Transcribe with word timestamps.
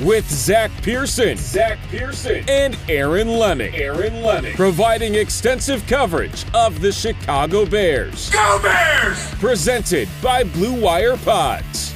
with 0.00 0.28
Zach 0.30 0.70
Pearson, 0.82 1.36
Zach 1.36 1.78
Pearson, 1.88 2.44
and 2.48 2.76
Aaron 2.88 3.28
Leming. 3.28 3.74
Aaron 3.74 4.22
Leming, 4.22 4.54
providing 4.54 5.14
extensive 5.14 5.86
coverage 5.86 6.44
of 6.54 6.80
the 6.80 6.90
Chicago 6.90 7.66
Bears. 7.66 8.30
Go 8.30 8.60
Bears! 8.62 9.30
Presented 9.34 10.08
by 10.22 10.44
Blue 10.44 10.80
Wire 10.80 11.16
Pods. 11.16 11.94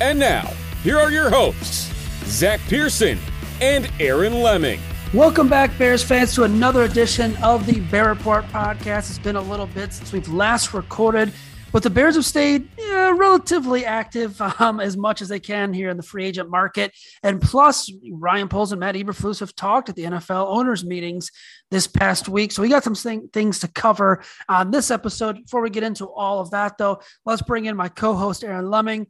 And 0.00 0.18
now, 0.18 0.50
here 0.82 0.98
are 0.98 1.10
your 1.10 1.30
hosts, 1.30 1.92
Zach 2.24 2.60
Pearson 2.68 3.18
and 3.60 3.90
Aaron 4.00 4.42
Leming. 4.42 4.80
Welcome 5.12 5.48
back, 5.48 5.76
Bears 5.76 6.04
fans, 6.04 6.34
to 6.36 6.44
another 6.44 6.84
edition 6.84 7.36
of 7.42 7.66
the 7.66 7.80
Bear 7.80 8.08
Report 8.08 8.46
podcast. 8.48 9.10
It's 9.10 9.18
been 9.18 9.34
a 9.34 9.40
little 9.40 9.66
bit 9.66 9.92
since 9.92 10.12
we've 10.12 10.28
last 10.28 10.72
recorded, 10.72 11.32
but 11.72 11.82
the 11.82 11.90
Bears 11.90 12.16
have 12.16 12.24
stayed 12.24 12.68
yeah, 12.78 13.12
relatively 13.16 13.84
active 13.84 14.40
um, 14.60 14.80
as 14.80 14.96
much 14.96 15.22
as 15.22 15.28
they 15.28 15.40
can 15.40 15.72
here 15.72 15.90
in 15.90 15.96
the 15.96 16.02
free 16.02 16.24
agent 16.24 16.50
market. 16.50 16.92
And 17.22 17.40
plus, 17.40 17.90
Ryan 18.12 18.48
Poles 18.48 18.72
and 18.72 18.80
Matt 18.80 18.94
Eberflus 18.94 19.40
have 19.40 19.54
talked 19.54 19.88
at 19.88 19.96
the 19.96 20.04
NFL 20.04 20.46
owners 20.48 20.84
meetings 20.84 21.30
this 21.70 21.86
past 21.86 22.28
week. 22.28 22.52
So 22.52 22.62
we 22.62 22.68
got 22.68 22.84
some 22.84 22.94
thing, 22.94 23.28
things 23.32 23.60
to 23.60 23.68
cover 23.68 24.22
on 24.48 24.70
this 24.70 24.90
episode. 24.90 25.36
Before 25.44 25.62
we 25.62 25.70
get 25.70 25.82
into 25.82 26.06
all 26.06 26.40
of 26.40 26.50
that, 26.50 26.78
though, 26.78 27.00
let's 27.24 27.42
bring 27.42 27.66
in 27.66 27.76
my 27.76 27.88
co-host 27.88 28.44
Aaron 28.44 28.68
Leming. 28.70 29.06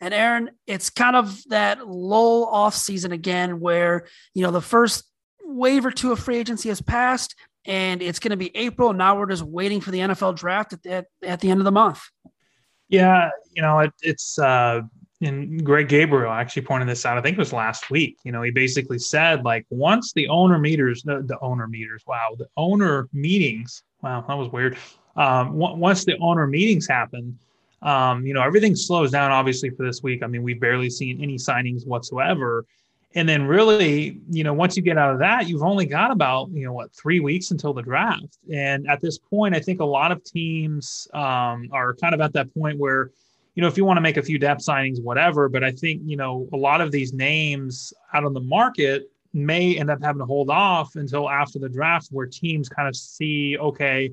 And 0.00 0.14
Aaron, 0.14 0.50
it's 0.66 0.90
kind 0.90 1.16
of 1.16 1.42
that 1.48 1.86
lull 1.86 2.44
off 2.46 2.74
season 2.74 3.12
again, 3.12 3.58
where 3.60 4.06
you 4.32 4.42
know 4.42 4.52
the 4.52 4.60
first 4.60 5.04
wave 5.48 5.84
or 5.84 5.90
two 5.90 6.12
of 6.12 6.20
free 6.20 6.36
agency 6.36 6.68
has 6.68 6.80
passed, 6.80 7.34
and 7.68 8.02
it's 8.02 8.18
going 8.18 8.30
to 8.30 8.36
be 8.36 8.50
April. 8.56 8.92
Now 8.92 9.16
we're 9.16 9.26
just 9.26 9.44
waiting 9.44 9.80
for 9.80 9.92
the 9.92 9.98
NFL 9.98 10.36
draft 10.36 10.72
at, 10.72 10.86
at, 10.86 11.06
at 11.22 11.40
the 11.40 11.50
end 11.50 11.60
of 11.60 11.64
the 11.64 11.70
month. 11.70 12.02
Yeah, 12.88 13.30
you 13.52 13.60
know, 13.60 13.80
it, 13.80 13.92
it's 14.00 14.38
uh, 14.38 14.80
and 15.20 15.64
Greg 15.64 15.88
Gabriel 15.88 16.32
actually 16.32 16.62
pointed 16.62 16.88
this 16.88 17.04
out. 17.04 17.18
I 17.18 17.20
think 17.20 17.36
it 17.36 17.38
was 17.38 17.52
last 17.52 17.90
week. 17.90 18.16
You 18.24 18.32
know, 18.32 18.42
he 18.42 18.50
basically 18.50 18.98
said 18.98 19.44
like 19.44 19.66
once 19.68 20.12
the 20.14 20.28
owner 20.28 20.58
meters, 20.58 21.02
the, 21.02 21.22
the 21.22 21.38
owner 21.40 21.68
meters, 21.68 22.02
wow, 22.06 22.34
the 22.38 22.48
owner 22.56 23.08
meetings, 23.12 23.82
wow, 24.02 24.24
that 24.26 24.34
was 24.34 24.48
weird. 24.48 24.78
Um, 25.16 25.54
once 25.54 26.04
the 26.04 26.16
owner 26.20 26.46
meetings 26.46 26.86
happen, 26.86 27.38
um, 27.82 28.24
you 28.24 28.32
know, 28.32 28.42
everything 28.42 28.74
slows 28.76 29.10
down 29.10 29.30
obviously 29.32 29.70
for 29.70 29.84
this 29.84 30.02
week. 30.02 30.22
I 30.22 30.26
mean, 30.28 30.42
we've 30.42 30.60
barely 30.60 30.88
seen 30.88 31.20
any 31.22 31.36
signings 31.36 31.86
whatsoever. 31.86 32.64
And 33.14 33.28
then 33.28 33.46
really, 33.46 34.20
you 34.30 34.44
know, 34.44 34.52
once 34.52 34.76
you 34.76 34.82
get 34.82 34.98
out 34.98 35.12
of 35.12 35.18
that, 35.20 35.48
you've 35.48 35.62
only 35.62 35.86
got 35.86 36.10
about, 36.10 36.50
you 36.50 36.66
know, 36.66 36.74
what, 36.74 36.92
three 36.92 37.20
weeks 37.20 37.50
until 37.50 37.72
the 37.72 37.82
draft. 37.82 38.38
And 38.52 38.86
at 38.88 39.00
this 39.00 39.18
point, 39.18 39.54
I 39.54 39.60
think 39.60 39.80
a 39.80 39.84
lot 39.84 40.12
of 40.12 40.22
teams 40.24 41.08
um, 41.14 41.68
are 41.72 41.94
kind 41.94 42.14
of 42.14 42.20
at 42.20 42.34
that 42.34 42.52
point 42.52 42.78
where, 42.78 43.10
you 43.54 43.62
know, 43.62 43.68
if 43.68 43.76
you 43.76 43.84
want 43.84 43.96
to 43.96 44.02
make 44.02 44.18
a 44.18 44.22
few 44.22 44.38
depth 44.38 44.64
signings, 44.64 45.02
whatever. 45.02 45.48
But 45.48 45.64
I 45.64 45.72
think, 45.72 46.02
you 46.04 46.16
know, 46.16 46.48
a 46.52 46.56
lot 46.56 46.80
of 46.80 46.92
these 46.92 47.12
names 47.14 47.94
out 48.12 48.24
on 48.24 48.34
the 48.34 48.40
market 48.40 49.10
may 49.32 49.78
end 49.78 49.90
up 49.90 50.02
having 50.02 50.20
to 50.20 50.26
hold 50.26 50.50
off 50.50 50.94
until 50.96 51.28
after 51.30 51.58
the 51.58 51.68
draft 51.68 52.08
where 52.10 52.26
teams 52.26 52.68
kind 52.68 52.88
of 52.88 52.94
see, 52.94 53.56
okay, 53.58 54.12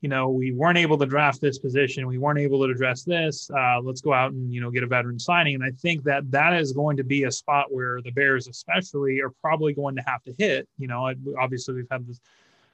you 0.00 0.08
know, 0.08 0.28
we 0.30 0.52
weren't 0.52 0.78
able 0.78 0.96
to 0.96 1.06
draft 1.06 1.40
this 1.40 1.58
position. 1.58 2.06
We 2.06 2.16
weren't 2.16 2.38
able 2.38 2.64
to 2.64 2.72
address 2.72 3.02
this. 3.02 3.50
Uh, 3.50 3.80
let's 3.82 4.00
go 4.00 4.14
out 4.14 4.32
and, 4.32 4.52
you 4.52 4.60
know, 4.60 4.70
get 4.70 4.82
a 4.82 4.86
veteran 4.86 5.18
signing. 5.18 5.56
And 5.56 5.64
I 5.64 5.70
think 5.72 6.04
that 6.04 6.30
that 6.30 6.54
is 6.54 6.72
going 6.72 6.96
to 6.96 7.04
be 7.04 7.24
a 7.24 7.32
spot 7.32 7.66
where 7.70 8.00
the 8.00 8.10
Bears, 8.10 8.48
especially, 8.48 9.20
are 9.20 9.30
probably 9.42 9.74
going 9.74 9.96
to 9.96 10.02
have 10.06 10.22
to 10.22 10.34
hit. 10.38 10.66
You 10.78 10.88
know, 10.88 11.12
obviously, 11.38 11.74
we've 11.74 11.90
had 11.90 12.06
this 12.06 12.20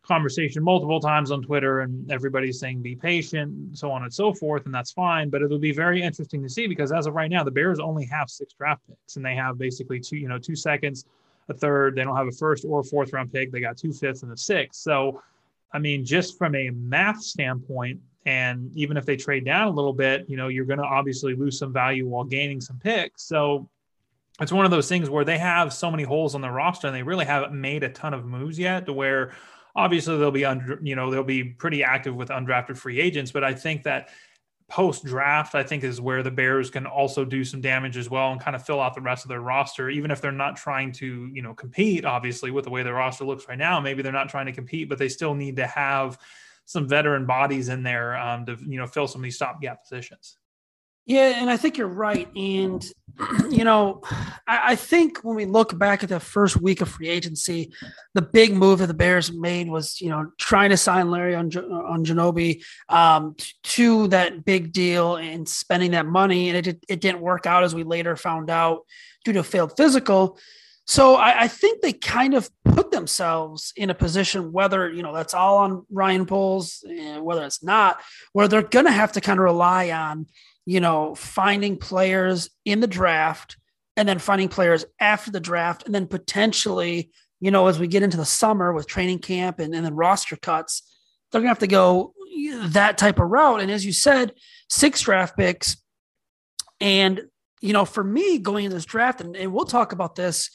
conversation 0.04 0.62
multiple 0.62 1.00
times 1.00 1.32
on 1.32 1.42
Twitter, 1.42 1.80
and 1.80 2.10
everybody's 2.12 2.60
saying 2.60 2.80
be 2.80 2.94
patient, 2.94 3.76
so 3.76 3.90
on 3.90 4.04
and 4.04 4.14
so 4.14 4.32
forth, 4.32 4.64
and 4.66 4.74
that's 4.74 4.92
fine. 4.92 5.28
But 5.28 5.42
it'll 5.42 5.58
be 5.58 5.72
very 5.72 6.00
interesting 6.00 6.44
to 6.44 6.48
see 6.48 6.68
because 6.68 6.92
as 6.92 7.08
of 7.08 7.14
right 7.14 7.30
now, 7.30 7.42
the 7.42 7.50
Bears 7.50 7.80
only 7.80 8.06
have 8.06 8.30
six 8.30 8.54
draft 8.54 8.82
picks, 8.86 9.16
and 9.16 9.24
they 9.24 9.34
have 9.34 9.58
basically 9.58 9.98
two, 9.98 10.16
you 10.16 10.28
know, 10.28 10.38
two 10.38 10.54
seconds, 10.54 11.06
a 11.48 11.54
third. 11.54 11.96
They 11.96 12.04
don't 12.04 12.16
have 12.16 12.28
a 12.28 12.32
first 12.32 12.64
or 12.64 12.84
fourth 12.84 13.12
round 13.12 13.32
pick. 13.32 13.50
They 13.50 13.58
got 13.58 13.76
two 13.76 13.92
fifths 13.92 14.22
and 14.22 14.32
a 14.32 14.36
sixth. 14.36 14.80
So 14.80 15.22
I 15.72 15.78
mean, 15.78 16.04
just 16.04 16.38
from 16.38 16.54
a 16.54 16.70
math 16.70 17.22
standpoint, 17.22 18.00
and 18.24 18.70
even 18.74 18.96
if 18.96 19.06
they 19.06 19.16
trade 19.16 19.44
down 19.44 19.68
a 19.68 19.70
little 19.70 19.92
bit, 19.92 20.28
you 20.28 20.36
know, 20.36 20.48
you're 20.48 20.64
going 20.64 20.80
to 20.80 20.84
obviously 20.84 21.34
lose 21.34 21.58
some 21.58 21.72
value 21.72 22.08
while 22.08 22.24
gaining 22.24 22.60
some 22.60 22.78
picks. 22.78 23.22
So 23.22 23.68
it's 24.40 24.52
one 24.52 24.64
of 24.64 24.70
those 24.70 24.88
things 24.88 25.08
where 25.08 25.24
they 25.24 25.38
have 25.38 25.72
so 25.72 25.90
many 25.90 26.02
holes 26.02 26.34
on 26.34 26.40
the 26.40 26.50
roster 26.50 26.88
and 26.88 26.96
they 26.96 27.02
really 27.02 27.24
haven't 27.24 27.58
made 27.58 27.84
a 27.84 27.88
ton 27.88 28.14
of 28.14 28.26
moves 28.26 28.58
yet 28.58 28.86
to 28.86 28.92
where 28.92 29.32
obviously 29.76 30.18
they'll 30.18 30.30
be 30.30 30.44
under, 30.44 30.78
you 30.82 30.96
know, 30.96 31.10
they'll 31.10 31.22
be 31.22 31.44
pretty 31.44 31.84
active 31.84 32.16
with 32.16 32.30
undrafted 32.30 32.76
free 32.76 33.00
agents. 33.00 33.30
But 33.30 33.44
I 33.44 33.54
think 33.54 33.84
that 33.84 34.08
post 34.68 35.04
draft, 35.04 35.54
I 35.54 35.62
think 35.62 35.84
is 35.84 36.00
where 36.00 36.22
the 36.22 36.30
Bears 36.30 36.70
can 36.70 36.86
also 36.86 37.24
do 37.24 37.44
some 37.44 37.60
damage 37.60 37.96
as 37.96 38.10
well 38.10 38.32
and 38.32 38.40
kind 38.40 38.56
of 38.56 38.64
fill 38.64 38.80
out 38.80 38.94
the 38.94 39.00
rest 39.00 39.24
of 39.24 39.28
their 39.28 39.40
roster, 39.40 39.88
even 39.88 40.10
if 40.10 40.20
they're 40.20 40.32
not 40.32 40.56
trying 40.56 40.92
to, 40.92 41.30
you 41.32 41.42
know, 41.42 41.54
compete. 41.54 42.04
Obviously, 42.04 42.50
with 42.50 42.64
the 42.64 42.70
way 42.70 42.82
their 42.82 42.94
roster 42.94 43.24
looks 43.24 43.48
right 43.48 43.58
now, 43.58 43.78
maybe 43.80 44.02
they're 44.02 44.12
not 44.12 44.28
trying 44.28 44.46
to 44.46 44.52
compete, 44.52 44.88
but 44.88 44.98
they 44.98 45.08
still 45.08 45.34
need 45.34 45.56
to 45.56 45.66
have 45.66 46.18
some 46.64 46.88
veteran 46.88 47.26
bodies 47.26 47.68
in 47.68 47.84
there 47.84 48.16
um, 48.16 48.44
to, 48.44 48.56
you 48.66 48.78
know, 48.78 48.86
fill 48.86 49.06
some 49.06 49.20
of 49.20 49.24
these 49.24 49.36
stopgap 49.36 49.82
positions. 49.84 50.38
Yeah, 51.06 51.40
and 51.40 51.48
I 51.48 51.56
think 51.56 51.78
you're 51.78 51.86
right. 51.86 52.28
And, 52.34 52.84
you 53.48 53.62
know, 53.62 54.02
I, 54.46 54.72
I, 54.72 54.74
think 54.74 55.18
when 55.18 55.36
we 55.36 55.44
look 55.44 55.78
back 55.78 56.02
at 56.02 56.08
the 56.08 56.18
first 56.18 56.60
week 56.60 56.80
of 56.80 56.88
free 56.88 57.08
agency, 57.08 57.72
the 58.14 58.22
big 58.22 58.52
move 58.52 58.80
that 58.80 58.88
the 58.88 58.94
Bears 58.94 59.32
made 59.32 59.70
was, 59.70 60.00
you 60.00 60.10
know, 60.10 60.32
trying 60.36 60.70
to 60.70 60.76
sign 60.76 61.12
Larry 61.12 61.36
on, 61.36 61.46
on 61.56 62.04
Ogunjobi 62.04 62.60
um, 62.88 63.36
to 63.62 64.08
that 64.08 64.44
big 64.44 64.72
deal 64.72 65.14
and 65.14 65.48
spending 65.48 65.92
that 65.92 66.06
money. 66.06 66.48
And 66.48 66.66
it, 66.66 66.84
it 66.88 67.00
didn't 67.00 67.20
work 67.20 67.46
out 67.46 67.62
as 67.62 67.72
we 67.72 67.84
later 67.84 68.16
found 68.16 68.50
out 68.50 68.80
due 69.24 69.32
to 69.32 69.40
a 69.40 69.44
failed 69.44 69.76
physical. 69.76 70.40
So 70.88 71.14
I, 71.14 71.42
I 71.42 71.48
think 71.48 71.82
they 71.82 71.92
kind 71.92 72.34
of 72.34 72.50
put 72.64 72.90
themselves 72.90 73.72
in 73.76 73.90
a 73.90 73.94
position, 73.94 74.52
whether, 74.52 74.90
you 74.90 75.04
know, 75.04 75.14
that's 75.14 75.34
all 75.34 75.58
on 75.58 75.86
Ryan 75.88 76.26
Poles, 76.26 76.84
eh, 76.88 77.18
whether 77.18 77.44
it's 77.44 77.62
not, 77.62 78.00
where 78.32 78.48
they're 78.48 78.62
going 78.62 78.86
to 78.86 78.92
have 78.92 79.12
to 79.12 79.20
kind 79.20 79.38
of 79.38 79.44
rely 79.44 79.92
on– 79.92 80.26
you 80.66 80.80
know, 80.80 81.14
finding 81.14 81.78
players 81.78 82.50
in 82.64 82.80
the 82.80 82.86
draft 82.88 83.56
and 83.96 84.06
then 84.06 84.18
finding 84.18 84.48
players 84.48 84.84
after 85.00 85.30
the 85.30 85.40
draft 85.40 85.84
and 85.86 85.94
then 85.94 86.06
potentially, 86.06 87.10
you 87.40 87.50
know, 87.50 87.68
as 87.68 87.78
we 87.78 87.86
get 87.86 88.02
into 88.02 88.16
the 88.16 88.24
summer 88.24 88.72
with 88.72 88.86
training 88.86 89.20
camp 89.20 89.60
and, 89.60 89.74
and 89.74 89.84
then 89.84 89.94
roster 89.94 90.36
cuts, 90.36 90.82
they're 91.30 91.40
gonna 91.40 91.48
have 91.48 91.60
to 91.60 91.66
go 91.66 92.12
that 92.50 92.98
type 92.98 93.18
of 93.18 93.30
route. 93.30 93.60
And 93.60 93.70
as 93.70 93.86
you 93.86 93.92
said, 93.92 94.32
six 94.68 95.00
draft 95.00 95.36
picks. 95.36 95.76
And, 96.80 97.22
you 97.62 97.72
know, 97.72 97.84
for 97.84 98.04
me 98.04 98.38
going 98.38 98.66
into 98.66 98.76
this 98.76 98.84
draft, 98.84 99.20
and, 99.20 99.36
and 99.36 99.52
we'll 99.52 99.64
talk 99.64 99.92
about 99.92 100.16
this 100.16 100.50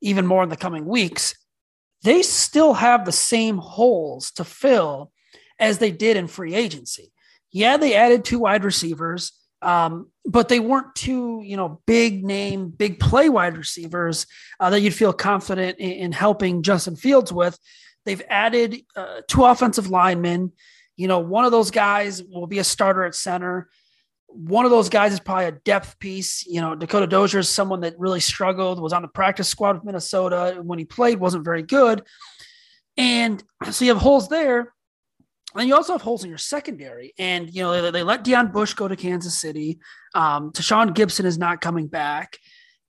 even 0.00 0.26
more 0.26 0.42
in 0.42 0.48
the 0.48 0.56
coming 0.56 0.86
weeks, 0.86 1.34
they 2.02 2.22
still 2.22 2.74
have 2.74 3.04
the 3.04 3.12
same 3.12 3.58
holes 3.58 4.30
to 4.32 4.44
fill 4.44 5.10
as 5.58 5.78
they 5.78 5.90
did 5.90 6.16
in 6.16 6.28
free 6.28 6.54
agency. 6.54 7.12
Yeah, 7.50 7.76
they 7.76 7.94
added 7.94 8.24
two 8.24 8.38
wide 8.38 8.64
receivers 8.64 9.32
Um, 9.66 10.12
but 10.24 10.48
they 10.48 10.60
weren't 10.60 10.94
two, 10.94 11.42
you 11.44 11.56
know, 11.56 11.80
big 11.86 12.24
name, 12.24 12.68
big 12.68 13.00
play 13.00 13.28
wide 13.28 13.58
receivers 13.58 14.28
uh, 14.60 14.70
that 14.70 14.80
you'd 14.80 14.94
feel 14.94 15.12
confident 15.12 15.80
in, 15.80 15.90
in, 15.90 16.12
helping 16.12 16.62
Justin 16.62 16.94
Fields 16.94 17.32
with. 17.32 17.58
They've 18.04 18.22
added 18.28 18.76
uh, 18.94 19.22
two 19.26 19.44
offensive 19.44 19.90
linemen. 19.90 20.52
You 20.96 21.08
know, 21.08 21.18
one 21.18 21.44
of 21.44 21.50
those 21.50 21.72
guys 21.72 22.22
will 22.22 22.46
be 22.46 22.60
a 22.60 22.64
starter 22.64 23.04
at 23.04 23.16
center. 23.16 23.68
One 24.28 24.64
of 24.66 24.70
those 24.70 24.88
guys 24.88 25.12
is 25.12 25.18
probably 25.18 25.46
a 25.46 25.52
depth 25.52 25.98
piece. 25.98 26.46
You 26.46 26.60
know, 26.60 26.76
Dakota 26.76 27.08
Dozier 27.08 27.40
is 27.40 27.48
someone 27.48 27.80
that 27.80 27.98
really 27.98 28.20
struggled, 28.20 28.80
was 28.80 28.92
on 28.92 29.02
the 29.02 29.08
practice 29.08 29.48
squad 29.48 29.74
with 29.74 29.84
Minnesota. 29.84 30.60
When 30.62 30.78
he 30.78 30.84
played, 30.84 31.18
wasn't 31.18 31.44
very 31.44 31.64
good. 31.64 32.04
And 32.96 33.42
so 33.68 33.84
you 33.84 33.92
have 33.92 34.00
holes 34.00 34.28
there. 34.28 34.72
And 35.54 35.68
you 35.68 35.74
also 35.74 35.92
have 35.92 36.02
holes 36.02 36.24
in 36.24 36.28
your 36.28 36.38
secondary. 36.38 37.14
And, 37.18 37.54
you 37.54 37.62
know, 37.62 37.80
they, 37.80 37.90
they 37.90 38.02
let 38.02 38.24
Deon 38.24 38.52
Bush 38.52 38.74
go 38.74 38.88
to 38.88 38.96
Kansas 38.96 39.38
City. 39.38 39.78
Um, 40.14 40.50
Tashaun 40.52 40.90
Gipson 40.90 41.24
is 41.24 41.38
not 41.38 41.60
coming 41.60 41.86
back. 41.86 42.38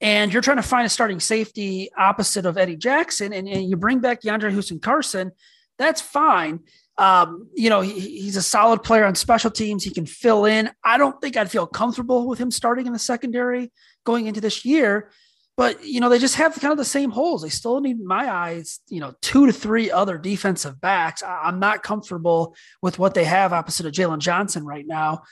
And 0.00 0.32
you're 0.32 0.42
trying 0.42 0.58
to 0.58 0.62
find 0.62 0.86
a 0.86 0.90
starting 0.90 1.18
safety 1.18 1.90
opposite 1.96 2.46
of 2.46 2.58
Eddie 2.58 2.76
Jackson. 2.76 3.32
And, 3.32 3.48
and 3.48 3.68
you 3.68 3.76
bring 3.76 4.00
back 4.00 4.22
DeAndre 4.22 4.50
Houston 4.50 4.80
Carson. 4.80 5.32
That's 5.78 6.00
fine. 6.00 6.60
Um, 6.98 7.48
you 7.54 7.70
know, 7.70 7.80
he, 7.80 8.20
he's 8.20 8.36
a 8.36 8.42
solid 8.42 8.82
player 8.82 9.04
on 9.04 9.14
special 9.14 9.50
teams. 9.50 9.84
He 9.84 9.90
can 9.90 10.04
fill 10.04 10.44
in. 10.44 10.70
I 10.84 10.98
don't 10.98 11.20
think 11.20 11.36
I'd 11.36 11.50
feel 11.50 11.66
comfortable 11.66 12.26
with 12.26 12.38
him 12.38 12.50
starting 12.50 12.86
in 12.86 12.92
the 12.92 12.98
secondary 12.98 13.72
going 14.04 14.26
into 14.26 14.40
this 14.40 14.64
year. 14.64 15.10
But 15.58 15.84
you 15.84 15.98
know, 15.98 16.08
they 16.08 16.20
just 16.20 16.36
have 16.36 16.54
kind 16.54 16.70
of 16.70 16.78
the 16.78 16.84
same 16.84 17.10
holes. 17.10 17.42
They 17.42 17.48
still 17.48 17.80
need, 17.80 18.00
my 18.00 18.32
eyes, 18.32 18.78
you 18.86 19.00
know, 19.00 19.14
two 19.20 19.44
to 19.44 19.52
three 19.52 19.90
other 19.90 20.16
defensive 20.16 20.80
backs. 20.80 21.20
I'm 21.26 21.58
not 21.58 21.82
comfortable 21.82 22.54
with 22.80 23.00
what 23.00 23.14
they 23.14 23.24
have 23.24 23.52
opposite 23.52 23.84
of 23.84 23.92
Jaylon 23.92 24.20
Johnson 24.20 24.64
right 24.64 24.86
now. 24.86 25.24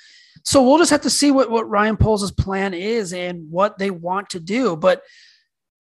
So 0.45 0.65
we'll 0.65 0.79
just 0.79 0.91
have 0.91 1.03
to 1.03 1.11
see 1.11 1.31
what, 1.31 1.49
what 1.49 1.71
Ryan 1.71 1.97
Poles' 1.97 2.33
plan 2.33 2.75
is 2.75 3.13
and 3.13 3.49
what 3.53 3.79
they 3.79 3.93
want 3.93 4.31
to 4.31 4.41
do. 4.41 4.75
But 4.75 5.03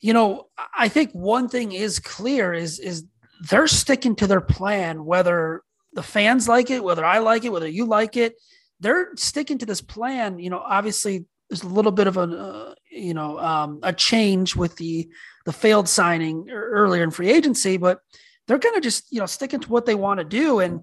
you 0.00 0.12
know, 0.12 0.46
I 0.72 0.86
think 0.90 1.10
one 1.10 1.48
thing 1.48 1.72
is 1.72 1.98
clear 1.98 2.54
is 2.54 2.78
is 2.78 3.04
they're 3.50 3.66
sticking 3.66 4.14
to 4.16 4.28
their 4.28 4.40
plan, 4.40 5.04
whether 5.04 5.64
the 5.92 6.04
fans 6.04 6.46
like 6.46 6.70
it, 6.70 6.84
whether 6.84 7.04
I 7.04 7.18
like 7.18 7.44
it, 7.44 7.50
whether 7.50 7.66
you 7.66 7.84
like 7.84 8.16
it. 8.16 8.36
They're 8.78 9.08
sticking 9.16 9.58
to 9.58 9.66
this 9.66 9.80
plan. 9.80 10.38
You 10.38 10.50
know, 10.50 10.60
obviously 10.60 11.24
there's 11.48 11.62
a 11.62 11.68
little 11.68 11.92
bit 11.92 12.06
of 12.06 12.16
a 12.16 12.22
uh, 12.22 12.74
you 12.90 13.14
know 13.14 13.38
um, 13.38 13.80
a 13.82 13.92
change 13.92 14.56
with 14.56 14.76
the 14.76 15.08
the 15.44 15.52
failed 15.52 15.88
signing 15.88 16.50
earlier 16.50 17.02
in 17.02 17.10
free 17.10 17.30
agency, 17.30 17.76
but 17.76 18.00
they're 18.46 18.58
going 18.58 18.74
to 18.74 18.80
just 18.80 19.10
you 19.12 19.20
know 19.20 19.26
sticking 19.26 19.60
to 19.60 19.68
what 19.68 19.86
they 19.86 19.94
want 19.94 20.18
to 20.18 20.24
do, 20.24 20.60
and 20.60 20.80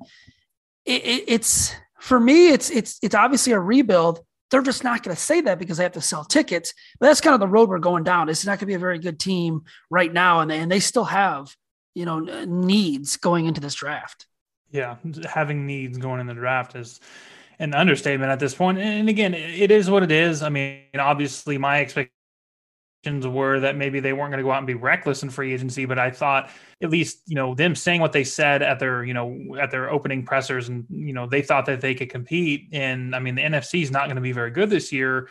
it, 0.85 1.03
it, 1.03 1.23
it's 1.27 1.75
for 1.99 2.19
me 2.19 2.49
it's 2.49 2.69
it's 2.69 2.99
it's 3.01 3.15
obviously 3.15 3.53
a 3.53 3.59
rebuild. 3.59 4.21
They're 4.51 4.61
just 4.61 4.83
not 4.83 5.01
going 5.01 5.15
to 5.15 5.21
say 5.21 5.41
that 5.41 5.57
because 5.57 5.77
they 5.77 5.83
have 5.83 5.93
to 5.93 6.01
sell 6.01 6.23
tickets. 6.23 6.75
But 6.99 7.07
that's 7.07 7.21
kind 7.21 7.33
of 7.33 7.39
the 7.39 7.47
road 7.47 7.69
we're 7.69 7.79
going 7.79 8.03
down. 8.03 8.29
It's 8.29 8.45
not 8.45 8.59
going 8.59 8.59
to 8.59 8.65
be 8.67 8.73
a 8.75 8.79
very 8.79 8.99
good 8.99 9.19
team 9.19 9.63
right 9.89 10.13
now, 10.13 10.41
and 10.41 10.51
they, 10.51 10.59
and 10.59 10.71
they 10.71 10.79
still 10.79 11.05
have 11.05 11.55
you 11.95 12.05
know 12.05 12.19
needs 12.19 13.17
going 13.17 13.45
into 13.45 13.61
this 13.61 13.75
draft. 13.75 14.27
Yeah, 14.71 14.97
having 15.25 15.67
needs 15.67 15.97
going 15.97 16.19
in 16.19 16.27
the 16.27 16.33
draft 16.33 16.75
is 16.75 16.99
an 17.59 17.73
understatement 17.73 18.31
at 18.31 18.39
this 18.39 18.55
point. 18.55 18.77
And 18.77 19.09
again, 19.09 19.33
it 19.33 19.71
is 19.71 19.89
what 19.89 20.03
it 20.03 20.11
is. 20.11 20.43
I 20.43 20.49
mean, 20.49 20.81
obviously, 20.97 21.57
my 21.57 21.81
expectations 21.81 22.13
were 23.05 23.59
that 23.59 23.75
maybe 23.75 23.99
they 23.99 24.13
weren't 24.13 24.31
going 24.31 24.37
to 24.39 24.43
go 24.43 24.51
out 24.51 24.59
and 24.59 24.67
be 24.67 24.73
reckless 24.73 25.23
in 25.23 25.29
free 25.29 25.53
agency, 25.53 25.85
but 25.85 25.99
I 25.99 26.09
thought 26.09 26.49
at 26.81 26.89
least 26.89 27.21
you 27.25 27.35
know 27.35 27.53
them 27.53 27.75
saying 27.75 28.01
what 28.01 28.13
they 28.13 28.23
said 28.23 28.61
at 28.61 28.79
their 28.79 29.03
you 29.03 29.13
know 29.13 29.57
at 29.59 29.71
their 29.71 29.91
opening 29.91 30.23
pressers, 30.23 30.69
and 30.69 30.85
you 30.89 31.13
know 31.13 31.27
they 31.27 31.41
thought 31.41 31.65
that 31.65 31.81
they 31.81 31.93
could 31.93 32.09
compete. 32.09 32.69
And 32.71 33.15
I 33.15 33.19
mean, 33.19 33.35
the 33.35 33.41
NFC 33.41 33.83
is 33.83 33.91
not 33.91 34.05
going 34.05 34.15
to 34.15 34.21
be 34.21 34.31
very 34.31 34.51
good 34.51 34.69
this 34.69 34.91
year. 34.91 35.29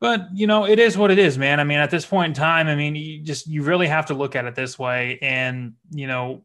But 0.00 0.28
you 0.34 0.46
know, 0.46 0.66
it 0.66 0.78
is 0.78 0.98
what 0.98 1.10
it 1.10 1.18
is, 1.18 1.38
man. 1.38 1.60
I 1.60 1.64
mean, 1.64 1.78
at 1.78 1.90
this 1.90 2.04
point 2.04 2.30
in 2.30 2.34
time, 2.34 2.66
I 2.66 2.74
mean, 2.74 2.94
you 2.94 3.22
just 3.22 3.46
you 3.46 3.62
really 3.62 3.86
have 3.86 4.06
to 4.06 4.14
look 4.14 4.36
at 4.36 4.44
it 4.44 4.54
this 4.54 4.78
way. 4.78 5.18
And 5.22 5.74
you 5.90 6.06
know, 6.06 6.44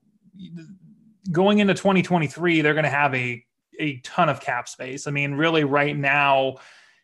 going 1.32 1.60
into 1.60 1.74
2023, 1.74 2.62
they're 2.62 2.74
going 2.74 2.84
to 2.84 2.90
have 2.90 3.14
a 3.16 3.44
a 3.80 3.98
ton 3.98 4.30
of 4.30 4.42
cap 4.42 4.68
space. 4.68 5.08
I 5.08 5.12
mean, 5.12 5.34
really, 5.34 5.64
right 5.64 5.98
now, 5.98 6.58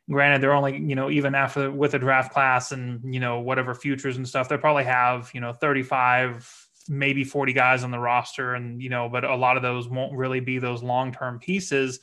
granted, 0.10 0.42
they're 0.42 0.54
only 0.54 0.78
you 0.78 0.96
know 0.96 1.10
even 1.10 1.34
after 1.36 1.72
with 1.72 1.92
the 1.92 2.00
draft 2.00 2.34
class 2.34 2.72
and 2.72 3.02
you 3.14 3.20
know 3.20 3.40
whatever 3.40 3.74
futures 3.74 4.18
and 4.18 4.28
stuff, 4.28 4.50
they 4.50 4.58
probably 4.58 4.84
have 4.84 5.32
you 5.34 5.42
know 5.42 5.54
35 5.54 6.68
maybe 6.88 7.24
40 7.24 7.52
guys 7.54 7.84
on 7.84 7.90
the 7.90 7.98
roster 7.98 8.54
and 8.54 8.80
you 8.80 8.90
know 8.90 9.10
but 9.10 9.24
a 9.24 9.36
lot 9.36 9.58
of 9.58 9.64
those 9.64 9.90
won't 9.90 10.14
really 10.14 10.40
be 10.40 10.60
those 10.60 10.84
long-term 10.84 11.40
pieces 11.40 12.00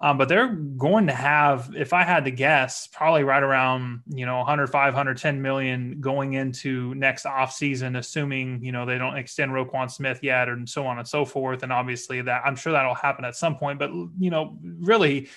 um, 0.00 0.18
but 0.18 0.28
they're 0.28 0.54
going 0.54 1.06
to 1.06 1.12
have 1.12 1.70
if 1.76 1.92
i 1.92 2.02
had 2.02 2.24
to 2.24 2.30
guess 2.30 2.86
probably 2.88 3.24
right 3.24 3.42
around 3.42 4.00
you 4.08 4.26
know 4.26 4.38
105 4.38 4.94
110 4.94 5.40
million 5.40 6.00
going 6.00 6.34
into 6.34 6.94
next 6.94 7.24
offseason 7.24 7.98
assuming 7.98 8.62
you 8.62 8.72
know 8.72 8.84
they 8.84 8.98
don't 8.98 9.16
extend 9.16 9.52
Roquan 9.52 9.90
Smith 9.90 10.20
yet 10.22 10.48
and 10.48 10.68
so 10.68 10.86
on 10.86 10.98
and 10.98 11.08
so 11.08 11.24
forth. 11.24 11.62
And 11.62 11.72
obviously 11.72 12.20
that 12.22 12.42
i'm 12.44 12.56
sure 12.56 12.72
that'll 12.72 12.94
happen 12.94 13.24
at 13.24 13.36
some 13.36 13.56
point 13.56 13.78
but 13.78 13.90
you 13.90 14.30
know 14.30 14.58
really 14.62 15.28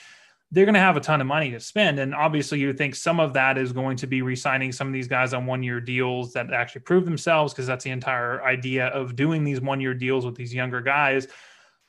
they're 0.52 0.66
going 0.66 0.74
to 0.74 0.80
have 0.80 0.98
a 0.98 1.02
ton 1.02 1.22
of 1.22 1.28
money 1.28 1.52
to 1.52 1.60
spend. 1.60 2.00
And 2.00 2.16
obviously 2.16 2.60
you 2.60 2.68
would 2.68 2.78
think 2.78 2.96
some 2.96 3.20
of 3.20 3.34
that 3.34 3.58
is 3.58 3.72
going 3.72 3.98
to 3.98 4.08
be 4.08 4.24
re-signing 4.24 4.72
some 4.72 4.88
of 4.88 4.94
these 4.94 5.08
guys 5.08 5.34
on 5.34 5.46
one 5.46 5.62
year 5.62 5.80
deals 5.80 6.34
that 6.34 6.52
actually 6.52 6.82
prove 6.82 7.06
themselves 7.06 7.54
because 7.54 7.68
that's 7.68 7.84
the 7.84 7.92
entire 7.92 8.44
idea 8.44 8.88
of 8.88 9.16
doing 9.16 9.44
these 9.44 9.62
one 9.62 9.80
year 9.80 9.94
deals 9.94 10.26
with 10.26 10.36
these 10.36 10.54
younger 10.54 10.82
guys. 10.82 11.28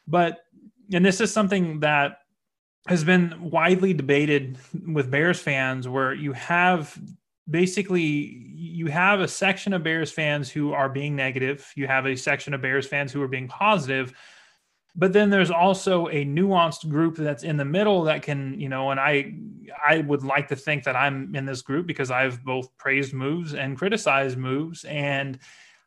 But 0.07 0.41
and 0.93 1.05
this 1.05 1.21
is 1.21 1.33
something 1.33 1.81
that 1.81 2.19
has 2.89 3.05
been 3.05 3.51
widely 3.51 3.93
debated 3.93 4.59
with 4.87 5.11
Bears 5.11 5.39
fans 5.39 5.87
where 5.87 6.15
you 6.15 6.33
have 6.33 6.99
basically 7.49 8.47
you 8.55 8.87
have 8.87 9.21
a 9.21 9.29
section 9.29 9.73
of 9.73 9.83
Bears 9.83 10.13
fans 10.13 10.51
who 10.51 10.73
are 10.73 10.89
being 10.89 11.17
negative, 11.17 11.71
you 11.77 11.87
have 11.87 12.07
a 12.07 12.17
section 12.17 12.55
of 12.55 12.63
Bears 12.63 12.87
fans 12.87 13.13
who 13.13 13.21
are 13.23 13.29
being 13.29 13.49
positive, 13.49 14.15
but 14.97 15.13
then 15.13 15.31
there's 15.31 15.51
also 15.51 16.09
a 16.09 16.25
nuanced 16.25 16.89
group 16.89 17.17
that's 17.17 17.45
in 17.45 17.57
the 17.57 17.65
middle 17.65 18.05
that 18.05 18.23
can, 18.23 18.59
you 18.59 18.69
know, 18.69 18.91
and 18.91 18.99
I 18.99 19.35
I 19.87 19.99
would 19.99 20.25
like 20.25 20.49
to 20.49 20.57
think 20.57 20.85
that 20.85 20.97
I'm 20.97 21.35
in 21.35 21.47
this 21.47 21.63
group 21.63 21.87
because 21.87 22.11
I've 22.11 22.43
both 22.45 22.77
praised 22.77 23.15
moves 23.15 23.55
and 23.55 23.79
criticized 23.79 24.37
moves. 24.37 24.85
And 24.85 25.39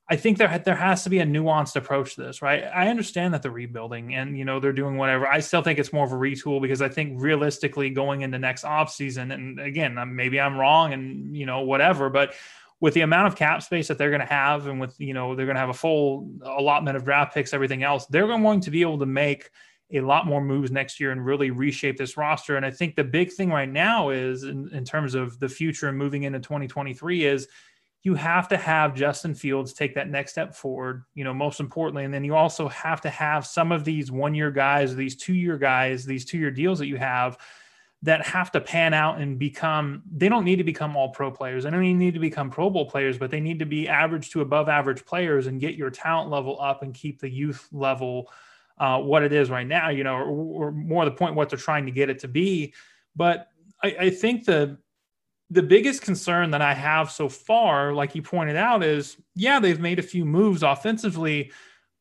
I 0.09 0.17
think 0.17 0.37
there 0.37 0.59
there 0.59 0.75
has 0.75 1.03
to 1.05 1.09
be 1.09 1.19
a 1.19 1.25
nuanced 1.25 1.77
approach 1.77 2.15
to 2.15 2.23
this, 2.23 2.41
right? 2.41 2.63
I 2.63 2.89
understand 2.89 3.33
that 3.33 3.41
they're 3.41 3.51
rebuilding 3.51 4.15
and 4.15 4.37
you 4.37 4.43
know 4.43 4.59
they're 4.59 4.73
doing 4.73 4.97
whatever. 4.97 5.27
I 5.27 5.39
still 5.39 5.61
think 5.61 5.79
it's 5.79 5.93
more 5.93 6.05
of 6.05 6.11
a 6.11 6.15
retool 6.15 6.61
because 6.61 6.81
I 6.81 6.89
think 6.89 7.21
realistically 7.21 7.89
going 7.89 8.21
into 8.21 8.37
next 8.37 8.65
off 8.65 8.91
season, 8.91 9.31
and 9.31 9.59
again, 9.59 9.97
maybe 10.13 10.41
I'm 10.41 10.57
wrong 10.57 10.91
and 10.93 11.35
you 11.35 11.45
know 11.45 11.61
whatever, 11.61 12.09
but 12.09 12.33
with 12.81 12.93
the 12.95 13.01
amount 13.01 13.27
of 13.27 13.37
cap 13.37 13.63
space 13.63 13.87
that 13.87 13.97
they're 13.97 14.09
going 14.09 14.19
to 14.19 14.27
have, 14.27 14.67
and 14.67 14.77
with 14.77 14.99
you 14.99 15.13
know 15.13 15.35
they're 15.35 15.45
going 15.45 15.55
to 15.55 15.61
have 15.61 15.69
a 15.69 15.73
full 15.73 16.29
allotment 16.43 16.97
of 16.97 17.05
draft 17.05 17.33
picks, 17.33 17.53
everything 17.53 17.81
else, 17.81 18.05
they're 18.07 18.27
going 18.27 18.59
to 18.59 18.71
be 18.71 18.81
able 18.81 18.99
to 18.99 19.05
make 19.05 19.49
a 19.93 20.01
lot 20.01 20.25
more 20.25 20.41
moves 20.41 20.69
next 20.69 20.99
year 20.99 21.11
and 21.11 21.25
really 21.25 21.49
reshape 21.49 21.97
this 21.97 22.17
roster. 22.17 22.57
And 22.57 22.65
I 22.65 22.71
think 22.71 22.95
the 22.95 23.03
big 23.03 23.31
thing 23.31 23.49
right 23.49 23.69
now 23.69 24.09
is 24.09 24.43
in, 24.43 24.67
in 24.73 24.83
terms 24.83 25.15
of 25.15 25.39
the 25.39 25.47
future 25.47 25.87
and 25.87 25.97
moving 25.97 26.23
into 26.23 26.39
2023 26.39 27.25
is 27.25 27.47
you 28.03 28.15
have 28.15 28.49
to 28.49 28.57
have 28.57 28.93
Justin 28.93 29.33
Fields 29.33 29.71
take 29.71 29.95
that 29.95 30.09
next 30.09 30.31
step 30.31 30.53
forward, 30.53 31.05
you 31.15 31.23
know, 31.23 31.33
most 31.33 31.61
importantly. 31.61 32.03
And 32.03 32.13
then 32.13 32.25
you 32.25 32.35
also 32.35 32.67
have 32.67 32.99
to 33.01 33.09
have 33.09 33.47
some 33.47 33.71
of 33.71 33.85
these 33.85 34.11
one 34.11 34.35
year 34.35 34.51
guys, 34.51 34.93
these 34.93 35.15
two 35.15 35.33
year 35.33 35.57
guys, 35.57 36.05
these 36.05 36.25
two 36.25 36.37
year 36.37 36.51
deals 36.51 36.79
that 36.79 36.87
you 36.87 36.97
have 36.97 37.37
that 38.01 38.25
have 38.25 38.51
to 38.51 38.59
pan 38.59 38.93
out 38.93 39.21
and 39.21 39.39
become, 39.39 40.03
they 40.11 40.27
don't 40.27 40.43
need 40.43 40.57
to 40.57 40.65
become 40.65 40.97
all 40.97 41.09
pro 41.09 41.31
players. 41.31 41.63
They 41.63 41.69
don't 41.69 41.85
even 41.85 41.97
need 41.97 42.13
to 42.13 42.19
become 42.19 42.49
Pro 42.49 42.69
Bowl 42.69 42.85
players, 42.85 43.17
but 43.17 43.31
they 43.31 43.39
need 43.39 43.59
to 43.59 43.65
be 43.65 43.87
average 43.87 44.29
to 44.31 44.41
above 44.41 44.67
average 44.67 45.05
players 45.05 45.47
and 45.47 45.61
get 45.61 45.75
your 45.75 45.89
talent 45.89 46.29
level 46.29 46.59
up 46.59 46.83
and 46.83 46.93
keep 46.93 47.21
the 47.21 47.29
youth 47.29 47.69
level 47.71 48.29
uh, 48.77 48.99
what 48.99 49.23
it 49.23 49.31
is 49.31 49.49
right 49.49 49.65
now, 49.65 49.87
you 49.87 50.03
know, 50.03 50.15
or, 50.15 50.65
or 50.67 50.71
more 50.73 51.05
the 51.05 51.11
point, 51.11 51.35
what 51.35 51.49
they're 51.49 51.57
trying 51.57 51.85
to 51.85 51.93
get 51.93 52.09
it 52.09 52.19
to 52.19 52.27
be. 52.27 52.73
But 53.15 53.47
I, 53.81 53.95
I 53.97 54.09
think 54.09 54.43
the, 54.43 54.79
the 55.53 55.63
biggest 55.63 56.01
concern 56.01 56.51
that 56.51 56.61
I 56.61 56.73
have 56.73 57.11
so 57.11 57.29
far, 57.29 57.93
like 57.93 58.15
you 58.15 58.21
pointed 58.21 58.55
out, 58.55 58.83
is 58.83 59.17
yeah, 59.35 59.59
they've 59.59 59.79
made 59.79 59.99
a 59.99 60.03
few 60.03 60.25
moves 60.25 60.63
offensively, 60.63 61.51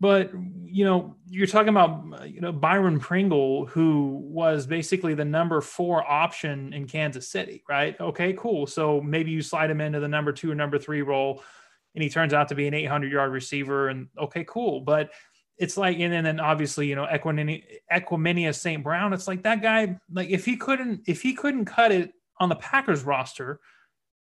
but 0.01 0.31
you 0.65 0.85
know, 0.85 1.17
you're 1.29 1.47
talking 1.47 1.69
about 1.69 2.29
you 2.29 2.41
know 2.41 2.51
Byron 2.51 2.99
Pringle, 2.99 3.67
who 3.67 4.21
was 4.25 4.67
basically 4.67 5.15
the 5.15 5.25
number 5.25 5.61
four 5.61 6.09
option 6.11 6.73
in 6.73 6.87
Kansas 6.87 7.29
City, 7.29 7.63
right? 7.69 7.99
Okay, 8.01 8.33
cool. 8.33 8.67
So 8.67 9.01
maybe 9.01 9.31
you 9.31 9.43
slide 9.43 9.71
him 9.71 9.81
into 9.83 10.01
the 10.01 10.09
number 10.09 10.33
two 10.33 10.51
or 10.51 10.55
number 10.55 10.79
three 10.79 11.03
role, 11.03 11.43
and 11.95 12.03
he 12.03 12.09
turns 12.09 12.33
out 12.33 12.49
to 12.49 12.55
be 12.55 12.67
an 12.67 12.75
800 12.75 13.13
yard 13.13 13.33
receiver, 13.33 13.89
and 13.91 14.09
okay, 14.19 14.45
cool. 14.49 14.81
But 14.81 15.11
it's 15.59 15.77
like, 15.77 15.99
and 16.01 16.27
then 16.27 16.41
obviously, 16.41 16.89
you 16.89 16.97
know, 16.97 17.07
Equanimeous 17.07 18.55
St. 18.55 18.83
Brown. 18.83 19.13
It's 19.13 19.29
like 19.29 19.43
that 19.43 19.61
guy, 19.61 20.01
like 20.11 20.31
if 20.31 20.47
he 20.47 20.57
couldn't, 20.57 21.03
if 21.07 21.21
he 21.21 21.35
couldn't 21.35 21.67
cut 21.67 21.93
it 21.93 22.15
on 22.43 22.49
the 22.49 22.57
Packers 22.57 23.05
roster 23.05 23.61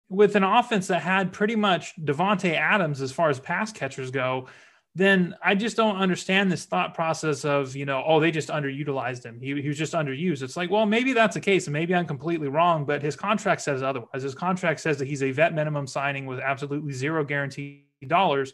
with 0.09 0.35
an 0.35 0.43
offense 0.43 0.87
that 0.87 1.01
had 1.01 1.33
pretty 1.33 1.55
much 1.55 1.93
Davante 1.99 2.55
Adams 2.55 3.01
as 3.01 3.11
far 3.11 3.29
as 3.29 3.39
pass 3.39 3.71
catchers 3.71 4.11
go, 4.11 4.47
then 4.93 5.35
I 5.43 5.55
just 5.55 5.75
don't 5.75 5.97
understand 5.97 6.49
this 6.49 6.65
thought 6.65 6.93
process 6.93 7.43
of, 7.43 7.75
you 7.75 7.85
know, 7.85 8.01
oh, 8.05 8.21
they 8.21 8.31
just 8.31 8.47
underutilized 8.47 9.25
him. 9.25 9.41
He, 9.41 9.61
he 9.61 9.67
was 9.67 9.77
just 9.77 9.93
underused. 9.93 10.41
It's 10.41 10.55
like, 10.55 10.69
well, 10.69 10.85
maybe 10.85 11.11
that's 11.11 11.33
the 11.33 11.41
case. 11.41 11.67
And 11.67 11.73
maybe 11.73 11.93
I'm 11.93 12.05
completely 12.05 12.47
wrong, 12.47 12.85
but 12.85 13.01
his 13.01 13.15
contract 13.15 13.61
says 13.61 13.83
otherwise. 13.83 14.23
His 14.23 14.35
contract 14.35 14.79
says 14.79 14.97
that 14.99 15.07
he's 15.07 15.21
a 15.21 15.31
vet 15.31 15.53
minimum 15.53 15.85
signing 15.85 16.25
with 16.25 16.39
absolutely 16.39 16.93
zero 16.93 17.25
guaranteed 17.25 17.83
dollars 18.07 18.53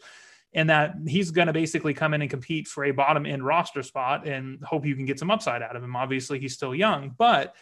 and 0.54 0.68
that 0.68 0.94
he's 1.06 1.30
going 1.30 1.46
to 1.46 1.52
basically 1.52 1.94
come 1.94 2.12
in 2.12 2.22
and 2.22 2.30
compete 2.30 2.66
for 2.66 2.84
a 2.84 2.90
bottom 2.90 3.24
end 3.24 3.44
roster 3.44 3.82
spot 3.82 4.26
and 4.26 4.62
hope 4.64 4.84
you 4.84 4.96
can 4.96 5.06
get 5.06 5.18
some 5.18 5.30
upside 5.30 5.62
out 5.62 5.76
of 5.76 5.82
him. 5.82 5.94
Obviously, 5.94 6.38
he's 6.38 6.54
still 6.54 6.74
young, 6.74 7.14
but 7.16 7.54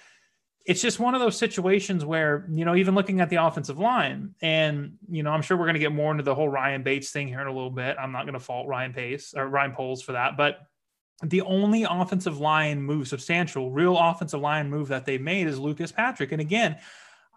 it's 0.67 0.83
just 0.83 1.01
one 1.01 1.15
of 1.15 1.21
those 1.21 1.39
situations 1.39 2.05
where, 2.05 2.47
you 2.51 2.65
know, 2.65 2.75
even 2.75 2.95
looking 2.95 3.21
at 3.21 3.31
the 3.31 3.37
offensive 3.37 3.79
line, 3.79 4.35
and, 4.43 4.95
you 5.09 5.23
know, 5.23 5.31
I'm 5.31 5.43
sure 5.43 5.57
we're 5.57 5.65
going 5.65 5.75
to 5.75 5.81
get 5.81 5.93
more 5.93 6.11
into 6.13 6.23
the 6.23 6.35
whole 6.35 6.49
Ryan 6.49 6.83
Bates 6.83 7.11
thing 7.11 7.29
here 7.29 7.41
in 7.41 7.47
a 7.47 7.53
little 7.53 7.71
bit. 7.71 7.97
I'm 7.99 8.13
not 8.13 8.25
going 8.25 8.35
to 8.35 8.41
fault 8.41 8.69
Ryan 8.69 8.93
Pace 8.93 9.33
or 9.35 9.49
Ryan 9.49 9.73
Poles 9.73 10.03
for 10.03 10.13
that. 10.13 10.37
But 10.37 10.59
the 11.23 11.43
only 11.43 11.87
offensive 11.89 12.39
line 12.41 12.83
move, 12.83 13.09
substantial, 13.09 13.71
real 13.71 13.97
offensive 13.99 14.41
line 14.41 14.71
move 14.71 14.89
that 14.89 15.07
they've 15.07 15.21
made 15.21 15.47
is 15.47 15.59
Lucas 15.59 15.93
Patrick. 15.93 16.33
And 16.33 16.41
again, 16.41 16.77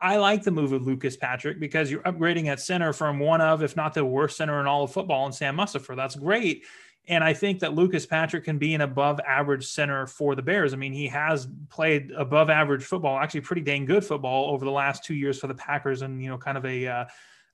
I 0.01 0.18
like 0.18 0.44
the 0.44 0.51
move 0.51 0.74
of 0.74 0.86
Lucas 0.86 1.15
Patrick 1.15 1.62
because 1.62 1.89
you're 1.89 2.01
upgrading 2.01 2.48
at 2.48 2.60
center 2.60 2.92
from 2.92 3.20
one 3.20 3.39
of, 3.39 3.63
if 3.63 3.77
not 3.77 3.94
the 3.94 4.03
worst 4.03 4.36
center 4.36 4.60
in 4.60 4.68
all 4.68 4.84
of 4.84 4.92
football, 4.92 5.25
and 5.25 5.34
Sam 5.34 5.56
Mustipher. 5.56 5.96
That's 5.96 6.15
great. 6.15 6.65
And 7.07 7.24
I 7.24 7.33
think 7.33 7.60
that 7.60 7.74
Lucas 7.74 8.05
Patrick 8.05 8.45
can 8.45 8.57
be 8.57 8.74
an 8.74 8.81
above 8.81 9.19
average 9.19 9.65
center 9.67 10.07
for 10.07 10.36
the 10.36 10.41
Bears. 10.41 10.74
I 10.74 10.77
mean, 10.77 10.93
he 10.93 11.07
has 11.07 11.48
played 11.69 12.12
above 12.12 12.50
average 12.50 12.83
football, 12.83 13.17
actually 13.17 13.41
pretty 13.41 13.62
dang 13.62 13.86
good 13.86 14.05
football 14.05 14.51
over 14.51 14.63
the 14.63 14.72
last 14.72 15.03
two 15.03 15.13
years 15.13 15.38
for 15.39 15.48
the 15.48 15.55
Packers, 15.55 16.01
and 16.01 16.22
you 16.22 16.29
know, 16.29 16.38
kind 16.38 16.57
of 16.57 16.65
a 16.65 16.88
uh, 16.88 17.05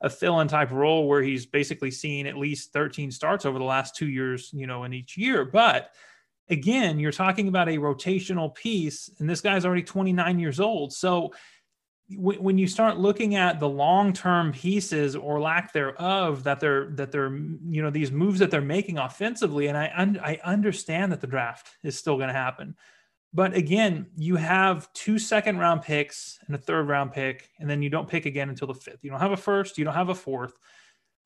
a 0.01 0.09
fill 0.09 0.39
in 0.39 0.47
type 0.47 0.71
role 0.71 1.07
where 1.07 1.21
he's 1.21 1.45
basically 1.45 1.91
seen 1.91 2.25
at 2.25 2.37
least 2.37 2.71
13 2.71 3.11
starts 3.11 3.45
over 3.45 3.59
the 3.59 3.65
last 3.65 3.95
two 3.95 4.07
years, 4.07 4.49
you 4.53 4.65
know, 4.65 4.85
in 4.85 4.93
each 4.93 5.17
year. 5.17 5.43
But 5.43 5.91
again, 6.49 6.99
you're 6.99 7.11
talking 7.11 7.47
about 7.47 7.69
a 7.69 7.77
rotational 7.77 8.53
piece, 8.53 9.09
and 9.19 9.29
this 9.29 9.41
guy's 9.41 9.65
already 9.65 9.83
29 9.83 10.39
years 10.39 10.59
old, 10.59 10.93
so 10.93 11.33
when 12.15 12.57
you 12.57 12.67
start 12.67 12.97
looking 12.97 13.35
at 13.35 13.59
the 13.59 13.69
long-term 13.69 14.51
pieces 14.51 15.15
or 15.15 15.39
lack 15.39 15.73
thereof 15.73 16.43
that 16.43 16.59
they're 16.59 16.89
that 16.91 17.11
they're 17.11 17.35
you 17.35 17.83
know 17.83 17.91
these 17.91 18.11
moves 18.11 18.39
that 18.39 18.49
they're 18.49 18.61
making 18.61 18.97
offensively 18.97 19.67
and 19.67 19.77
i 19.77 19.91
un- 19.95 20.19
i 20.23 20.39
understand 20.43 21.11
that 21.11 21.21
the 21.21 21.27
draft 21.27 21.69
is 21.83 21.97
still 21.97 22.15
going 22.15 22.27
to 22.27 22.33
happen. 22.33 22.75
But 23.31 23.53
again 23.53 24.07
you 24.17 24.37
have 24.37 24.91
two 24.93 25.19
second 25.19 25.59
round 25.59 25.83
picks 25.83 26.39
and 26.47 26.55
a 26.55 26.59
third 26.59 26.87
round 26.87 27.11
pick 27.11 27.49
and 27.59 27.69
then 27.69 27.83
you 27.83 27.91
don't 27.91 28.09
pick 28.09 28.25
again 28.25 28.49
until 28.49 28.67
the 28.67 28.73
fifth. 28.73 29.03
You 29.03 29.11
don't 29.11 29.19
have 29.19 29.31
a 29.31 29.37
first 29.37 29.77
you 29.77 29.85
don't 29.85 29.93
have 29.93 30.09
a 30.09 30.15
fourth. 30.15 30.57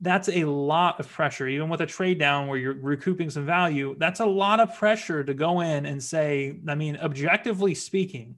That's 0.02 0.28
a 0.28 0.44
lot 0.44 1.00
of 1.00 1.08
pressure. 1.08 1.48
Even 1.48 1.70
with 1.70 1.80
a 1.80 1.86
trade 1.86 2.20
down 2.20 2.48
where 2.48 2.58
you're 2.58 2.74
recouping 2.74 3.30
some 3.30 3.46
value 3.46 3.96
that's 4.00 4.20
a 4.20 4.26
lot 4.26 4.60
of 4.60 4.76
pressure 4.76 5.24
to 5.24 5.34
go 5.34 5.62
in 5.62 5.86
and 5.86 6.04
say 6.04 6.60
i 6.68 6.76
mean 6.76 6.98
objectively 6.98 7.74
speaking 7.74 8.38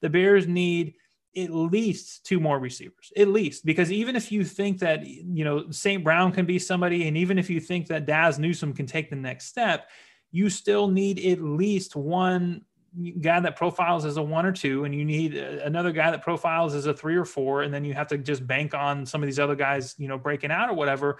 the 0.00 0.08
bears 0.08 0.48
need 0.48 0.94
at 1.36 1.50
least 1.50 2.24
two 2.24 2.40
more 2.40 2.58
receivers, 2.58 3.12
at 3.16 3.28
least, 3.28 3.64
because 3.64 3.90
even 3.90 4.16
if 4.16 4.30
you 4.30 4.44
think 4.44 4.78
that, 4.80 5.06
you 5.06 5.44
know, 5.44 5.70
St. 5.70 6.04
Brown 6.04 6.32
can 6.32 6.44
be 6.44 6.58
somebody, 6.58 7.08
and 7.08 7.16
even 7.16 7.38
if 7.38 7.48
you 7.48 7.60
think 7.60 7.86
that 7.88 8.06
Dazz 8.06 8.38
Newsome 8.38 8.74
can 8.74 8.86
take 8.86 9.10
the 9.10 9.16
next 9.16 9.46
step, 9.46 9.88
you 10.30 10.50
still 10.50 10.88
need 10.88 11.18
at 11.24 11.40
least 11.40 11.96
one 11.96 12.62
guy 13.20 13.40
that 13.40 13.56
profiles 13.56 14.04
as 14.04 14.16
a 14.18 14.22
one 14.22 14.44
or 14.44 14.52
two, 14.52 14.84
and 14.84 14.94
you 14.94 15.04
need 15.04 15.36
uh, 15.36 15.64
another 15.64 15.92
guy 15.92 16.10
that 16.10 16.22
profiles 16.22 16.74
as 16.74 16.86
a 16.86 16.94
three 16.94 17.16
or 17.16 17.24
four, 17.24 17.62
and 17.62 17.72
then 17.72 17.84
you 17.84 17.94
have 17.94 18.08
to 18.08 18.18
just 18.18 18.46
bank 18.46 18.74
on 18.74 19.06
some 19.06 19.22
of 19.22 19.26
these 19.26 19.38
other 19.38 19.56
guys, 19.56 19.94
you 19.98 20.08
know, 20.08 20.18
breaking 20.18 20.50
out 20.50 20.68
or 20.68 20.74
whatever. 20.74 21.18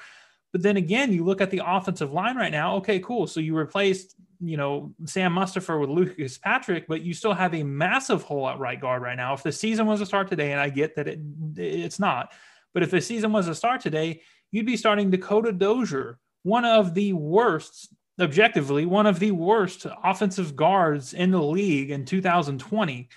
But 0.53 0.63
then 0.63 0.77
again, 0.77 1.13
you 1.13 1.25
look 1.25 1.41
at 1.41 1.51
the 1.51 1.63
offensive 1.65 2.13
line 2.13 2.37
right 2.37 2.53
now. 2.53 2.77
Okay, 2.77 2.99
cool. 3.01 3.27
So 3.27 3.41
you 3.41 3.57
replaced 3.57 4.17
you 4.43 4.57
know 4.57 4.93
Sam 5.07 5.35
Mustipher 5.35 5.81
with 5.81 5.91
Lucas 5.91 6.37
Patrick, 6.39 6.87
but 6.89 7.03
you 7.03 7.15
still 7.15 7.33
have 7.33 7.55
a 7.55 7.63
massive 7.63 8.23
hole 8.23 8.49
at 8.49 8.59
right 8.59 8.81
guard 8.81 9.03
right 9.03 9.17
now. 9.17 9.35
If 9.35 9.43
the 9.43 9.53
season 9.53 9.87
was 9.87 10.01
to 10.01 10.07
start 10.07 10.29
today, 10.29 10.53
and 10.53 10.61
I 10.61 10.69
get 10.69 10.97
that 10.97 11.09
it 11.09 11.21
it's 11.57 12.01
not, 12.01 12.33
but 12.75 12.83
if 12.83 12.91
the 12.91 13.01
season 13.01 13.33
was 13.33 13.47
to 13.47 13.55
start 13.55 13.81
today, 13.81 14.23
you'd 14.51 14.67
be 14.67 14.77
starting 14.77 15.11
Dakota 15.11 15.53
Dozier, 15.53 16.19
one 16.43 16.65
of 16.65 16.95
the 16.95 17.13
worst, 17.13 17.95
objectively, 18.21 18.85
one 18.87 19.07
of 19.07 19.19
the 19.19 19.31
worst 19.31 19.87
offensive 20.03 20.57
guards 20.57 21.15
in 21.15 21.31
the 21.31 21.43
league 21.43 21.91
in 21.91 22.05
2020. 22.05 23.09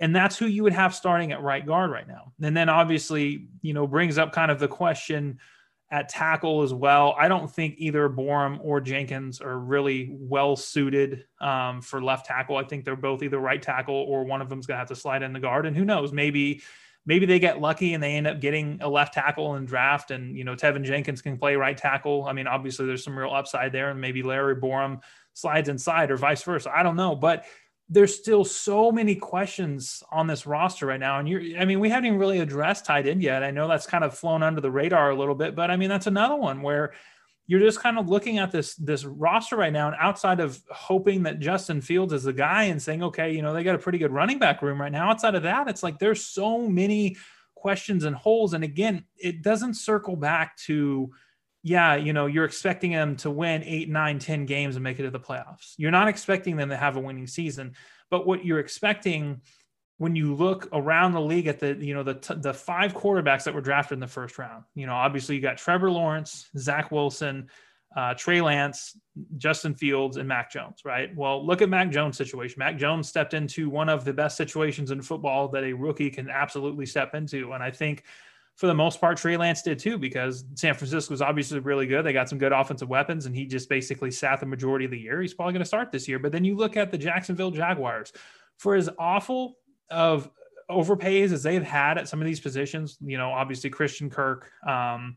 And 0.00 0.14
that's 0.14 0.36
who 0.36 0.46
you 0.46 0.64
would 0.64 0.72
have 0.72 0.94
starting 0.94 1.30
at 1.32 1.42
right 1.42 1.64
guard 1.64 1.90
right 1.90 2.08
now. 2.08 2.32
And 2.42 2.56
then 2.56 2.68
obviously, 2.68 3.46
you 3.62 3.74
know, 3.74 3.86
brings 3.86 4.18
up 4.18 4.32
kind 4.32 4.50
of 4.50 4.58
the 4.58 4.68
question 4.68 5.38
at 5.94 6.08
tackle 6.08 6.62
as 6.62 6.74
well. 6.74 7.14
I 7.16 7.28
don't 7.28 7.48
think 7.48 7.76
either 7.78 8.08
Borom 8.08 8.58
or 8.60 8.80
Jenkins 8.80 9.40
are 9.40 9.60
really 9.60 10.08
well 10.10 10.56
suited 10.56 11.24
um, 11.40 11.80
for 11.80 12.02
left 12.02 12.26
tackle. 12.26 12.56
I 12.56 12.64
think 12.64 12.84
they're 12.84 12.96
both 12.96 13.22
either 13.22 13.38
right 13.38 13.62
tackle 13.62 13.94
or 13.94 14.24
one 14.24 14.42
of 14.42 14.48
them's 14.48 14.66
going 14.66 14.74
to 14.74 14.78
have 14.80 14.88
to 14.88 14.96
slide 14.96 15.22
in 15.22 15.32
the 15.32 15.38
guard. 15.38 15.66
And 15.66 15.76
who 15.76 15.84
knows, 15.84 16.12
maybe 16.12 16.62
maybe 17.06 17.26
they 17.26 17.38
get 17.38 17.60
lucky 17.60 17.94
and 17.94 18.02
they 18.02 18.14
end 18.16 18.26
up 18.26 18.40
getting 18.40 18.80
a 18.82 18.88
left 18.88 19.14
tackle 19.14 19.54
in 19.54 19.66
draft. 19.66 20.10
And 20.10 20.36
you 20.36 20.42
know, 20.42 20.56
Teven 20.56 20.82
Jenkins 20.82 21.22
can 21.22 21.38
play 21.38 21.54
right 21.54 21.76
tackle. 21.76 22.24
I 22.24 22.32
mean, 22.32 22.48
obviously 22.48 22.86
there's 22.86 23.04
some 23.04 23.16
real 23.16 23.30
upside 23.30 23.70
there, 23.70 23.90
and 23.90 24.00
maybe 24.00 24.24
Larry 24.24 24.56
Borom 24.56 25.00
slides 25.32 25.68
inside 25.68 26.10
or 26.10 26.16
vice 26.16 26.42
versa. 26.42 26.72
I 26.74 26.82
don't 26.82 26.96
know, 26.96 27.14
but 27.14 27.44
there's 27.88 28.14
still 28.14 28.44
so 28.44 28.90
many 28.90 29.14
questions 29.14 30.02
on 30.10 30.26
this 30.26 30.46
roster 30.46 30.86
right 30.86 31.00
now. 31.00 31.18
And 31.18 31.28
you're, 31.28 31.58
I 31.58 31.64
mean, 31.64 31.80
we 31.80 31.90
haven't 31.90 32.06
even 32.06 32.18
really 32.18 32.40
addressed 32.40 32.86
tight 32.86 33.06
end 33.06 33.22
yet. 33.22 33.42
I 33.42 33.50
know 33.50 33.68
that's 33.68 33.86
kind 33.86 34.04
of 34.04 34.16
flown 34.16 34.42
under 34.42 34.60
the 34.60 34.70
radar 34.70 35.10
a 35.10 35.16
little 35.16 35.34
bit, 35.34 35.54
but 35.54 35.70
I 35.70 35.76
mean, 35.76 35.90
that's 35.90 36.06
another 36.06 36.36
one 36.36 36.62
where 36.62 36.94
you're 37.46 37.60
just 37.60 37.80
kind 37.80 37.98
of 37.98 38.08
looking 38.08 38.38
at 38.38 38.50
this 38.50 38.74
this 38.76 39.04
roster 39.04 39.56
right 39.56 39.72
now, 39.72 39.88
and 39.88 39.96
outside 40.00 40.40
of 40.40 40.62
hoping 40.70 41.24
that 41.24 41.40
Justin 41.40 41.82
Fields 41.82 42.14
is 42.14 42.22
the 42.22 42.32
guy 42.32 42.64
and 42.64 42.80
saying, 42.80 43.02
okay, 43.02 43.32
you 43.32 43.42
know, 43.42 43.52
they 43.52 43.62
got 43.62 43.74
a 43.74 43.78
pretty 43.78 43.98
good 43.98 44.12
running 44.12 44.38
back 44.38 44.62
room 44.62 44.80
right 44.80 44.90
now. 44.90 45.10
Outside 45.10 45.34
of 45.34 45.42
that, 45.42 45.68
it's 45.68 45.82
like 45.82 45.98
there's 45.98 46.24
so 46.24 46.66
many 46.66 47.16
questions 47.54 48.04
and 48.04 48.16
holes. 48.16 48.54
And 48.54 48.64
again, 48.64 49.04
it 49.18 49.42
doesn't 49.42 49.74
circle 49.74 50.16
back 50.16 50.56
to 50.58 51.12
yeah, 51.66 51.94
you 51.94 52.12
know, 52.12 52.26
you're 52.26 52.44
expecting 52.44 52.92
them 52.92 53.16
to 53.16 53.30
win 53.30 53.64
eight, 53.64 53.88
nine, 53.88 54.18
ten 54.18 54.44
games 54.44 54.76
and 54.76 54.84
make 54.84 55.00
it 55.00 55.04
to 55.04 55.10
the 55.10 55.18
playoffs. 55.18 55.72
You're 55.78 55.90
not 55.90 56.08
expecting 56.08 56.56
them 56.56 56.68
to 56.68 56.76
have 56.76 56.96
a 56.96 57.00
winning 57.00 57.26
season, 57.26 57.72
but 58.10 58.26
what 58.26 58.44
you're 58.44 58.58
expecting 58.58 59.40
when 59.96 60.14
you 60.14 60.34
look 60.34 60.68
around 60.74 61.12
the 61.12 61.20
league 61.22 61.46
at 61.46 61.60
the, 61.60 61.74
you 61.74 61.94
know, 61.94 62.02
the 62.02 62.36
the 62.42 62.52
five 62.52 62.92
quarterbacks 62.92 63.44
that 63.44 63.54
were 63.54 63.62
drafted 63.62 63.96
in 63.96 64.00
the 64.00 64.06
first 64.06 64.38
round. 64.38 64.64
You 64.74 64.86
know, 64.86 64.92
obviously 64.92 65.36
you 65.36 65.40
got 65.40 65.56
Trevor 65.56 65.90
Lawrence, 65.90 66.50
Zach 66.58 66.92
Wilson, 66.92 67.48
uh, 67.96 68.12
Trey 68.12 68.42
Lance, 68.42 68.98
Justin 69.38 69.74
Fields, 69.74 70.18
and 70.18 70.28
Mac 70.28 70.52
Jones, 70.52 70.82
right? 70.84 71.16
Well, 71.16 71.46
look 71.46 71.62
at 71.62 71.70
Mac 71.70 71.90
Jones' 71.90 72.18
situation. 72.18 72.56
Mac 72.58 72.76
Jones 72.76 73.08
stepped 73.08 73.32
into 73.32 73.70
one 73.70 73.88
of 73.88 74.04
the 74.04 74.12
best 74.12 74.36
situations 74.36 74.90
in 74.90 75.00
football 75.00 75.48
that 75.48 75.64
a 75.64 75.72
rookie 75.72 76.10
can 76.10 76.28
absolutely 76.28 76.84
step 76.84 77.14
into. 77.14 77.52
And 77.52 77.62
I 77.62 77.70
think 77.70 78.04
for 78.56 78.68
the 78.68 78.74
most 78.74 79.00
part, 79.00 79.16
Trey 79.16 79.36
Lance 79.36 79.62
did 79.62 79.78
too, 79.78 79.98
because 79.98 80.44
San 80.54 80.74
Francisco 80.74 81.12
was 81.12 81.20
obviously 81.20 81.58
really 81.58 81.86
good. 81.86 82.04
They 82.04 82.12
got 82.12 82.28
some 82.28 82.38
good 82.38 82.52
offensive 82.52 82.88
weapons, 82.88 83.26
and 83.26 83.34
he 83.34 83.46
just 83.46 83.68
basically 83.68 84.12
sat 84.12 84.38
the 84.38 84.46
majority 84.46 84.84
of 84.84 84.92
the 84.92 84.98
year. 84.98 85.20
He's 85.20 85.34
probably 85.34 85.54
going 85.54 85.62
to 85.62 85.66
start 85.66 85.90
this 85.90 86.06
year. 86.06 86.20
But 86.20 86.30
then 86.30 86.44
you 86.44 86.56
look 86.56 86.76
at 86.76 86.92
the 86.92 86.98
Jacksonville 86.98 87.50
Jaguars 87.50 88.12
for 88.58 88.76
as 88.76 88.88
awful 88.98 89.56
of 89.90 90.30
overpays 90.70 91.32
as 91.32 91.42
they've 91.42 91.62
had 91.62 91.98
at 91.98 92.08
some 92.08 92.20
of 92.20 92.26
these 92.26 92.40
positions, 92.40 92.96
you 93.00 93.18
know, 93.18 93.30
obviously 93.30 93.70
Christian 93.70 94.08
Kirk. 94.08 94.50
Um, 94.66 95.16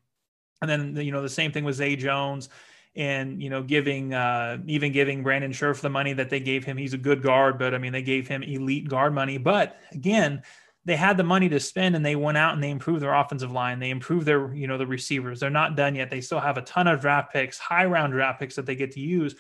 and 0.62 0.70
then, 0.70 0.96
you 0.96 1.12
know, 1.12 1.22
the 1.22 1.30
same 1.30 1.52
thing 1.52 1.64
with 1.64 1.76
Zay 1.76 1.96
Jones 1.96 2.50
and, 2.96 3.42
you 3.42 3.50
know, 3.50 3.62
giving, 3.62 4.14
uh, 4.14 4.58
even 4.66 4.92
giving 4.92 5.22
Brandon 5.22 5.52
Scherff 5.52 5.82
the 5.82 5.90
money 5.90 6.14
that 6.14 6.30
they 6.32 6.40
gave 6.40 6.66
him. 6.66 6.76
He's 6.76 6.94
a 6.94 6.98
good 6.98 7.22
guard, 7.22 7.60
but 7.60 7.76
I 7.76 7.78
mean, 7.78 7.94
they 7.94 8.02
gave 8.02 8.28
him 8.28 8.42
elite 8.42 8.90
guard 8.90 9.14
money. 9.14 9.38
But 9.38 9.78
again, 9.92 10.42
they 10.88 10.96
had 10.96 11.18
the 11.18 11.24
money 11.24 11.50
to 11.50 11.60
spend 11.60 11.98
and 11.98 12.06
they 12.06 12.16
went 12.16 12.38
out 12.38 12.54
and 12.54 12.64
they 12.64 12.70
improved 12.70 13.02
their 13.02 13.14
offensive 13.14 13.52
line. 13.52 13.78
They 13.78 13.90
improved 13.90 14.26
their, 14.26 14.54
you 14.54 14.68
know, 14.68 14.78
the 14.78 14.88
receivers. 14.88 15.38
They're 15.38 15.50
not 15.50 15.76
done 15.76 15.96
yet. 15.96 16.10
They 16.10 16.22
still 16.22 16.40
have 16.40 16.58
a 16.58 16.62
ton 16.62 16.88
of 16.88 17.02
draft 17.02 17.34
picks, 17.34 17.60
high 17.60 17.84
round 17.84 18.14
draft 18.14 18.40
picks 18.40 18.56
that 18.56 18.66
they 18.66 18.76
get 18.76 18.94
to 18.94 19.02
use. 19.02 19.36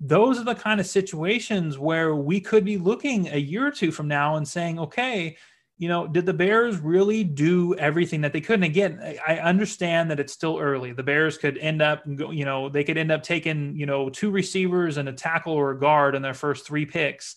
Those 0.00 0.40
are 0.40 0.44
the 0.44 0.56
kind 0.56 0.80
of 0.80 0.86
situations 0.86 1.78
where 1.78 2.16
we 2.16 2.40
could 2.40 2.64
be 2.64 2.76
looking 2.76 3.28
a 3.28 3.36
year 3.36 3.68
or 3.68 3.70
two 3.70 3.92
from 3.92 4.08
now 4.08 4.34
and 4.34 4.48
saying, 4.48 4.80
okay, 4.80 5.36
you 5.78 5.86
know, 5.86 6.08
did 6.08 6.26
the 6.26 6.34
Bears 6.34 6.78
really 6.78 7.22
do 7.22 7.76
everything 7.76 8.22
that 8.22 8.32
they 8.32 8.40
could? 8.40 8.54
And 8.54 8.64
again, 8.64 9.16
I 9.26 9.38
understand 9.38 10.10
that 10.10 10.18
it's 10.18 10.32
still 10.32 10.58
early. 10.58 10.92
The 10.92 11.04
Bears 11.04 11.38
could 11.38 11.56
end 11.58 11.82
up, 11.82 12.02
you 12.04 12.44
know, 12.44 12.68
they 12.68 12.82
could 12.82 12.98
end 12.98 13.12
up 13.12 13.22
taking, 13.22 13.76
you 13.76 13.86
know, 13.86 14.10
two 14.10 14.32
receivers 14.32 14.96
and 14.96 15.08
a 15.08 15.12
tackle 15.12 15.52
or 15.52 15.70
a 15.70 15.78
guard 15.78 16.16
in 16.16 16.22
their 16.22 16.34
first 16.34 16.66
three 16.66 16.84
picks 16.84 17.36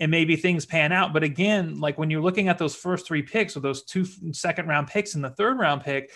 and 0.00 0.10
maybe 0.10 0.34
things 0.34 0.64
pan 0.64 0.92
out. 0.92 1.12
But 1.12 1.22
again, 1.22 1.78
like 1.78 1.98
when 1.98 2.10
you're 2.10 2.22
looking 2.22 2.48
at 2.48 2.58
those 2.58 2.74
first 2.74 3.06
three 3.06 3.22
picks 3.22 3.56
or 3.56 3.60
those 3.60 3.84
two 3.84 4.06
second 4.32 4.66
round 4.66 4.88
picks 4.88 5.14
and 5.14 5.22
the 5.22 5.30
third 5.30 5.58
round 5.58 5.82
pick, 5.82 6.12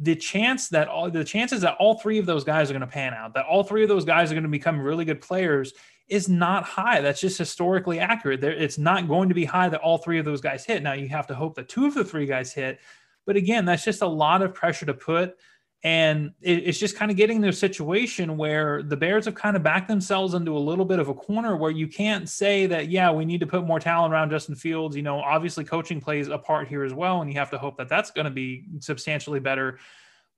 the 0.00 0.16
chance 0.16 0.68
that 0.68 0.88
all 0.88 1.10
the 1.10 1.24
chances 1.24 1.60
that 1.60 1.76
all 1.78 1.98
three 1.98 2.18
of 2.18 2.26
those 2.26 2.44
guys 2.44 2.68
are 2.68 2.74
going 2.74 2.80
to 2.80 2.86
pan 2.86 3.14
out, 3.14 3.34
that 3.34 3.46
all 3.46 3.62
three 3.62 3.82
of 3.82 3.88
those 3.88 4.04
guys 4.04 4.30
are 4.30 4.34
going 4.34 4.42
to 4.42 4.48
become 4.48 4.80
really 4.80 5.04
good 5.04 5.20
players 5.20 5.72
is 6.08 6.28
not 6.28 6.64
high. 6.64 7.00
That's 7.00 7.20
just 7.20 7.38
historically 7.38 8.00
accurate. 8.00 8.40
There, 8.40 8.52
it's 8.52 8.78
not 8.78 9.08
going 9.08 9.28
to 9.28 9.34
be 9.34 9.44
high 9.44 9.68
that 9.68 9.80
all 9.80 9.98
three 9.98 10.18
of 10.18 10.24
those 10.24 10.40
guys 10.40 10.64
hit. 10.64 10.82
Now 10.82 10.94
you 10.94 11.08
have 11.08 11.26
to 11.28 11.34
hope 11.34 11.54
that 11.56 11.68
two 11.68 11.86
of 11.86 11.94
the 11.94 12.04
three 12.04 12.26
guys 12.26 12.52
hit. 12.52 12.80
But 13.26 13.36
again, 13.36 13.64
that's 13.64 13.84
just 13.84 14.02
a 14.02 14.06
lot 14.06 14.42
of 14.42 14.54
pressure 14.54 14.86
to 14.86 14.94
put 14.94 15.36
And 15.84 16.32
it's 16.40 16.80
just 16.80 16.96
kind 16.96 17.08
of 17.08 17.16
getting 17.16 17.40
their 17.40 17.52
situation 17.52 18.36
where 18.36 18.82
the 18.82 18.96
Bears 18.96 19.26
have 19.26 19.36
kind 19.36 19.56
of 19.56 19.62
backed 19.62 19.86
themselves 19.86 20.34
into 20.34 20.56
a 20.56 20.58
little 20.58 20.84
bit 20.84 20.98
of 20.98 21.08
a 21.08 21.14
corner 21.14 21.56
where 21.56 21.70
you 21.70 21.86
can't 21.86 22.28
say 22.28 22.66
that, 22.66 22.88
yeah, 22.88 23.12
we 23.12 23.24
need 23.24 23.38
to 23.40 23.46
put 23.46 23.64
more 23.64 23.78
talent 23.78 24.12
around 24.12 24.30
Justin 24.30 24.56
Fields. 24.56 24.96
You 24.96 25.02
know, 25.02 25.20
obviously 25.20 25.64
coaching 25.64 26.00
plays 26.00 26.26
a 26.26 26.36
part 26.36 26.66
here 26.66 26.82
as 26.82 26.92
well. 26.92 27.22
And 27.22 27.32
you 27.32 27.38
have 27.38 27.50
to 27.50 27.58
hope 27.58 27.76
that 27.76 27.88
that's 27.88 28.10
going 28.10 28.24
to 28.24 28.30
be 28.30 28.64
substantially 28.80 29.38
better. 29.38 29.78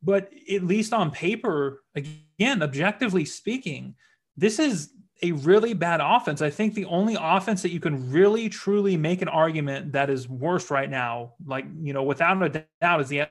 But 0.02 0.30
at 0.52 0.62
least 0.64 0.92
on 0.92 1.10
paper, 1.10 1.84
again, 1.94 2.62
objectively 2.62 3.24
speaking, 3.24 3.94
this 4.36 4.58
is 4.58 4.90
a 5.22 5.32
really 5.32 5.72
bad 5.72 6.00
offense. 6.02 6.42
I 6.42 6.50
think 6.50 6.74
the 6.74 6.86
only 6.86 7.16
offense 7.18 7.62
that 7.62 7.70
you 7.70 7.80
can 7.80 8.10
really 8.10 8.50
truly 8.50 8.96
make 8.96 9.22
an 9.22 9.28
argument 9.28 9.92
that 9.92 10.10
is 10.10 10.28
worse 10.28 10.70
right 10.70 10.88
now, 10.88 11.32
like, 11.46 11.66
you 11.80 11.94
know, 11.94 12.02
without 12.02 12.42
a 12.42 12.64
doubt, 12.80 13.00
is 13.00 13.08
the 13.08 13.26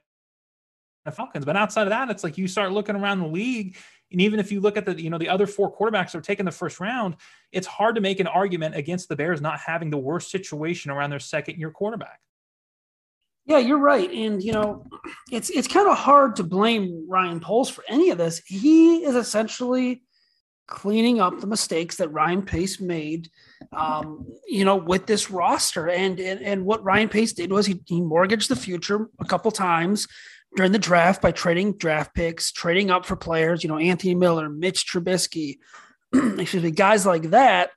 Falcons. 1.11 1.45
But 1.45 1.55
outside 1.55 1.83
of 1.83 1.89
that, 1.89 2.09
it's 2.09 2.23
like 2.23 2.37
you 2.37 2.47
start 2.47 2.71
looking 2.71 2.95
around 2.95 3.19
the 3.19 3.27
league, 3.27 3.77
and 4.11 4.21
even 4.21 4.39
if 4.39 4.51
you 4.51 4.59
look 4.59 4.77
at 4.77 4.85
the 4.85 4.99
you 4.99 5.09
know 5.09 5.17
the 5.17 5.29
other 5.29 5.47
four 5.47 5.73
quarterbacks 5.75 6.11
that 6.11 6.15
are 6.15 6.21
taking 6.21 6.45
the 6.45 6.51
first 6.51 6.79
round, 6.79 7.15
it's 7.51 7.67
hard 7.67 7.95
to 7.95 8.01
make 8.01 8.19
an 8.19 8.27
argument 8.27 8.75
against 8.75 9.09
the 9.09 9.15
Bears 9.15 9.41
not 9.41 9.59
having 9.59 9.89
the 9.89 9.97
worst 9.97 10.31
situation 10.31 10.91
around 10.91 11.09
their 11.09 11.19
second 11.19 11.57
year 11.57 11.71
quarterback. 11.71 12.19
Yeah, 13.45 13.57
you're 13.57 13.79
right, 13.79 14.09
and 14.11 14.41
you 14.43 14.53
know 14.53 14.85
it's 15.31 15.49
it's 15.49 15.67
kind 15.67 15.87
of 15.87 15.97
hard 15.97 16.35
to 16.37 16.43
blame 16.43 17.05
Ryan 17.07 17.39
Poles 17.39 17.69
for 17.69 17.83
any 17.87 18.09
of 18.09 18.17
this. 18.17 18.41
He 18.45 19.03
is 19.03 19.15
essentially 19.15 20.03
cleaning 20.69 21.19
up 21.19 21.39
the 21.39 21.47
mistakes 21.47 21.97
that 21.97 22.13
Ryan 22.13 22.43
Pace 22.43 22.79
made, 22.79 23.29
um, 23.73 24.27
you 24.47 24.63
know, 24.63 24.75
with 24.75 25.07
this 25.07 25.31
roster. 25.31 25.89
And, 25.89 26.19
and 26.19 26.41
and 26.41 26.63
what 26.63 26.83
Ryan 26.83 27.09
Pace 27.09 27.33
did 27.33 27.51
was 27.51 27.65
he, 27.65 27.81
he 27.85 28.01
mortgaged 28.01 28.49
the 28.49 28.55
future 28.55 29.09
a 29.19 29.25
couple 29.25 29.51
times 29.51 30.07
during 30.55 30.71
the 30.71 30.79
draft 30.79 31.21
by 31.21 31.31
trading 31.31 31.73
draft 31.77 32.13
picks, 32.13 32.51
trading 32.51 32.89
up 32.89 33.05
for 33.05 33.15
players, 33.15 33.63
you 33.63 33.69
know, 33.69 33.77
Anthony 33.77 34.15
Miller, 34.15 34.49
Mitch 34.49 34.85
Trubisky, 34.87 35.57
excuse 36.13 36.63
me, 36.63 36.71
guys 36.71 37.05
like 37.05 37.29
that. 37.31 37.71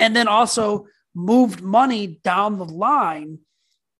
And 0.00 0.14
then 0.14 0.28
also 0.28 0.86
moved 1.14 1.62
money 1.62 2.20
down 2.24 2.58
the 2.58 2.64
line 2.64 3.38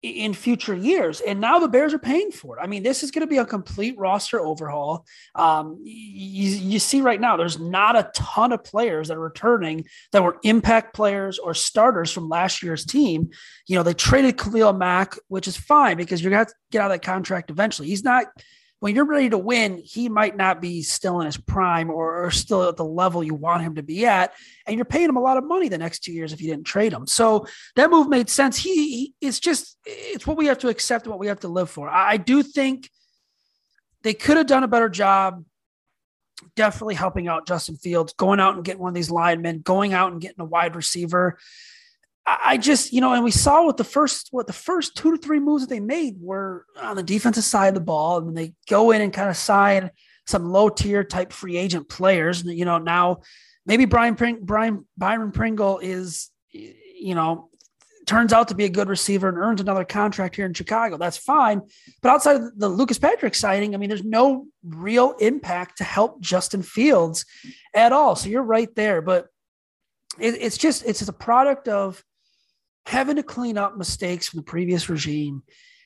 in 0.04 0.34
future 0.34 0.75
years. 0.75 1.23
And 1.23 1.40
now 1.40 1.58
the 1.58 1.68
Bears 1.68 1.94
are 1.94 1.99
paying 1.99 2.30
for 2.30 2.58
it. 2.58 2.61
I 2.62 2.66
mean, 2.66 2.82
this 2.82 3.02
is 3.02 3.11
going 3.11 3.23
to 3.23 3.26
be 3.26 3.38
a 3.38 3.44
complete 3.46 3.96
roster 3.99 4.38
overhaul. 4.38 5.06
Um, 5.34 5.80
you, 5.82 6.50
you, 6.50 6.78
see 6.78 7.00
right 7.00 7.20
now, 7.20 7.38
there's 7.38 7.58
not 7.58 7.96
a 7.96 8.11
ton 8.14 8.52
of 8.52 8.62
players 8.62 9.08
that 9.08 9.16
are 9.16 9.20
returning 9.20 9.87
that 10.12 10.23
were 10.23 10.38
impact 10.42 10.94
players 10.94 11.38
or 11.38 11.54
starters 11.54 12.12
from 12.12 12.28
last 12.28 12.62
year's 12.62 12.84
team. 12.84 13.30
You 13.66 13.76
know, 13.76 13.82
they 13.82 13.94
traded 13.94 14.37
Khalil 14.37 14.75
Mack, 14.75 15.16
which 15.28 15.49
is 15.49 15.56
fine 15.56 15.96
because 15.96 16.23
you're 16.23 16.30
going 16.32 16.44
to 16.44 16.52
get 16.70 16.82
out 16.82 16.90
of 16.90 17.00
that 17.00 17.06
contract 17.06 17.50
eventually. 17.50 17.88
He's 17.88 18.04
not 18.04 18.26
when 18.84 18.94
you're 18.94 19.06
ready 19.06 19.30
to 19.30 19.38
win, 19.38 19.80
he 19.82 20.10
might 20.10 20.36
not 20.36 20.60
be 20.60 20.82
still 20.82 21.18
in 21.20 21.24
his 21.24 21.38
prime 21.38 21.88
or, 21.88 22.26
or, 22.26 22.30
still 22.30 22.68
at 22.68 22.76
the 22.76 22.84
level 22.84 23.24
you 23.24 23.32
want 23.32 23.62
him 23.62 23.76
to 23.76 23.82
be 23.82 24.04
at. 24.04 24.34
And 24.66 24.76
you're 24.76 24.84
paying 24.84 25.08
him 25.08 25.16
a 25.16 25.22
lot 25.22 25.38
of 25.38 25.44
money 25.44 25.70
the 25.70 25.78
next 25.78 26.00
two 26.00 26.12
years 26.12 26.34
if 26.34 26.42
you 26.42 26.48
didn't 26.48 26.66
trade 26.66 26.92
him. 26.92 27.06
So 27.06 27.46
that 27.76 27.88
move 27.88 28.10
made 28.10 28.28
sense. 28.28 28.58
He, 28.58 28.74
he 28.74 29.14
it's 29.22 29.40
just, 29.40 29.78
it's 29.86 30.26
what 30.26 30.36
we 30.36 30.44
have 30.48 30.58
to 30.58 30.68
accept 30.68 31.06
and 31.06 31.12
what 31.12 31.18
we 31.18 31.28
have 31.28 31.40
to 31.40 31.48
live 31.48 31.70
for. 31.70 31.88
I, 31.88 32.10
I 32.10 32.16
do 32.18 32.42
think 32.42 32.90
they 34.02 34.12
could 34.12 34.36
have 34.36 34.48
done 34.48 34.64
a 34.64 34.68
better 34.68 34.90
job 34.90 35.42
definitely 36.54 36.96
helping 36.96 37.26
out 37.26 37.46
Justin 37.46 37.76
Fields, 37.76 38.12
going 38.12 38.38
out 38.38 38.54
and 38.54 38.66
getting 38.66 38.82
one 38.82 38.90
of 38.90 38.94
these 38.94 39.10
linemen, 39.10 39.60
going 39.60 39.94
out 39.94 40.12
and 40.12 40.20
getting 40.20 40.42
a 40.42 40.44
wide 40.44 40.76
receiver. 40.76 41.38
I 42.26 42.56
just, 42.56 42.92
you 42.92 43.02
know, 43.02 43.12
and 43.12 43.22
we 43.22 43.30
saw 43.30 43.66
what 43.66 43.76
the 43.76 43.84
first, 43.84 44.28
what 44.30 44.46
the 44.46 44.52
first 44.54 44.96
two 44.96 45.10
to 45.10 45.18
three 45.18 45.40
moves 45.40 45.62
that 45.62 45.68
they 45.68 45.80
made 45.80 46.16
were 46.18 46.64
on 46.80 46.96
the 46.96 47.02
defensive 47.02 47.44
side 47.44 47.68
of 47.68 47.74
the 47.74 47.80
ball, 47.80 48.18
and 48.18 48.36
they 48.36 48.54
go 48.68 48.92
in 48.92 49.02
and 49.02 49.12
kind 49.12 49.28
of 49.28 49.36
sign 49.36 49.90
some 50.26 50.50
low 50.50 50.70
tier 50.70 51.04
type 51.04 51.32
free 51.32 51.58
agent 51.58 51.88
players. 51.88 52.42
You 52.42 52.64
know, 52.64 52.78
now 52.78 53.20
maybe 53.66 53.84
Brian 53.84 54.14
Pring, 54.14 54.38
Brian 54.40 54.86
Byron 54.96 55.32
Pringle 55.32 55.80
is, 55.80 56.30
you 56.50 57.14
know, 57.14 57.50
turns 58.06 58.32
out 58.32 58.48
to 58.48 58.54
be 58.54 58.64
a 58.64 58.70
good 58.70 58.88
receiver 58.88 59.28
and 59.28 59.38
earns 59.38 59.60
another 59.60 59.84
contract 59.84 60.36
here 60.36 60.46
in 60.46 60.54
Chicago. 60.54 60.96
That's 60.96 61.16
fine. 61.16 61.62
But 62.02 62.10
outside 62.10 62.36
of 62.36 62.58
the 62.58 62.68
Lucas 62.68 62.98
Patrick 62.98 63.34
signing, 63.34 63.74
I 63.74 63.78
mean, 63.78 63.88
there's 63.88 64.04
no 64.04 64.46
real 64.62 65.12
impact 65.20 65.78
to 65.78 65.84
help 65.84 66.20
Justin 66.20 66.62
Fields 66.62 67.26
at 67.74 67.92
all. 67.92 68.16
So 68.16 68.28
you're 68.28 68.42
right 68.42 68.74
there, 68.74 69.02
but 69.02 69.26
it, 70.18 70.34
it's 70.40 70.58
just 70.58 70.84
it's 70.87 71.06
a 71.06 71.12
product 71.12 71.68
of 71.68 72.02
having 72.87 73.16
to 73.16 73.23
clean 73.23 73.59
up 73.59 73.77
mistakes 73.77 74.29
from 74.29 74.38
the 74.38 74.44
previous 74.44 74.88
regime, 74.88 75.42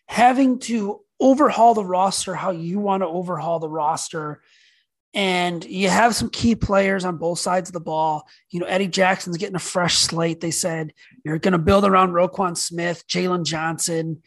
having 0.07 0.59
to 0.59 1.01
overhaul 1.21 1.75
the 1.75 1.85
roster 1.85 2.35
how 2.35 2.51
you 2.51 2.79
want 2.79 3.03
to 3.03 3.07
overhaul 3.07 3.59
the 3.59 3.69
roster. 3.69 4.43
And 5.15 5.65
you 5.65 5.89
have 5.89 6.15
some 6.15 6.29
key 6.29 6.55
players 6.55 7.05
on 7.05 7.17
both 7.17 7.39
sides 7.39 7.71
of 7.71 7.73
the 7.73 7.81
ball. 7.81 8.29
You 8.51 8.61
know, 8.61 8.67
Eddie 8.67 8.89
Jackson's 8.89 9.39
getting 9.39 9.57
a 9.57 9.61
fresh 9.61 9.97
slate. 9.97 10.41
They 10.41 10.51
said 10.51 10.93
you're 11.25 11.39
going 11.39 11.53
to 11.53 11.59
build 11.59 11.85
around 11.85 12.11
Roquan 12.13 12.57
Smith, 12.57 13.07
Jaylon 13.09 13.45
Johnson, 13.45 14.23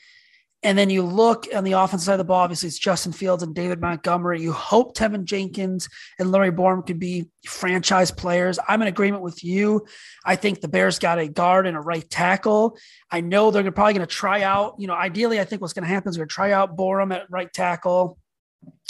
and 0.64 0.78
then 0.78 0.92
you 0.92 1.02
look 1.02 1.48
on 1.54 1.64
the 1.64 1.72
offensive 1.72 2.06
side 2.06 2.14
of 2.14 2.18
the 2.20 2.24
ball, 2.24 2.42
obviously 2.42 2.68
it's 2.68 2.78
Justin 2.78 3.12
Fields 3.12 3.42
and 3.42 3.56
David 3.56 3.82
Montgomery. 3.82 4.42
You 4.42 4.52
hope 4.52 4.96
Teven 4.96 5.24
Jenkins 5.24 5.90
and 6.20 6.32
Larry 6.32 6.52
Borom 6.52 6.86
could 6.86 7.00
be 7.00 7.30
franchise 7.48 8.12
players. 8.12 8.60
I'm 8.68 8.82
in 8.84 8.88
agreement 8.88 9.24
with 9.24 9.44
you. 9.44 9.88
I 10.24 10.36
think 10.36 10.62
the 10.62 10.68
Bears 10.68 11.00
got 11.00 11.18
a 11.18 11.28
guard 11.28 11.66
and 11.66 11.76
a 11.76 11.82
right 11.82 12.08
tackle. 12.08 12.78
I 13.10 13.22
know 13.22 13.50
they're 13.50 13.72
probably 13.72 13.94
going 13.94 14.08
to 14.08 14.14
try 14.14 14.44
out, 14.44 14.76
you 14.78 14.86
know, 14.86 14.94
ideally, 14.94 15.40
I 15.40 15.46
think 15.46 15.62
what's 15.62 15.74
going 15.74 15.88
to 15.88 15.94
happen 15.94 16.10
is 16.10 16.16
they're 16.16 16.26
going 16.26 16.30
to 16.30 16.36
try 16.36 16.52
out 16.52 16.78
Borom 16.78 17.14
at 17.14 17.30
right 17.32 17.52
tackle. 17.52 18.20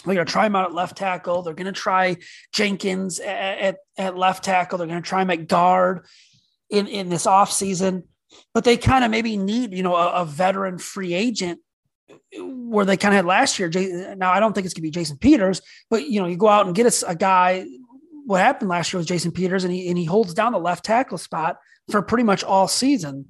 They're 0.04 0.16
going 0.16 0.28
to 0.28 0.32
try 0.32 0.48
him 0.48 0.56
out 0.58 0.66
at 0.66 0.74
left 0.74 0.98
tackle. 0.98 1.42
They're 1.42 1.54
going 1.54 1.66
to 1.66 1.72
try 1.72 2.18
Jenkins 2.52 3.22
at, 3.22 3.60
at, 3.60 3.78
at 3.98 4.18
left 4.18 4.44
tackle. 4.44 4.78
They're 4.78 4.88
going 4.88 5.02
to 5.02 5.08
try 5.08 5.22
him 5.22 5.30
at 5.30 5.48
guard 5.48 6.06
in, 6.70 6.88
in 6.88 7.08
this 7.08 7.26
offseason 7.26 8.04
but 8.54 8.64
they 8.64 8.78
kind 8.78 9.04
of 9.04 9.12
maybe 9.12 9.38
need 9.38 9.74
you 9.74 9.84
know 9.84 9.96
a, 9.96 10.22
a, 10.22 10.26
veteran 10.26 10.78
free 10.78 11.14
agent 11.14 11.60
where 12.38 12.86
they 12.86 12.98
kind 12.98 13.14
of 13.14 13.18
had 13.18 13.26
last 13.26 13.60
year. 13.60 13.70
Now 14.16 14.32
I 14.32 14.40
don't 14.40 14.54
think 14.54 14.66
it's 14.66 14.74
gonna 14.74 14.84
be 14.84 14.92
Jason 14.92 15.18
Peters, 15.18 15.62
but 15.90 16.08
you 16.08 16.22
know 16.22 16.28
you 16.28 16.38
go 16.38 16.48
out 16.48 16.66
and 16.66 16.76
get 16.76 16.86
a, 17.04 17.10
a 17.10 17.16
guy. 17.16 17.66
What 18.26 18.40
happened 18.40 18.70
last 18.70 18.94
year 18.94 19.00
was 19.00 19.08
Jason 19.08 19.32
Peters, 19.32 19.64
and 19.64 19.74
he 19.74 19.90
and 19.90 19.98
he 19.98 20.06
holds 20.06 20.34
down 20.34 20.52
the 20.52 20.60
left 20.60 20.86
tackle 20.86 21.18
spot 21.18 21.58
for 21.90 22.02
pretty 22.02 22.24
much 22.24 22.44
all 22.44 22.68
season. 22.68 23.26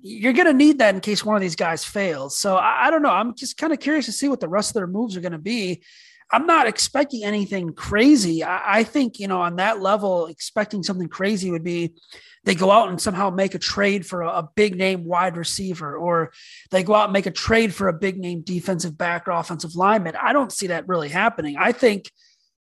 You're 0.00 0.32
going 0.32 0.46
to 0.46 0.52
need 0.52 0.78
that 0.78 0.94
in 0.94 1.00
case 1.00 1.24
one 1.24 1.36
of 1.36 1.42
these 1.42 1.56
guys 1.56 1.84
fails. 1.84 2.36
So 2.36 2.56
I, 2.56 2.86
I 2.86 2.90
don't 2.90 3.02
know. 3.02 3.10
I'm 3.10 3.34
just 3.34 3.56
kind 3.56 3.72
of 3.72 3.78
curious 3.78 4.06
to 4.06 4.12
see 4.12 4.28
what 4.28 4.40
the 4.40 4.48
rest 4.48 4.70
of 4.70 4.74
their 4.74 4.88
moves 4.88 5.16
are 5.16 5.20
going 5.20 5.32
to 5.32 5.38
be. 5.38 5.82
I'm 6.32 6.46
not 6.46 6.66
expecting 6.66 7.24
anything 7.24 7.74
crazy. 7.74 8.42
I, 8.42 8.78
I, 8.78 8.84
think, 8.84 9.20
you 9.20 9.28
know, 9.28 9.42
on 9.42 9.56
that 9.56 9.82
level, 9.82 10.26
expecting 10.26 10.82
something 10.82 11.08
crazy 11.08 11.50
would 11.50 11.62
be 11.62 11.92
they 12.44 12.54
go 12.54 12.70
out 12.70 12.88
and 12.88 13.00
somehow 13.00 13.28
make 13.30 13.54
a 13.54 13.58
trade 13.58 14.06
for 14.06 14.22
a, 14.22 14.28
a, 14.28 14.50
big 14.56 14.76
name 14.76 15.04
wide 15.04 15.36
receiver, 15.36 15.94
or 15.96 16.32
they 16.70 16.82
go 16.82 16.94
out 16.94 17.04
and 17.04 17.12
make 17.12 17.26
a 17.26 17.30
trade 17.30 17.74
for 17.74 17.88
a 17.88 17.92
big 17.92 18.18
name 18.18 18.40
defensive 18.40 18.96
back 18.96 19.28
or 19.28 19.32
offensive 19.32 19.76
lineman. 19.76 20.16
I 20.16 20.32
don't 20.32 20.50
see 20.50 20.68
that 20.68 20.88
really 20.88 21.10
happening. 21.10 21.56
I 21.58 21.72
think 21.72 22.10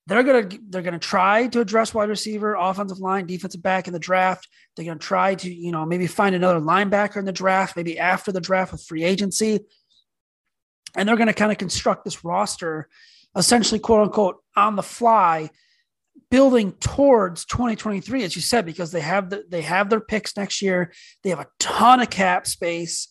they're 0.07 0.23
gonna 0.23 0.49
they're 0.71 0.83
gonna 0.83 0.99
try 0.99 1.49
to 1.49 1.61
address 1.61 1.93
wide 1.93 2.09
receiver, 2.09 2.55
offensive 2.55 3.01
line, 3.01 3.27
defensive 3.27 3.63
back 3.63 3.89
in 3.89 3.93
the 3.93 3.99
draft. 3.99 4.49
They're 4.77 4.87
gonna 4.87 4.99
try 4.99 5.35
to 5.35 5.53
you 5.53 5.73
know 5.73 5.85
maybe 5.85 6.07
find 6.07 6.35
another 6.35 6.61
linebacker 6.61 7.17
in 7.17 7.25
the 7.25 7.33
draft, 7.33 7.77
maybe 7.77 7.99
after 7.99 8.31
the 8.31 8.41
draft 8.41 8.73
with 8.73 8.85
free 8.85 9.03
agency, 9.03 9.61
and 10.95 11.09
they're 11.09 11.17
gonna 11.17 11.35
kind 11.35 11.53
of 11.53 11.59
construct 11.59 12.05
this 12.05 12.25
roster 12.25 12.89
essentially 13.37 13.79
quote 13.79 14.03
unquote 14.03 14.37
on 14.57 14.77
the 14.77 14.83
fly 14.83 15.51
building 16.31 16.73
towards 16.73 17.45
2023, 17.45 18.25
as 18.25 18.35
you 18.35 18.43
said, 18.43 18.67
because 18.67 18.91
they 18.91 19.01
have 19.01 19.31
the, 19.31 19.45
they 19.49 19.63
have 19.63 19.91
their 19.91 20.01
picks 20.01 20.37
next 20.37 20.61
year. 20.61 20.93
They 21.23 21.31
have 21.31 21.41
a 21.41 21.47
ton 21.59 22.01
of 22.01 22.11
cap 22.11 22.47
space. 22.47 23.09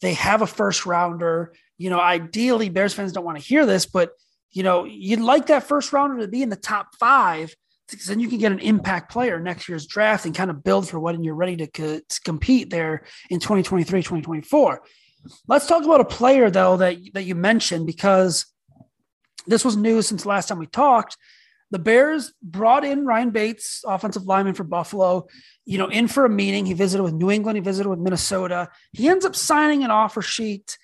They 0.00 0.14
have 0.14 0.42
a 0.42 0.46
first 0.46 0.86
rounder. 0.86 1.54
You 1.78 1.90
know, 1.90 2.00
ideally, 2.00 2.68
Bears 2.68 2.94
fans 2.94 3.12
don't 3.12 3.24
want 3.24 3.38
to 3.38 3.44
hear 3.44 3.64
this, 3.64 3.86
but 3.86 4.10
you 4.50 4.62
know, 4.62 4.84
you'd 4.84 5.20
like 5.20 5.46
that 5.46 5.64
first 5.64 5.92
rounder 5.92 6.18
to 6.20 6.28
be 6.28 6.42
in 6.42 6.48
the 6.48 6.56
top 6.56 6.94
five 6.98 7.54
because 7.88 8.06
then 8.06 8.20
you 8.20 8.28
can 8.28 8.38
get 8.38 8.52
an 8.52 8.58
impact 8.58 9.10
player 9.10 9.40
next 9.40 9.68
year's 9.68 9.86
draft 9.86 10.26
and 10.26 10.34
kind 10.34 10.50
of 10.50 10.62
build 10.62 10.88
for 10.88 11.00
when 11.00 11.22
you're 11.22 11.34
ready 11.34 11.56
to, 11.56 11.66
co- 11.66 12.00
to 12.06 12.20
compete 12.22 12.70
there 12.70 13.04
in 13.30 13.40
2023, 13.40 14.00
2024. 14.00 14.82
Let's 15.46 15.66
talk 15.66 15.84
about 15.84 16.00
a 16.00 16.04
player 16.04 16.50
though 16.50 16.76
that 16.78 16.96
that 17.14 17.24
you 17.24 17.34
mentioned 17.34 17.86
because 17.86 18.46
this 19.48 19.64
was 19.64 19.76
news 19.76 20.06
since 20.06 20.24
last 20.24 20.48
time 20.48 20.58
we 20.58 20.66
talked 20.66 21.16
the 21.70 21.78
Bears 21.78 22.32
brought 22.42 22.84
in 22.84 23.04
Ryan 23.04 23.30
Bates, 23.30 23.84
offensive 23.86 24.24
lineman 24.24 24.54
for 24.54 24.64
Buffalo, 24.64 25.26
you 25.66 25.76
know, 25.76 25.88
in 25.88 26.08
for 26.08 26.24
a 26.24 26.30
meeting. 26.30 26.64
He 26.64 26.72
visited 26.72 27.02
with 27.02 27.12
New 27.12 27.30
England, 27.30 27.56
he 27.56 27.62
visited 27.62 27.88
with 27.88 27.98
Minnesota. 27.98 28.70
He 28.92 29.08
ends 29.08 29.24
up 29.24 29.36
signing 29.36 29.84
an 29.84 29.90
offer 29.90 30.22
sheet 30.22 30.78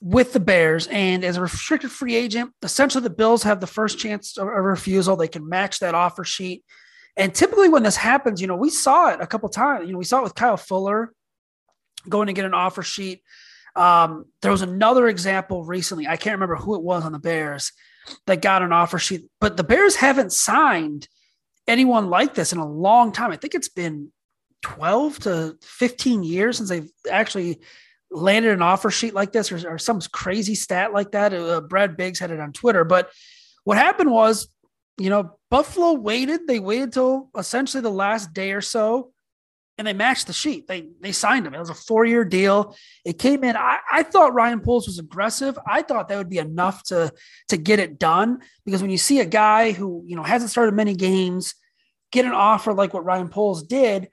with 0.00 0.32
the 0.32 0.40
Bears. 0.40 0.86
And 0.86 1.22
as 1.22 1.36
a 1.36 1.42
restricted 1.42 1.90
free 1.90 2.14
agent, 2.16 2.52
essentially 2.62 3.02
the 3.02 3.10
Bills 3.10 3.42
have 3.42 3.60
the 3.60 3.66
first 3.66 3.98
chance 3.98 4.38
of, 4.38 4.46
a 4.46 4.62
refusal. 4.62 5.16
They 5.16 5.28
can 5.28 5.48
match 5.48 5.80
that 5.80 5.94
offer 5.94 6.24
sheet. 6.24 6.64
And 7.18 7.34
typically 7.34 7.68
when 7.68 7.82
this 7.82 7.96
happens, 7.96 8.40
you 8.40 8.46
know, 8.46 8.56
we 8.56 8.70
saw 8.70 9.10
it 9.10 9.20
a 9.20 9.26
couple 9.26 9.48
times. 9.50 9.86
You 9.86 9.92
know, 9.92 9.98
we 9.98 10.04
saw 10.04 10.20
it 10.20 10.24
with 10.24 10.34
Kyle 10.34 10.56
Fuller 10.56 11.12
going 12.08 12.28
to 12.28 12.32
get 12.32 12.44
an 12.44 12.54
offer 12.54 12.82
sheet. 12.82 13.22
Um, 13.76 14.24
there 14.42 14.50
was 14.50 14.62
another 14.62 15.06
example 15.08 15.64
recently. 15.64 16.06
I 16.06 16.16
can't 16.16 16.34
remember 16.34 16.56
who 16.56 16.74
it 16.74 16.82
was 16.82 17.04
on 17.04 17.12
the 17.12 17.18
Bears 17.18 17.72
that 18.26 18.42
got 18.42 18.62
an 18.62 18.72
offer 18.72 18.98
sheet. 18.98 19.26
But 19.40 19.56
the 19.56 19.64
Bears 19.64 19.96
haven't 19.96 20.32
signed 20.32 21.08
anyone 21.68 22.08
like 22.08 22.34
this 22.34 22.52
in 22.52 22.58
a 22.58 22.68
long 22.68 23.12
time. 23.12 23.32
I 23.32 23.36
think 23.36 23.54
it's 23.54 23.68
been 23.68 24.10
12 24.62 25.18
to 25.20 25.56
15 25.62 26.22
years 26.22 26.56
since 26.56 26.68
they've 26.68 26.90
actually 27.10 27.60
landed 28.10 28.52
an 28.52 28.62
offer 28.62 28.90
sheet 28.90 29.14
like 29.14 29.32
this 29.32 29.52
or, 29.52 29.68
or 29.68 29.78
some 29.78 30.00
crazy 30.12 30.54
stat 30.54 30.92
like 30.92 31.12
that. 31.12 31.34
Uh, 31.34 31.60
Brad 31.60 31.96
Biggs 31.96 32.18
had 32.18 32.30
it 32.30 32.40
on 32.40 32.52
Twitter. 32.52 32.84
But 32.84 33.10
what 33.64 33.76
happened 33.76 34.10
was, 34.10 34.48
you 34.96 35.10
know, 35.10 35.38
Buffalo 35.50 35.92
waited. 35.92 36.46
They 36.46 36.60
waited 36.60 36.92
till 36.92 37.30
essentially 37.36 37.82
the 37.82 37.90
last 37.90 38.32
day 38.32 38.52
or 38.52 38.60
so 38.60 39.12
and 39.78 39.86
they 39.86 39.92
matched 39.92 40.26
the 40.26 40.32
sheet. 40.32 40.66
They 40.66 40.88
they 41.00 41.12
signed 41.12 41.46
him. 41.46 41.54
It 41.54 41.58
was 41.58 41.70
a 41.70 41.74
four 41.74 42.04
year 42.04 42.24
deal. 42.24 42.74
It 43.04 43.18
came 43.18 43.44
in. 43.44 43.56
I, 43.56 43.78
I 43.90 44.02
thought 44.02 44.34
Ryan 44.34 44.60
Poles 44.60 44.86
was 44.86 44.98
aggressive. 44.98 45.58
I 45.66 45.82
thought 45.82 46.08
that 46.08 46.16
would 46.16 46.30
be 46.30 46.38
enough 46.38 46.82
to 46.84 47.12
to 47.48 47.56
get 47.56 47.78
it 47.78 47.98
done 47.98 48.40
because 48.64 48.80
when 48.80 48.90
you 48.90 48.98
see 48.98 49.20
a 49.20 49.26
guy 49.26 49.72
who 49.72 50.02
you 50.06 50.16
know 50.16 50.22
hasn't 50.22 50.50
started 50.50 50.74
many 50.74 50.94
games 50.94 51.54
get 52.12 52.24
an 52.24 52.32
offer 52.32 52.72
like 52.72 52.94
what 52.94 53.04
Ryan 53.04 53.28
Poles 53.28 53.62
did, 53.62 54.08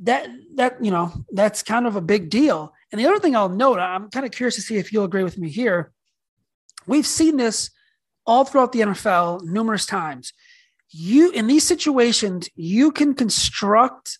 that 0.00 0.28
that 0.56 0.84
you 0.84 0.90
know 0.90 1.12
that's 1.32 1.62
kind 1.62 1.86
of 1.86 1.96
a 1.96 2.02
big 2.02 2.28
deal. 2.28 2.74
And 2.92 3.00
the 3.00 3.06
other 3.06 3.18
thing 3.18 3.34
I'll 3.34 3.48
note, 3.48 3.78
I'm 3.78 4.10
kind 4.10 4.26
of 4.26 4.32
curious 4.32 4.56
to 4.56 4.62
see 4.62 4.76
if 4.76 4.92
you'll 4.92 5.04
agree 5.04 5.24
with 5.24 5.38
me 5.38 5.48
here. 5.48 5.92
We've 6.86 7.06
seen 7.06 7.38
this 7.38 7.70
all 8.26 8.44
throughout 8.44 8.72
the 8.72 8.80
NFL 8.80 9.44
numerous 9.44 9.86
times. 9.86 10.32
You 10.90 11.30
in 11.30 11.46
these 11.46 11.66
situations, 11.66 12.50
you 12.54 12.92
can 12.92 13.14
construct 13.14 14.18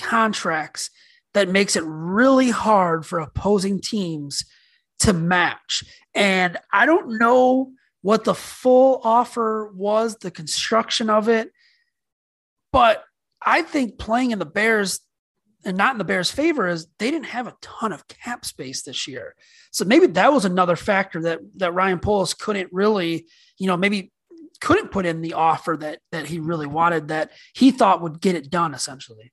contracts 0.00 0.90
that 1.34 1.48
makes 1.48 1.76
it 1.76 1.84
really 1.84 2.50
hard 2.50 3.06
for 3.06 3.18
opposing 3.18 3.80
teams 3.80 4.44
to 5.00 5.12
match. 5.12 5.84
And 6.14 6.56
I 6.72 6.86
don't 6.86 7.18
know 7.18 7.72
what 8.02 8.24
the 8.24 8.34
full 8.34 9.00
offer 9.04 9.70
was, 9.74 10.16
the 10.16 10.30
construction 10.30 11.10
of 11.10 11.28
it, 11.28 11.52
but 12.72 13.04
I 13.44 13.62
think 13.62 13.98
playing 13.98 14.32
in 14.32 14.38
the 14.38 14.46
Bears 14.46 15.00
and 15.64 15.76
not 15.76 15.92
in 15.92 15.98
the 15.98 16.04
Bears' 16.04 16.30
favor 16.30 16.66
is 16.66 16.86
they 16.98 17.10
didn't 17.10 17.26
have 17.26 17.46
a 17.46 17.56
ton 17.60 17.92
of 17.92 18.08
cap 18.08 18.44
space 18.44 18.82
this 18.82 19.06
year. 19.06 19.34
So 19.70 19.84
maybe 19.84 20.06
that 20.08 20.32
was 20.32 20.44
another 20.44 20.76
factor 20.76 21.20
that 21.22 21.40
that 21.56 21.74
Ryan 21.74 21.98
Poles 21.98 22.34
couldn't 22.34 22.70
really, 22.72 23.26
you 23.58 23.66
know, 23.66 23.76
maybe 23.76 24.10
couldn't 24.60 24.90
put 24.90 25.06
in 25.06 25.20
the 25.20 25.34
offer 25.34 25.76
that 25.78 26.00
that 26.12 26.26
he 26.26 26.38
really 26.38 26.66
wanted 26.66 27.08
that 27.08 27.32
he 27.54 27.70
thought 27.70 28.02
would 28.02 28.20
get 28.20 28.36
it 28.36 28.50
done 28.50 28.74
essentially. 28.74 29.32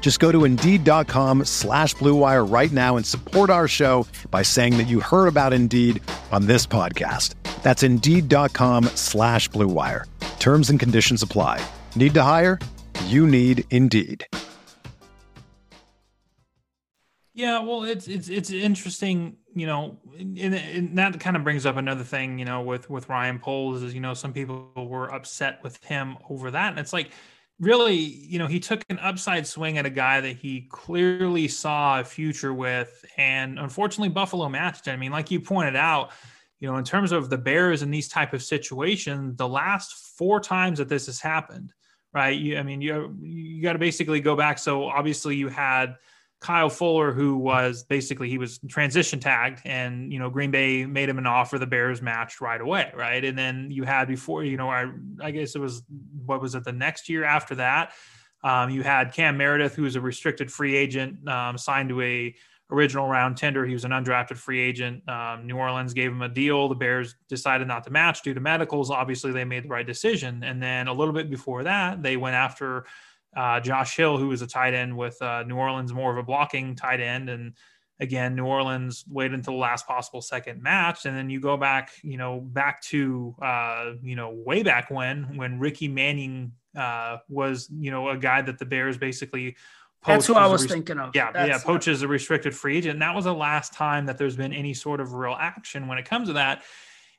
Just 0.00 0.20
go 0.20 0.32
to 0.32 0.46
Indeed.com 0.46 1.44
slash 1.44 1.94
BlueWire 1.96 2.50
right 2.50 2.72
now 2.72 2.96
and 2.96 3.04
support 3.04 3.50
our 3.50 3.68
show 3.68 4.06
by 4.30 4.40
saying 4.40 4.78
that 4.78 4.88
you 4.88 5.00
heard 5.00 5.26
about 5.26 5.52
Indeed 5.52 6.02
on 6.32 6.46
this 6.46 6.66
podcast. 6.66 7.34
That's 7.62 7.82
Indeed.com 7.82 8.84
slash 8.94 9.50
BlueWire. 9.50 10.04
Terms 10.38 10.70
and 10.70 10.80
conditions 10.80 11.22
apply. 11.22 11.60
Need 11.94 12.14
to 12.14 12.22
hire? 12.22 12.58
You 13.04 13.26
need 13.26 13.64
Indeed. 13.70 14.26
Yeah, 17.34 17.60
well, 17.60 17.84
it's 17.84 18.08
it's 18.08 18.28
it's 18.28 18.50
interesting, 18.50 19.36
you 19.54 19.68
know, 19.68 19.96
and, 20.18 20.36
and, 20.56 20.98
that 20.98 21.20
kind 21.20 21.36
of 21.36 21.44
brings 21.44 21.66
up 21.66 21.76
another 21.76 22.02
thing, 22.02 22.40
you 22.40 22.44
know, 22.44 22.62
with 22.62 22.90
with 22.90 23.08
Ryan 23.08 23.38
Poles 23.38 23.84
is, 23.84 23.94
you 23.94 24.00
know, 24.00 24.12
some 24.12 24.32
people 24.32 24.72
were 24.74 25.14
upset 25.14 25.60
with 25.62 25.76
him 25.84 26.16
over 26.28 26.50
that, 26.50 26.70
and 26.70 26.80
it's 26.80 26.92
like, 26.92 27.12
really, 27.60 27.96
you 27.96 28.38
know, 28.38 28.46
he 28.46 28.60
took 28.60 28.84
an 28.88 28.98
upside 29.00 29.46
swing 29.46 29.78
at 29.78 29.86
a 29.86 29.90
guy 29.90 30.20
that 30.20 30.36
he 30.36 30.68
clearly 30.70 31.48
saw 31.48 32.00
a 32.00 32.04
future 32.04 32.54
with, 32.54 33.04
and 33.16 33.58
unfortunately, 33.58 34.10
Buffalo 34.10 34.48
matched 34.48 34.86
it. 34.86 34.92
I 34.92 34.96
mean, 34.96 35.12
like 35.12 35.30
you 35.30 35.40
pointed 35.40 35.76
out, 35.76 36.12
you 36.60 36.68
know, 36.68 36.76
in 36.76 36.84
terms 36.84 37.12
of 37.12 37.30
the 37.30 37.38
Bears 37.38 37.82
in 37.82 37.90
these 37.90 38.08
type 38.08 38.32
of 38.32 38.42
situations, 38.42 39.36
the 39.36 39.48
last 39.48 40.16
four 40.16 40.40
times 40.40 40.78
that 40.78 40.88
this 40.88 41.06
has 41.06 41.20
happened, 41.20 41.72
right? 42.12 42.38
You, 42.38 42.58
I 42.58 42.62
mean, 42.62 42.80
you 42.80 43.16
you 43.20 43.62
got 43.62 43.74
to 43.74 43.78
basically 43.78 44.20
go 44.20 44.36
back. 44.36 44.58
So 44.58 44.84
obviously, 44.84 45.36
you 45.36 45.48
had 45.48 45.96
Kyle 46.40 46.70
Fuller, 46.70 47.12
who 47.12 47.36
was 47.36 47.82
basically 47.82 48.28
he 48.28 48.38
was 48.38 48.60
transition 48.68 49.18
tagged, 49.18 49.60
and 49.64 50.12
you 50.12 50.18
know 50.18 50.30
Green 50.30 50.50
Bay 50.50 50.86
made 50.86 51.08
him 51.08 51.18
an 51.18 51.26
offer. 51.26 51.58
The 51.58 51.66
Bears 51.66 52.00
matched 52.00 52.40
right 52.40 52.60
away, 52.60 52.92
right? 52.94 53.24
And 53.24 53.36
then 53.36 53.70
you 53.70 53.82
had 53.82 54.06
before, 54.06 54.44
you 54.44 54.56
know, 54.56 54.70
I 54.70 54.90
I 55.20 55.32
guess 55.32 55.56
it 55.56 55.58
was 55.58 55.82
what 56.24 56.40
was 56.40 56.54
it 56.54 56.64
the 56.64 56.72
next 56.72 57.08
year 57.08 57.24
after 57.24 57.56
that? 57.56 57.92
Um, 58.44 58.70
you 58.70 58.84
had 58.84 59.12
Cam 59.12 59.36
Meredith, 59.36 59.74
who 59.74 59.82
was 59.82 59.96
a 59.96 60.00
restricted 60.00 60.52
free 60.52 60.76
agent, 60.76 61.28
um, 61.28 61.58
signed 61.58 61.88
to 61.88 62.00
a 62.02 62.34
original 62.70 63.08
round 63.08 63.36
tender. 63.36 63.64
He 63.66 63.72
was 63.72 63.84
an 63.84 63.90
undrafted 63.90 64.36
free 64.36 64.60
agent. 64.60 65.08
Um, 65.08 65.46
New 65.46 65.56
Orleans 65.56 65.94
gave 65.94 66.12
him 66.12 66.22
a 66.22 66.28
deal. 66.28 66.68
The 66.68 66.74
Bears 66.74 67.16
decided 67.28 67.66
not 67.66 67.82
to 67.84 67.90
match 67.90 68.22
due 68.22 68.34
to 68.34 68.40
medicals. 68.40 68.90
Obviously, 68.90 69.32
they 69.32 69.44
made 69.44 69.64
the 69.64 69.68
right 69.68 69.86
decision. 69.86 70.44
And 70.44 70.62
then 70.62 70.86
a 70.86 70.92
little 70.92 71.14
bit 71.14 71.30
before 71.30 71.64
that, 71.64 72.02
they 72.02 72.16
went 72.16 72.36
after 72.36 72.84
uh, 73.38 73.60
Josh 73.60 73.96
Hill, 73.96 74.18
who 74.18 74.28
was 74.28 74.42
a 74.42 74.48
tight 74.48 74.74
end 74.74 74.96
with 74.96 75.22
uh, 75.22 75.44
New 75.44 75.54
Orleans, 75.54 75.92
more 75.92 76.10
of 76.10 76.18
a 76.18 76.24
blocking 76.24 76.74
tight 76.74 76.98
end. 76.98 77.30
And 77.30 77.54
again, 78.00 78.34
New 78.34 78.44
Orleans 78.44 79.04
waited 79.08 79.34
until 79.34 79.52
the 79.52 79.60
last 79.60 79.86
possible 79.86 80.20
second 80.20 80.60
match. 80.60 81.06
And 81.06 81.16
then 81.16 81.30
you 81.30 81.38
go 81.38 81.56
back, 81.56 81.92
you 82.02 82.16
know, 82.16 82.40
back 82.40 82.82
to, 82.86 83.36
uh, 83.40 83.92
you 84.02 84.16
know, 84.16 84.30
way 84.30 84.64
back 84.64 84.90
when, 84.90 85.36
when 85.36 85.60
Ricky 85.60 85.86
Manning 85.86 86.50
uh, 86.76 87.18
was, 87.28 87.70
you 87.70 87.92
know, 87.92 88.08
a 88.08 88.16
guy 88.16 88.42
that 88.42 88.58
the 88.58 88.66
Bears 88.66 88.98
basically 88.98 89.56
that's 90.04 90.26
who 90.26 90.34
I 90.34 90.46
was 90.46 90.64
thinking 90.64 90.98
of. 90.98 91.10
Yeah, 91.14 91.32
That's 91.32 91.48
yeah. 91.48 91.58
Poach 91.58 91.86
is 91.86 92.02
a 92.02 92.08
restricted 92.08 92.54
free 92.54 92.78
agent. 92.78 92.94
And 92.94 93.02
that 93.02 93.14
was 93.14 93.24
the 93.24 93.34
last 93.34 93.72
time 93.72 94.06
that 94.06 94.18
there's 94.18 94.36
been 94.36 94.52
any 94.52 94.74
sort 94.74 95.00
of 95.00 95.12
real 95.12 95.36
action 95.38 95.86
when 95.86 95.98
it 95.98 96.04
comes 96.04 96.28
to 96.28 96.34
that. 96.34 96.62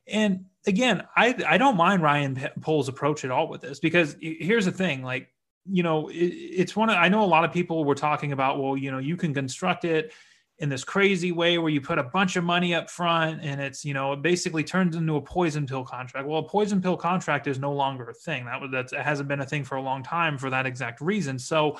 And 0.07 0.45
again, 0.65 1.05
I 1.15 1.35
I 1.47 1.57
don't 1.57 1.77
mind 1.77 2.01
Ryan 2.01 2.39
Poles' 2.61 2.87
approach 2.87 3.25
at 3.25 3.31
all 3.31 3.47
with 3.47 3.61
this 3.61 3.79
because 3.79 4.15
here's 4.21 4.65
the 4.65 4.71
thing: 4.71 5.03
like 5.03 5.29
you 5.71 5.83
know, 5.83 6.09
it, 6.09 6.15
it's 6.15 6.75
one 6.75 6.89
of, 6.89 6.97
I 6.97 7.09
know 7.09 7.23
a 7.23 7.25
lot 7.25 7.45
of 7.45 7.51
people 7.51 7.85
were 7.85 7.95
talking 7.95 8.31
about, 8.31 8.61
well, 8.61 8.75
you 8.75 8.91
know, 8.91 8.97
you 8.97 9.17
can 9.17 9.33
construct 9.33 9.85
it 9.85 10.11
in 10.59 10.67
this 10.67 10.83
crazy 10.83 11.31
way 11.31 11.57
where 11.57 11.71
you 11.71 11.79
put 11.79 11.97
a 11.97 12.03
bunch 12.03 12.35
of 12.35 12.43
money 12.43 12.75
up 12.75 12.89
front 12.89 13.41
and 13.41 13.61
it's, 13.61 13.85
you 13.85 13.93
know, 13.93 14.13
it 14.13 14.21
basically 14.21 14.63
turns 14.63 14.95
into 14.95 15.15
a 15.15 15.21
poison 15.21 15.65
pill 15.65 15.85
contract. 15.85 16.27
Well, 16.27 16.39
a 16.39 16.47
poison 16.47 16.81
pill 16.81 16.97
contract 16.97 17.47
is 17.47 17.59
no 17.59 17.71
longer 17.71 18.09
a 18.09 18.13
thing. 18.13 18.45
That 18.45 18.59
was, 18.59 18.71
that 18.71 18.91
hasn't 18.93 19.29
been 19.29 19.39
a 19.39 19.45
thing 19.45 19.63
for 19.63 19.75
a 19.75 19.81
long 19.81 20.03
time 20.03 20.37
for 20.37 20.49
that 20.49 20.65
exact 20.65 20.99
reason. 20.99 21.39
So 21.39 21.79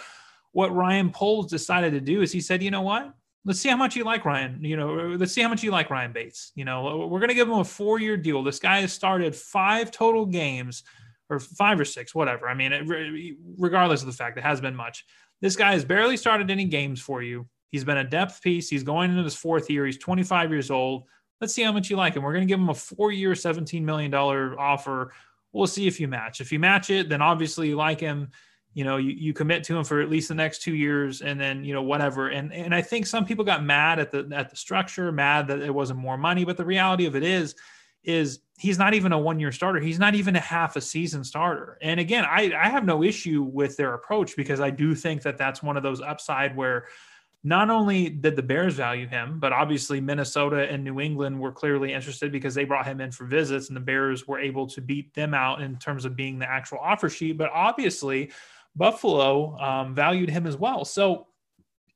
what 0.54 0.73
Ryan 0.73 1.12
Poles 1.12 1.47
decided 1.47 1.91
to 1.91 1.99
do 1.99 2.21
is 2.21 2.32
he 2.32 2.39
said, 2.41 2.63
you 2.63 2.71
know 2.71 2.82
what? 2.82 3.13
Let's 3.45 3.60
see 3.60 3.69
how 3.69 3.78
much 3.78 3.95
you 3.95 4.04
like 4.04 4.25
Ryan. 4.25 4.63
You 4.63 4.78
know, 4.78 4.93
let's 5.17 5.34
see 5.34 5.41
how 5.41 5.49
much 5.49 5.63
you 5.63 5.71
like 5.71 5.89
Ryan 5.89 6.13
Bates. 6.13 6.52
You 6.56 6.65
know, 6.65 7.08
we're 7.08 7.19
going 7.19 7.30
to 7.30 7.36
give 7.36 7.47
him 7.47 7.56
a 7.56 7.65
four 7.65 7.99
year 7.99 8.17
deal. 8.17 8.43
This 8.43 8.60
guy 8.60 8.82
has 8.82 8.93
started 8.93 9.36
five 9.36 9.91
total 9.91 10.25
games 10.25 10.84
or 11.29 11.39
five 11.39 11.79
or 11.79 11.85
six, 11.85 12.15
whatever. 12.15 12.49
I 12.49 12.53
mean, 12.53 12.73
it, 12.73 13.35
regardless 13.57 14.01
of 14.01 14.07
the 14.07 14.13
fact, 14.13 14.37
it 14.37 14.43
has 14.43 14.59
been 14.59 14.75
much. 14.75 15.05
This 15.41 15.55
guy 15.55 15.71
has 15.73 15.85
barely 15.85 16.17
started 16.17 16.49
any 16.49 16.65
games 16.65 16.99
for 16.99 17.21
you. 17.21 17.47
He's 17.69 17.83
been 17.83 17.97
a 17.97 18.03
depth 18.03 18.41
piece. 18.41 18.69
He's 18.69 18.83
going 18.83 19.11
into 19.11 19.23
his 19.23 19.35
fourth 19.35 19.69
year. 19.69 19.85
He's 19.85 19.97
25 19.97 20.51
years 20.51 20.71
old. 20.71 21.03
Let's 21.39 21.53
see 21.53 21.61
how 21.61 21.71
much 21.71 21.89
you 21.89 21.95
like 21.95 22.15
him. 22.15 22.23
We're 22.23 22.33
going 22.33 22.47
to 22.47 22.51
give 22.51 22.59
him 22.59 22.69
a 22.69 22.73
four 22.73 23.11
year, 23.11 23.31
$17 23.31 23.83
million 23.83 24.13
offer. 24.13 25.13
We'll 25.53 25.67
see 25.67 25.87
if 25.87 25.99
you 25.99 26.07
match. 26.07 26.41
If 26.41 26.51
you 26.51 26.59
match 26.59 26.89
it, 26.89 27.09
then 27.09 27.21
obviously 27.21 27.69
you 27.69 27.75
like 27.75 27.99
him. 27.99 28.29
You 28.73 28.83
know, 28.83 28.97
you, 28.97 29.11
you 29.11 29.33
commit 29.33 29.63
to 29.65 29.77
him 29.77 29.83
for 29.83 30.01
at 30.01 30.09
least 30.09 30.27
the 30.27 30.35
next 30.35 30.61
two 30.61 30.75
years 30.75 31.21
and 31.21 31.39
then, 31.39 31.63
you 31.63 31.73
know, 31.73 31.81
whatever. 31.81 32.29
And 32.29 32.53
and 32.53 32.73
I 32.73 32.81
think 32.83 33.07
some 33.07 33.25
people 33.25 33.43
got 33.43 33.63
mad 33.63 33.97
at 33.97 34.11
the 34.11 34.29
at 34.31 34.49
the 34.49 34.55
structure, 34.55 35.11
mad 35.11 35.47
that 35.47 35.61
it 35.61 35.73
wasn't 35.73 35.99
more 35.99 36.17
money. 36.17 36.45
But 36.45 36.55
the 36.55 36.65
reality 36.65 37.05
of 37.05 37.15
it 37.15 37.23
is, 37.23 37.55
is 38.03 38.39
he's 38.57 38.77
not 38.77 38.93
even 38.93 39.12
a 39.12 39.19
one 39.19 39.39
year 39.39 39.51
starter. 39.51 39.79
He's 39.79 39.99
not 39.99 40.15
even 40.15 40.35
a 40.35 40.41
half 40.41 40.75
a 40.75 40.81
season 40.81 41.23
starter. 41.23 41.77
And 41.81 41.99
again, 41.99 42.25
I, 42.25 42.53
I 42.53 42.69
have 42.69 42.85
no 42.85 43.03
issue 43.03 43.41
with 43.41 43.77
their 43.77 43.93
approach 43.93 44.35
because 44.35 44.59
I 44.59 44.69
do 44.69 44.95
think 44.95 45.21
that 45.23 45.38
that's 45.38 45.63
one 45.63 45.77
of 45.77 45.83
those 45.83 46.01
upside 46.01 46.55
where 46.55 46.88
not 47.43 47.69
only 47.69 48.09
did 48.09 48.35
the 48.35 48.43
Bears 48.43 48.73
value 48.73 49.07
him, 49.07 49.39
but 49.39 49.53
obviously 49.53 50.01
Minnesota 50.01 50.69
and 50.69 50.83
New 50.83 50.99
England 50.99 51.39
were 51.39 51.53
clearly 51.53 51.93
interested 51.93 52.33
because 52.33 52.53
they 52.53 52.65
brought 52.65 52.85
him 52.85 52.99
in 52.99 53.12
for 53.12 53.25
visits 53.25 53.69
and 53.69 53.77
the 53.77 53.81
Bears 53.81 54.27
were 54.27 54.39
able 54.39 54.67
to 54.67 54.81
beat 54.81 55.13
them 55.13 55.33
out 55.33 55.62
in 55.62 55.77
terms 55.77 56.03
of 56.03 56.17
being 56.17 56.39
the 56.39 56.49
actual 56.49 56.79
offer 56.79 57.09
sheet. 57.09 57.38
But 57.38 57.49
obviously, 57.53 58.31
Buffalo 58.75 59.57
um, 59.57 59.95
valued 59.95 60.29
him 60.29 60.47
as 60.47 60.57
well. 60.57 60.83
So, 60.83 61.27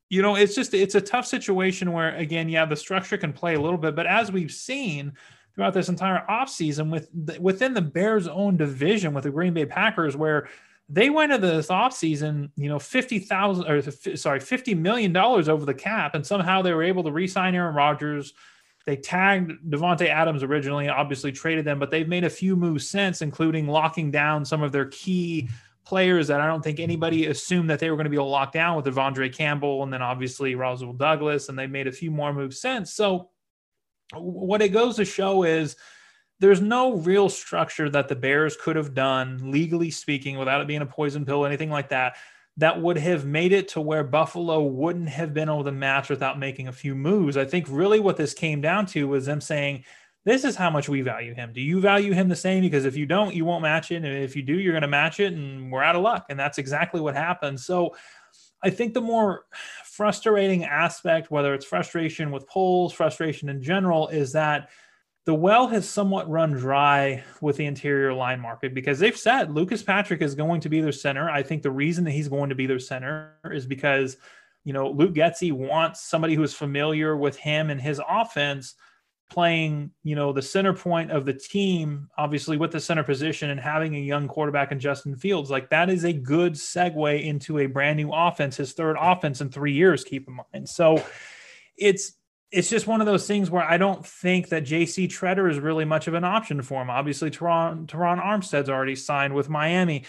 you 0.09 0.21
know, 0.21 0.35
it's 0.35 0.55
just, 0.55 0.73
it's 0.73 0.95
a 0.95 1.01
tough 1.01 1.25
situation 1.25 1.91
where, 1.91 2.15
again, 2.15 2.47
yeah, 2.47 2.65
the 2.65 2.75
structure 2.75 3.17
can 3.17 3.33
play 3.33 3.55
a 3.55 3.61
little 3.61 3.77
bit, 3.77 3.95
but 3.95 4.07
as 4.07 4.31
we've 4.31 4.51
seen, 4.51 5.13
throughout 5.55 5.73
this 5.73 5.89
entire 5.89 6.25
offseason 6.29 6.89
with 6.89 7.09
within 7.39 7.73
the 7.73 7.81
Bears' 7.81 8.27
own 8.27 8.57
division 8.57 9.13
with 9.13 9.23
the 9.23 9.31
Green 9.31 9.53
Bay 9.53 9.65
Packers, 9.65 10.15
where 10.15 10.47
they 10.89 11.09
went 11.09 11.31
into 11.31 11.47
this 11.47 11.67
offseason, 11.67 12.49
you 12.55 12.69
know, 12.69 12.79
fifty 12.79 13.19
thousand 13.19 13.65
or 13.67 13.81
sorry, 14.15 14.39
fifty 14.39 14.75
million 14.75 15.13
dollars 15.13 15.49
over 15.49 15.65
the 15.65 15.73
cap, 15.73 16.15
and 16.15 16.25
somehow 16.25 16.61
they 16.61 16.73
were 16.73 16.83
able 16.83 17.03
to 17.03 17.11
re-sign 17.11 17.55
Aaron 17.55 17.75
Rodgers. 17.75 18.33
They 18.85 18.97
tagged 18.97 19.53
Davante 19.69 20.07
Adams 20.07 20.43
originally, 20.43 20.89
obviously 20.89 21.31
traded 21.31 21.63
them, 21.63 21.79
but 21.79 21.89
they've 21.89 22.07
made 22.07 22.25
a 22.25 22.29
few 22.29 22.57
moves 22.57 22.85
since, 22.85 23.21
including 23.21 23.65
locking 23.67 24.11
down 24.11 24.43
some 24.43 24.61
of 24.61 24.73
their 24.73 24.87
key 24.87 25.47
players 25.85 26.27
that 26.27 26.41
I 26.41 26.47
don't 26.47 26.61
think 26.61 26.81
anybody 26.81 27.27
assumed 27.27 27.69
that 27.69 27.79
they 27.79 27.89
were 27.89 27.95
going 27.95 28.05
to 28.05 28.09
be 28.09 28.17
able 28.17 28.25
to 28.25 28.31
lock 28.31 28.51
down 28.51 28.75
with 28.75 28.85
De'Vondre 28.85 29.33
Campbell 29.33 29.83
and 29.83 29.91
then 29.91 30.01
obviously 30.01 30.55
Rasul 30.55 30.93
Douglas, 30.93 31.47
and 31.47 31.57
they 31.57 31.65
made 31.65 31.87
a 31.87 31.93
few 31.93 32.11
more 32.11 32.33
moves 32.33 32.59
since. 32.59 32.91
So 32.93 33.29
what 34.15 34.61
it 34.61 34.69
goes 34.69 34.95
to 34.97 35.05
show 35.05 35.43
is 35.43 35.75
there's 36.39 36.61
no 36.61 36.95
real 36.95 37.29
structure 37.29 37.89
that 37.89 38.07
the 38.07 38.15
Bears 38.15 38.57
could 38.59 38.75
have 38.75 38.93
done, 38.93 39.51
legally 39.51 39.91
speaking, 39.91 40.37
without 40.37 40.61
it 40.61 40.67
being 40.67 40.81
a 40.81 40.85
poison 40.85 41.25
pill, 41.25 41.43
or 41.43 41.47
anything 41.47 41.69
like 41.69 41.89
that, 41.89 42.17
that 42.57 42.81
would 42.81 42.97
have 42.97 43.25
made 43.25 43.51
it 43.51 43.69
to 43.69 43.81
where 43.81 44.03
Buffalo 44.03 44.61
wouldn't 44.63 45.09
have 45.09 45.33
been 45.33 45.49
able 45.49 45.63
to 45.63 45.71
match 45.71 46.09
without 46.09 46.37
making 46.37 46.67
a 46.67 46.71
few 46.73 46.95
moves. 46.95 47.37
I 47.37 47.45
think 47.45 47.65
really 47.69 47.99
what 47.99 48.17
this 48.17 48.33
came 48.33 48.61
down 48.61 48.85
to 48.87 49.07
was 49.07 49.25
them 49.25 49.41
saying, 49.41 49.85
this 50.25 50.43
is 50.43 50.55
how 50.55 50.69
much 50.69 50.87
we 50.87 51.01
value 51.01 51.33
him. 51.33 51.51
Do 51.51 51.61
you 51.61 51.81
value 51.81 52.13
him 52.13 52.29
the 52.29 52.35
same? 52.35 52.61
Because 52.61 52.85
if 52.85 52.95
you 52.95 53.05
don't, 53.05 53.33
you 53.33 53.43
won't 53.43 53.61
match 53.61 53.91
it. 53.91 53.97
And 53.97 54.05
if 54.05 54.35
you 54.35 54.41
do, 54.41 54.57
you're 54.57 54.71
going 54.73 54.83
to 54.83 54.87
match 54.87 55.19
it, 55.19 55.33
and 55.33 55.71
we're 55.71 55.83
out 55.83 55.95
of 55.95 56.01
luck. 56.01 56.27
And 56.29 56.39
that's 56.39 56.57
exactly 56.57 57.01
what 57.01 57.15
happened. 57.15 57.59
So 57.59 57.95
I 58.63 58.69
think 58.69 58.93
the 58.93 59.01
more 59.01 59.45
frustrating 59.93 60.63
aspect, 60.63 61.29
whether 61.29 61.53
it's 61.53 61.65
frustration 61.65 62.31
with 62.31 62.47
Poles, 62.47 62.93
frustration 62.93 63.47
in 63.47 63.61
general, 63.61 64.07
is 64.07 64.31
that 64.31 64.69
the 65.25 65.33
well 65.33 65.67
has 65.67 65.87
somewhat 65.87 66.27
run 66.27 66.51
dry 66.51 67.23
with 67.41 67.57
the 67.57 67.65
interior 67.65 68.11
line 68.11 68.39
market 68.39 68.73
because 68.73 68.97
they've 68.97 69.15
said 69.15 69.51
Lucas 69.51 69.83
Patrick 69.83 70.21
is 70.23 70.33
going 70.33 70.59
to 70.61 70.69
be 70.69 70.81
their 70.81 70.91
center. 70.91 71.29
I 71.29 71.43
think 71.43 71.61
the 71.61 71.71
reason 71.71 72.03
that 72.05 72.11
he's 72.11 72.27
going 72.27 72.49
to 72.49 72.55
be 72.55 72.65
their 72.65 72.79
center 72.79 73.35
is 73.45 73.67
because, 73.67 74.17
you 74.65 74.73
know, 74.73 74.89
Luke 74.89 75.13
Getsy 75.13 75.51
wants 75.51 76.01
somebody 76.01 76.33
who 76.33 76.43
is 76.43 76.55
familiar 76.55 77.15
with 77.15 77.37
him 77.37 77.69
and 77.69 77.79
his 77.79 78.01
offense 78.09 78.73
playing, 79.33 79.91
you 80.03 80.15
know, 80.15 80.31
the 80.31 80.41
center 80.41 80.73
point 80.73 81.11
of 81.11 81.25
the 81.25 81.33
team, 81.33 82.09
obviously 82.17 82.55
with 82.55 82.71
the 82.71 82.79
center 82.79 83.03
position 83.03 83.49
and 83.49 83.59
having 83.59 83.95
a 83.95 83.99
young 83.99 84.27
quarterback 84.27 84.71
in 84.71 84.79
Justin 84.79 85.15
Fields, 85.15 85.49
like 85.49 85.69
that 85.71 85.89
is 85.89 86.03
a 86.03 86.13
good 86.13 86.53
segue 86.53 87.23
into 87.23 87.59
a 87.59 87.65
brand 87.65 87.97
new 87.97 88.11
offense, 88.11 88.57
his 88.57 88.73
third 88.73 88.95
offense 88.99 89.41
in 89.41 89.49
three 89.49 89.73
years, 89.73 90.03
keep 90.03 90.27
in 90.27 90.35
mind. 90.35 90.69
So 90.69 91.03
it's 91.77 92.13
it's 92.51 92.69
just 92.69 92.85
one 92.85 93.01
of 93.01 93.07
those 93.07 93.25
things 93.25 93.49
where 93.49 93.63
I 93.63 93.77
don't 93.77 94.05
think 94.05 94.49
that 94.49 94.63
JC 94.63 95.09
Tretter 95.09 95.49
is 95.49 95.59
really 95.59 95.85
much 95.85 96.07
of 96.07 96.13
an 96.13 96.23
option 96.23 96.61
for 96.61 96.83
him. 96.83 96.91
Obviously, 96.91 97.31
Terron, 97.31 97.87
Terron 97.87 98.23
Armstead's 98.23 98.69
already 98.69 98.95
signed 98.95 99.33
with 99.33 99.49
Miami 99.49 100.03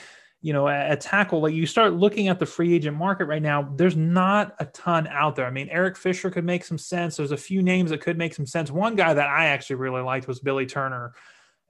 you 0.44 0.52
know, 0.52 0.68
a, 0.68 0.94
tackle, 0.94 1.40
like 1.40 1.54
you 1.54 1.64
start 1.64 1.94
looking 1.94 2.28
at 2.28 2.38
the 2.38 2.44
free 2.44 2.74
agent 2.74 2.98
market 2.98 3.24
right 3.24 3.40
now, 3.40 3.66
there's 3.76 3.96
not 3.96 4.54
a 4.58 4.66
ton 4.66 5.06
out 5.06 5.36
there. 5.36 5.46
I 5.46 5.50
mean, 5.50 5.70
Eric 5.70 5.96
Fisher 5.96 6.30
could 6.30 6.44
make 6.44 6.66
some 6.66 6.76
sense. 6.76 7.16
There's 7.16 7.32
a 7.32 7.36
few 7.36 7.62
names 7.62 7.88
that 7.88 8.02
could 8.02 8.18
make 8.18 8.34
some 8.34 8.44
sense. 8.44 8.70
One 8.70 8.94
guy 8.94 9.14
that 9.14 9.26
I 9.26 9.46
actually 9.46 9.76
really 9.76 10.02
liked 10.02 10.28
was 10.28 10.40
Billy 10.40 10.66
Turner. 10.66 11.14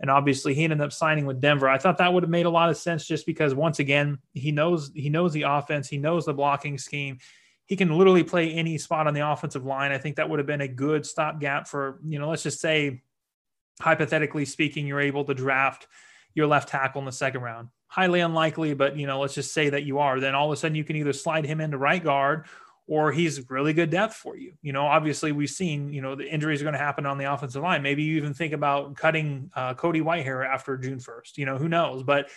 And 0.01 0.11
obviously 0.11 0.55
he 0.55 0.65
ended 0.65 0.81
up 0.81 0.93
signing 0.93 1.25
with 1.25 1.41
Denver. 1.41 1.69
I 1.69 1.79
thought 1.79 1.99
that 1.99 2.13
would 2.13 2.25
have 2.25 2.31
made 2.31 2.47
a 2.47 2.51
lot 2.51 2.69
of 2.69 2.77
sense 2.77 3.07
just 3.07 3.27
because 3.27 3.55
once 3.55 3.79
again, 3.79 4.19
he 4.33 4.51
knows 4.51 4.91
he 4.93 5.09
knows 5.09 5.33
the 5.33 5.43
offense, 5.43 5.89
he 5.89 5.97
knows 5.97 6.27
the 6.27 6.35
blocking 6.35 6.77
scheme. 6.77 7.19
He 7.67 7.77
can 7.77 7.97
literally 7.97 8.25
play 8.25 8.55
any 8.55 8.77
spot 8.79 9.07
on 9.07 9.15
the 9.15 9.31
offensive 9.31 9.65
line. 9.65 9.93
I 9.93 9.99
think 9.99 10.17
that 10.17 10.29
would 10.29 10.41
have 10.41 10.49
been 10.49 10.63
a 10.63 10.69
good 10.69 11.07
stopgap 11.07 11.69
for, 11.69 12.01
you 12.05 12.19
know, 12.19 12.29
let's 12.29 12.43
just 12.43 12.61
say 12.61 13.05
hypothetically 13.81 14.47
speaking, 14.47 14.85
you're 14.85 15.01
able 15.01 15.25
to 15.27 15.33
draft 15.33 15.87
your 16.35 16.49
left 16.49 16.71
tackle 16.71 16.99
in 16.99 17.05
the 17.05 17.13
second 17.13 17.43
round 17.43 17.69
highly 17.95 18.19
unlikely, 18.19 18.75
but 18.75 18.97
you 18.97 19.07
know, 19.07 19.21
let's 19.21 19.35
just 19.35 19.55
say 19.55 19.71
that 19.71 19.85
you 19.85 20.01
are, 20.01 20.19
then 20.19 20.35
all 20.35 20.51
of 20.51 20.53
a 20.53 20.57
sudden 20.57 20.75
you 20.75 20.83
can 20.83 20.97
either 20.97 21.13
slide 21.13 21.47
him 21.47 21.61
into 21.61 21.79
right 21.79 22.03
guard 22.03 22.47
or 22.89 23.13
he's 23.13 23.49
really 23.49 23.73
good 23.73 23.89
depth 23.89 24.15
for 24.15 24.37
you. 24.37 24.53
You 24.63 24.73
know, 24.73 24.85
obviously 24.85 25.31
we've 25.31 25.49
seen, 25.49 25.93
you 25.93 26.03
know, 26.03 26.17
the 26.17 26.29
injuries 26.29 26.61
are 26.61 26.65
going 26.65 26.73
to 26.75 26.79
happen 26.81 27.07
on 27.07 27.19
the 27.19 27.33
offensive 27.33 27.63
line. 27.63 27.85
Maybe 27.85 28.03
you 28.03 28.17
even 28.17 28.35
think 28.35 28.53
about 28.53 28.97
cutting 28.97 29.49
uh, 29.55 29.75
Cody 29.75 30.01
Whitehair 30.01 30.45
after 30.45 30.77
June 30.77 30.99
1st, 30.99 31.37
you 31.37 31.47
know, 31.47 31.57
who 31.57 31.69
knows, 31.69 32.03
but 32.03 32.31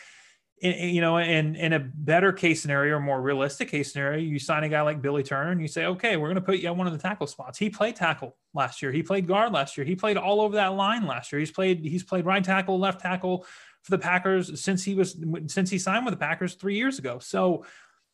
in, 0.60 0.89
you 0.93 1.02
know, 1.02 1.17
in, 1.17 1.56
in 1.56 1.74
a 1.74 1.80
better 1.80 2.32
case 2.32 2.62
scenario 2.62 2.98
or 2.98 3.00
more 3.00 3.20
realistic 3.20 3.72
case 3.72 3.91
scenario, 3.91 4.20
you 4.20 4.38
sign 4.38 4.63
a 4.63 4.70
guy 4.70 4.82
like 4.82 5.02
Billy 5.02 5.24
Turner 5.24 5.50
and 5.50 5.60
you 5.60 5.67
say, 5.67 5.86
okay, 5.86 6.17
we're 6.17 6.28
going 6.28 6.36
to 6.36 6.41
put 6.41 6.60
you 6.60 6.67
at 6.67 6.78
one 6.78 6.86
of 6.86 6.93
the 6.93 7.00
tackle 7.00 7.26
spots. 7.26 7.58
He 7.58 7.72
played 7.72 7.96
tackle 7.96 8.36
last 8.54 8.84
year. 8.84 8.91
He 8.91 9.02
played 9.02 9.28
guard 9.28 9.54
last 9.54 9.76
year. 9.76 9.88
He 9.88 9.96
played 9.96 10.17
all 10.17 10.39
over 10.39 10.56
that 10.58 10.76
line 10.76 11.08
last 11.08 11.32
year. 11.32 11.39
He's 11.39 11.52
played, 11.52 11.84
he's 11.84 12.04
played 12.04 12.26
right 12.26 12.43
tackle, 12.43 12.78
left 12.78 13.02
tackle, 13.02 13.48
for 13.88 13.91
the 13.91 13.97
Packers 13.97 14.60
since 14.60 14.84
he 14.84 14.95
was 14.95 15.17
since 15.47 15.69
he 15.69 15.80
signed 15.80 16.04
with 16.04 16.13
the 16.13 16.19
Packers 16.19 16.56
three 16.56 16.76
years 16.76 17.00
ago. 17.00 17.19
So 17.19 17.65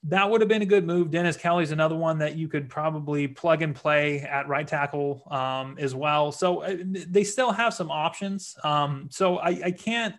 that 0.03 0.29
would 0.29 0.41
have 0.41 0.47
been 0.47 0.62
a 0.62 0.67
good 0.67 0.86
move. 0.86 1.09
Dennis 1.09 1.36
Kelly's 1.36 1.71
another 1.71 1.95
one 1.95 2.19
that 2.19 2.36
you 2.36 2.47
could 2.47 2.69
probably 2.69 3.27
plug 3.27 3.63
and 3.63 3.73
play 3.73 4.19
at 4.19 4.47
right 4.47 4.67
tackle 4.67 5.23
um, 5.31 5.77
as 5.79 5.95
well. 5.95 6.31
So 6.31 6.62
uh, 6.62 6.77
they 6.86 7.23
still 7.23 7.51
have 7.51 7.73
some 7.73 7.89
options. 7.89 8.55
Um, 8.63 9.07
so 9.09 9.38
I, 9.38 9.62
I 9.65 9.71
can't. 9.71 10.13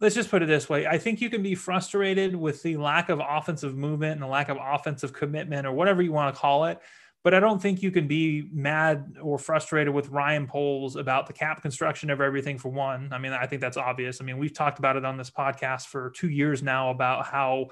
Let's 0.00 0.14
just 0.14 0.30
put 0.30 0.42
it 0.42 0.46
this 0.46 0.66
way. 0.66 0.86
I 0.86 0.96
think 0.96 1.20
you 1.20 1.28
can 1.28 1.42
be 1.42 1.54
frustrated 1.54 2.34
with 2.34 2.62
the 2.62 2.78
lack 2.78 3.10
of 3.10 3.20
offensive 3.20 3.76
movement 3.76 4.12
and 4.12 4.22
the 4.22 4.26
lack 4.26 4.48
of 4.48 4.56
offensive 4.58 5.12
commitment 5.12 5.66
or 5.66 5.72
whatever 5.72 6.00
you 6.00 6.12
want 6.12 6.34
to 6.34 6.40
call 6.40 6.64
it 6.64 6.78
but 7.24 7.32
I 7.32 7.40
don't 7.40 7.60
think 7.60 7.82
you 7.82 7.90
can 7.90 8.06
be 8.06 8.48
mad 8.52 9.16
or 9.20 9.38
frustrated 9.38 9.94
with 9.94 10.10
Ryan 10.10 10.46
Poles 10.46 10.94
about 10.94 11.26
the 11.26 11.32
cap 11.32 11.62
construction 11.62 12.10
of 12.10 12.20
everything 12.20 12.58
for 12.58 12.68
one. 12.68 13.08
I 13.12 13.18
mean, 13.18 13.32
I 13.32 13.46
think 13.46 13.62
that's 13.62 13.78
obvious. 13.78 14.20
I 14.20 14.24
mean, 14.24 14.36
we've 14.36 14.52
talked 14.52 14.78
about 14.78 14.96
it 14.96 15.06
on 15.06 15.16
this 15.16 15.30
podcast 15.30 15.86
for 15.86 16.10
two 16.10 16.28
years 16.28 16.62
now 16.62 16.90
about 16.90 17.24
how 17.24 17.68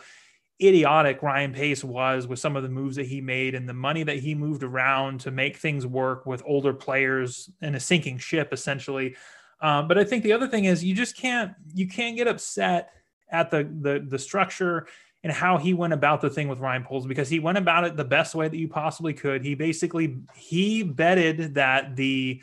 idiotic 0.60 1.22
Ryan 1.22 1.52
Pace 1.52 1.84
was 1.84 2.26
with 2.26 2.38
some 2.38 2.56
of 2.56 2.62
the 2.62 2.70
moves 2.70 2.96
that 2.96 3.06
he 3.06 3.20
made 3.20 3.54
and 3.54 3.68
the 3.68 3.74
money 3.74 4.02
that 4.04 4.20
he 4.20 4.34
moved 4.34 4.62
around 4.62 5.20
to 5.20 5.30
make 5.30 5.58
things 5.58 5.86
work 5.86 6.24
with 6.24 6.42
older 6.46 6.72
players 6.72 7.50
in 7.60 7.74
a 7.74 7.80
sinking 7.80 8.16
ship, 8.16 8.54
essentially. 8.54 9.16
Um, 9.60 9.86
but 9.86 9.98
I 9.98 10.04
think 10.04 10.22
the 10.22 10.32
other 10.32 10.48
thing 10.48 10.64
is 10.64 10.82
you 10.82 10.94
just 10.94 11.14
can't 11.16 11.52
you 11.74 11.86
can't 11.86 12.16
get 12.16 12.26
upset 12.26 12.90
at 13.30 13.50
the 13.50 13.70
the 13.80 14.04
the 14.08 14.18
structure 14.18 14.86
and 15.22 15.32
how 15.32 15.56
he 15.56 15.72
went 15.72 15.92
about 15.92 16.20
the 16.20 16.30
thing 16.30 16.48
with 16.48 16.58
Ryan 16.58 16.84
Poles 16.84 17.06
because 17.06 17.28
he 17.28 17.38
went 17.38 17.58
about 17.58 17.84
it 17.84 17.96
the 17.96 18.04
best 18.04 18.34
way 18.34 18.48
that 18.48 18.56
you 18.56 18.68
possibly 18.68 19.14
could. 19.14 19.42
He 19.42 19.54
basically 19.54 20.18
he 20.34 20.82
betted 20.82 21.54
that 21.54 21.96
the 21.96 22.42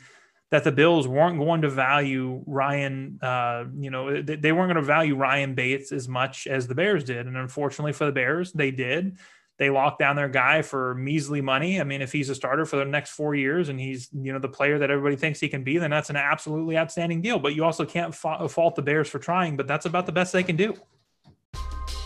that 0.50 0.64
the 0.64 0.72
Bills 0.72 1.06
weren't 1.06 1.38
going 1.38 1.62
to 1.62 1.68
value 1.68 2.42
Ryan, 2.44 3.20
uh, 3.22 3.66
you 3.78 3.88
know, 3.88 4.20
they, 4.20 4.50
weren't 4.50 4.66
going 4.66 4.74
to 4.74 4.82
value 4.82 5.14
Ryan 5.14 5.54
Bates 5.54 5.92
as 5.92 6.08
much 6.08 6.48
as 6.48 6.66
the 6.66 6.74
Bears 6.74 7.04
did, 7.04 7.28
and 7.28 7.36
unfortunately 7.36 7.92
for 7.92 8.04
the 8.06 8.12
Bears, 8.12 8.52
they 8.52 8.72
did. 8.72 9.16
They 9.58 9.70
locked 9.70 9.98
down 9.98 10.16
their 10.16 10.28
guy 10.28 10.62
for 10.62 10.94
measly 10.94 11.40
money. 11.42 11.80
I 11.80 11.84
mean, 11.84 12.00
if 12.00 12.10
he's 12.10 12.30
a 12.30 12.34
starter 12.34 12.64
for 12.64 12.76
the 12.76 12.84
next 12.86 13.10
four 13.10 13.34
years 13.34 13.68
and 13.68 13.78
he's, 13.78 14.08
you 14.12 14.32
know, 14.32 14.38
the 14.38 14.48
player 14.48 14.78
that 14.78 14.90
everybody 14.90 15.16
thinks 15.16 15.38
he 15.38 15.50
can 15.50 15.62
be, 15.62 15.76
then 15.76 15.90
that's 15.90 16.08
an 16.08 16.16
absolutely 16.16 16.78
outstanding 16.78 17.20
deal. 17.20 17.38
But 17.38 17.54
you 17.54 17.62
also 17.62 17.84
can't 17.84 18.14
fa- 18.14 18.48
fault 18.48 18.74
the 18.74 18.80
Bears 18.80 19.10
for 19.10 19.18
trying. 19.18 19.58
But 19.58 19.66
that's 19.68 19.84
about 19.84 20.06
the 20.06 20.12
best 20.12 20.32
they 20.32 20.42
can 20.42 20.56
do. 20.56 20.74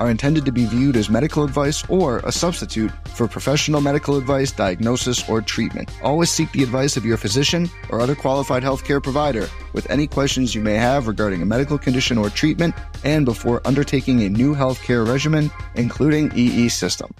are 0.00 0.10
intended 0.10 0.46
to 0.46 0.50
be 0.50 0.64
viewed 0.64 0.96
as 0.96 1.10
medical 1.10 1.44
advice 1.44 1.84
or 1.88 2.18
a 2.20 2.32
substitute 2.32 2.90
for 3.08 3.28
professional 3.28 3.82
medical 3.82 4.16
advice, 4.16 4.50
diagnosis, 4.50 5.28
or 5.28 5.42
treatment. 5.42 5.90
Always 6.02 6.30
seek 6.30 6.50
the 6.52 6.62
advice 6.62 6.96
of 6.96 7.04
your 7.04 7.18
physician 7.18 7.68
or 7.90 8.00
other 8.00 8.14
qualified 8.14 8.62
healthcare 8.62 9.02
provider 9.02 9.48
with 9.74 9.88
any 9.90 10.06
questions 10.06 10.54
you 10.54 10.62
may 10.62 10.74
have 10.74 11.06
regarding 11.06 11.42
a 11.42 11.46
medical 11.46 11.78
condition 11.78 12.16
or 12.16 12.30
treatment 12.30 12.74
and 13.04 13.26
before 13.26 13.60
undertaking 13.66 14.22
a 14.22 14.30
new 14.30 14.54
healthcare 14.54 15.06
regimen, 15.06 15.50
including 15.74 16.32
EE 16.34 16.70
system. 16.70 17.14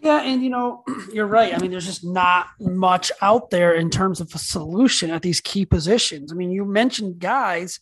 Yeah, 0.00 0.22
and 0.22 0.42
you 0.42 0.50
know, 0.50 0.82
you're 1.12 1.26
right. 1.26 1.54
I 1.54 1.58
mean, 1.58 1.70
there's 1.70 1.86
just 1.86 2.04
not 2.04 2.48
much 2.58 3.12
out 3.20 3.50
there 3.50 3.72
in 3.72 3.88
terms 3.88 4.20
of 4.20 4.34
a 4.34 4.38
solution 4.38 5.10
at 5.10 5.22
these 5.22 5.40
key 5.40 5.64
positions. 5.64 6.32
I 6.32 6.34
mean, 6.34 6.50
you 6.50 6.64
mentioned 6.64 7.20
guys, 7.20 7.78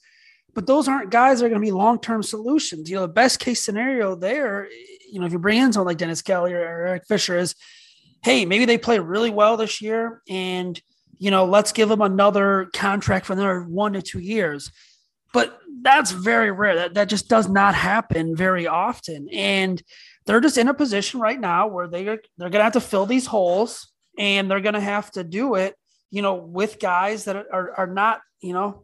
but 0.55 0.67
those 0.67 0.89
aren't 0.89 1.11
guys 1.11 1.41
that 1.41 1.47
are 1.47 1.49
going 1.49 1.61
to 1.61 1.67
be 1.67 1.73
long-term 1.73 2.23
solutions. 2.23 2.89
You 2.89 2.97
know, 2.97 3.03
the 3.03 3.09
best 3.09 3.39
case 3.39 3.63
scenario 3.63 4.15
there, 4.15 4.69
you 5.11 5.21
know, 5.21 5.27
if 5.27 5.33
you 5.33 5.39
bring 5.39 5.59
in 5.59 5.73
someone 5.73 5.87
like 5.87 5.99
Dennis 5.99 6.23
Kelly 6.23 6.53
or 6.53 6.59
Eric 6.59 7.05
Fisher 7.07 7.39
is, 7.39 7.55
hey, 8.23 8.45
maybe 8.45 8.65
they 8.65 8.79
play 8.79 8.99
really 8.99 9.31
well 9.31 9.57
this 9.57 9.81
year 9.81 10.23
and 10.29 10.81
you 11.23 11.31
know, 11.31 11.45
let's 11.45 11.73
give 11.73 11.91
them 11.91 12.01
another 12.01 12.71
contract 12.73 13.27
for 13.27 13.35
another 13.35 13.61
one 13.65 13.93
to 13.93 14.01
two 14.01 14.21
years. 14.21 14.73
But 15.35 15.59
that's 15.83 16.13
very 16.13 16.51
rare. 16.51 16.75
That 16.77 16.95
that 16.95 17.11
just 17.11 17.29
does 17.29 17.47
not 17.47 17.75
happen 17.75 18.35
very 18.35 18.67
often. 18.67 19.29
And 19.31 19.83
they're 20.25 20.41
just 20.41 20.59
in 20.59 20.69
a 20.69 20.75
position 20.75 21.21
right 21.21 21.39
now 21.39 21.67
where 21.67 21.89
they 21.89 22.07
are 22.09 22.19
they're 22.39 22.51
going 22.51 22.61
to 22.61 22.65
have 22.65 22.73
to 22.75 22.81
fill 22.81 23.05
these 23.05 23.27
holes 23.27 23.93
and 24.19 24.51
they're 24.51 24.61
going 24.61 24.75
to 24.75 24.81
have 24.81 25.11
to 25.13 25.25
do 25.25 25.55
it 25.55 25.75
you 26.11 26.23
know 26.23 26.35
with 26.35 26.79
guys 26.79 27.25
that 27.25 27.37
are, 27.37 27.73
are 27.77 27.87
not 27.87 28.21
you 28.41 28.53
know 28.53 28.83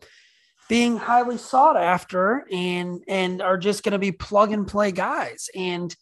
being 0.69 0.97
highly 0.97 1.39
sought 1.39 1.77
after 1.77 2.47
and 2.51 3.03
and 3.09 3.41
are 3.41 3.59
just 3.59 3.83
going 3.83 3.93
to 3.93 3.99
be 3.99 4.13
plug 4.13 4.53
and 4.53 4.67
play 4.67 4.93
guys. 4.93 5.49
And 5.55 5.95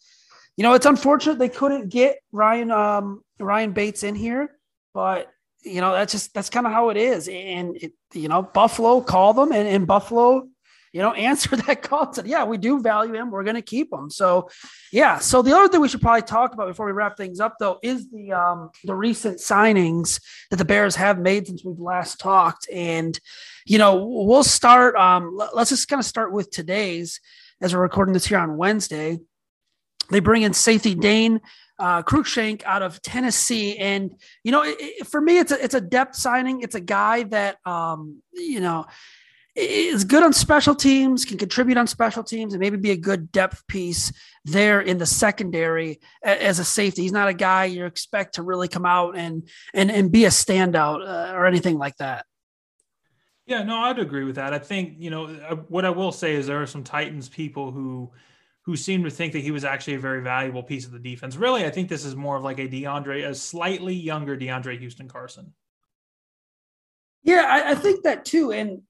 you 0.56 0.62
know 0.62 0.74
it's 0.74 0.86
unfortunate 0.86 1.38
they 1.38 1.48
couldn't 1.48 1.88
get 1.88 2.18
ryan 2.30 2.70
um 2.70 3.22
ryan 3.40 3.72
bates 3.72 4.04
in 4.04 4.14
here 4.14 4.50
but 4.92 5.28
you 5.64 5.80
know 5.80 5.92
that's 5.92 6.12
just 6.12 6.32
that's 6.32 6.50
kind 6.50 6.66
of 6.66 6.72
how 6.72 6.90
it 6.90 6.96
is. 6.96 7.28
And 7.28 7.76
it, 7.76 7.92
you 8.12 8.28
know 8.28 8.42
buffalo 8.42 9.00
called 9.00 9.36
them 9.36 9.52
and, 9.52 9.68
and 9.68 9.86
buffalo 9.86 10.48
you 10.94 11.02
know, 11.02 11.12
answer 11.14 11.54
that 11.56 11.82
call. 11.82 12.10
Said, 12.14 12.26
yeah, 12.26 12.44
we 12.44 12.56
do 12.56 12.80
value 12.80 13.14
him. 13.14 13.30
We're 13.30 13.42
going 13.42 13.56
to 13.56 13.62
keep 13.62 13.92
him. 13.92 14.08
So, 14.08 14.48
yeah. 14.92 15.18
So 15.18 15.42
the 15.42 15.54
other 15.54 15.68
thing 15.68 15.80
we 15.80 15.88
should 15.88 16.00
probably 16.00 16.22
talk 16.22 16.54
about 16.54 16.68
before 16.68 16.86
we 16.86 16.92
wrap 16.92 17.18
things 17.18 17.40
up, 17.40 17.56
though, 17.58 17.78
is 17.82 18.08
the 18.10 18.32
um, 18.32 18.70
the 18.84 18.94
recent 18.94 19.38
signings 19.38 20.22
that 20.50 20.56
the 20.56 20.64
Bears 20.64 20.96
have 20.96 21.18
made 21.18 21.46
since 21.46 21.64
we've 21.64 21.78
last 21.78 22.20
talked. 22.20 22.68
And 22.72 23.18
you 23.66 23.76
know, 23.76 24.06
we'll 24.06 24.44
start. 24.44 24.94
Um, 24.96 25.38
let's 25.52 25.70
just 25.70 25.88
kind 25.88 26.00
of 26.00 26.06
start 26.06 26.32
with 26.32 26.50
today's 26.50 27.20
as 27.60 27.74
we're 27.74 27.82
recording 27.82 28.14
this 28.14 28.26
here 28.26 28.38
on 28.38 28.56
Wednesday. 28.56 29.18
They 30.10 30.20
bring 30.20 30.42
in 30.42 30.52
safety 30.52 30.94
Dane 30.94 31.40
uh, 31.78 32.02
Cruikshank 32.02 32.62
out 32.64 32.82
of 32.82 33.02
Tennessee, 33.02 33.76
and 33.78 34.14
you 34.44 34.52
know, 34.52 34.62
it, 34.62 34.76
it, 34.78 35.06
for 35.06 35.20
me, 35.20 35.38
it's 35.38 35.50
a 35.50 35.62
it's 35.62 35.74
a 35.74 35.80
depth 35.80 36.14
signing. 36.14 36.60
It's 36.60 36.74
a 36.74 36.80
guy 36.80 37.24
that 37.24 37.58
um, 37.66 38.22
you 38.32 38.60
know 38.60 38.84
is 39.56 40.04
good 40.04 40.22
on 40.22 40.32
special 40.32 40.74
teams, 40.74 41.24
can 41.24 41.38
contribute 41.38 41.78
on 41.78 41.86
special 41.86 42.24
teams, 42.24 42.54
and 42.54 42.60
maybe 42.60 42.76
be 42.76 42.90
a 42.90 42.96
good 42.96 43.30
depth 43.30 43.66
piece 43.68 44.12
there 44.44 44.80
in 44.80 44.98
the 44.98 45.06
secondary 45.06 46.00
as 46.22 46.58
a 46.58 46.64
safety. 46.64 47.02
He's 47.02 47.12
not 47.12 47.28
a 47.28 47.34
guy 47.34 47.66
you 47.66 47.86
expect 47.86 48.34
to 48.34 48.42
really 48.42 48.68
come 48.68 48.84
out 48.84 49.16
and 49.16 49.48
and 49.72 49.90
and 49.90 50.10
be 50.10 50.24
a 50.24 50.30
standout 50.30 51.06
uh, 51.06 51.34
or 51.34 51.46
anything 51.46 51.78
like 51.78 51.96
that. 51.98 52.26
Yeah, 53.46 53.62
no, 53.62 53.76
I'd 53.76 53.98
agree 53.98 54.24
with 54.24 54.36
that. 54.36 54.52
I 54.52 54.58
think 54.58 54.94
you 54.98 55.10
know 55.10 55.26
uh, 55.26 55.56
what 55.68 55.84
I 55.84 55.90
will 55.90 56.12
say 56.12 56.34
is 56.34 56.46
there 56.46 56.62
are 56.62 56.66
some 56.66 56.82
Titans 56.82 57.28
people 57.28 57.70
who 57.70 58.10
who 58.62 58.76
seem 58.76 59.04
to 59.04 59.10
think 59.10 59.34
that 59.34 59.42
he 59.42 59.50
was 59.50 59.64
actually 59.64 59.94
a 59.94 59.98
very 59.98 60.22
valuable 60.22 60.62
piece 60.62 60.86
of 60.86 60.92
the 60.92 60.98
defense. 60.98 61.36
Really, 61.36 61.64
I 61.64 61.70
think 61.70 61.88
this 61.88 62.04
is 62.04 62.16
more 62.16 62.36
of 62.36 62.42
like 62.42 62.58
a 62.58 62.66
DeAndre, 62.66 63.28
a 63.28 63.34
slightly 63.34 63.94
younger 63.94 64.36
DeAndre 64.36 64.78
Houston 64.78 65.06
Carson. 65.06 65.52
Yeah, 67.22 67.46
I, 67.48 67.70
I 67.70 67.74
think 67.74 68.04
that 68.04 68.24
too, 68.24 68.52
and 68.52 68.82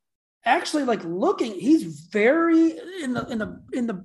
actually 0.44 0.85
like 0.85 1.02
looking 1.04 1.52
he's 1.52 1.83
very 2.11 2.74
in 3.02 3.14
the 3.14 3.26
in 3.30 3.38
the 3.38 3.62
in 3.72 3.87
the 3.87 4.04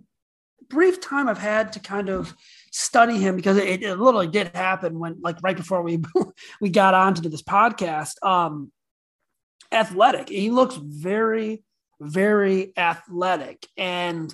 brief 0.69 1.01
time 1.01 1.27
i've 1.27 1.37
had 1.37 1.73
to 1.73 1.79
kind 1.79 2.09
of 2.09 2.33
study 2.71 3.17
him 3.17 3.35
because 3.35 3.57
it, 3.57 3.81
it 3.81 3.97
literally 3.97 4.27
did 4.27 4.47
happen 4.55 4.99
when 4.99 5.17
like 5.21 5.37
right 5.41 5.57
before 5.57 5.81
we 5.81 5.99
we 6.61 6.69
got 6.69 6.93
on 6.93 7.13
to 7.13 7.21
do 7.21 7.29
this 7.29 7.41
podcast 7.41 8.23
um 8.23 8.71
athletic. 9.71 10.29
He 10.29 10.49
looks 10.49 10.75
very 10.75 11.63
very 12.01 12.73
athletic. 12.77 13.67
And 13.77 14.33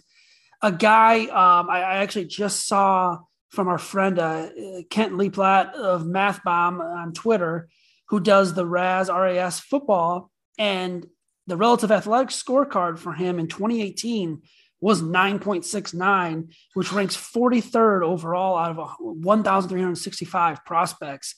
a 0.61 0.71
guy 0.71 1.25
um 1.25 1.69
i, 1.69 1.81
I 1.81 1.95
actually 1.97 2.25
just 2.25 2.67
saw 2.67 3.19
from 3.49 3.67
our 3.67 3.77
friend 3.77 4.19
uh, 4.19 4.49
Kent 4.89 5.17
Lee 5.17 5.29
Platte 5.29 5.73
of 5.75 6.03
MathBomb 6.03 6.79
on 6.79 7.13
twitter 7.13 7.69
who 8.09 8.19
does 8.19 8.53
the 8.53 8.65
raz 8.65 9.09
ras 9.09 9.59
football. 9.59 10.29
And 10.57 11.05
the 11.47 11.57
relative 11.57 11.91
athletic 11.91 12.29
scorecard 12.29 12.97
for 12.97 13.13
him 13.13 13.39
in 13.39 13.47
2018 13.47 14.41
was 14.81 15.01
9.69, 15.01 16.53
which 16.73 16.91
ranks 16.91 17.15
43rd 17.15 18.03
overall 18.03 18.57
out 18.57 18.77
of 18.77 18.89
1,365 18.99 20.65
prospects, 20.65 21.35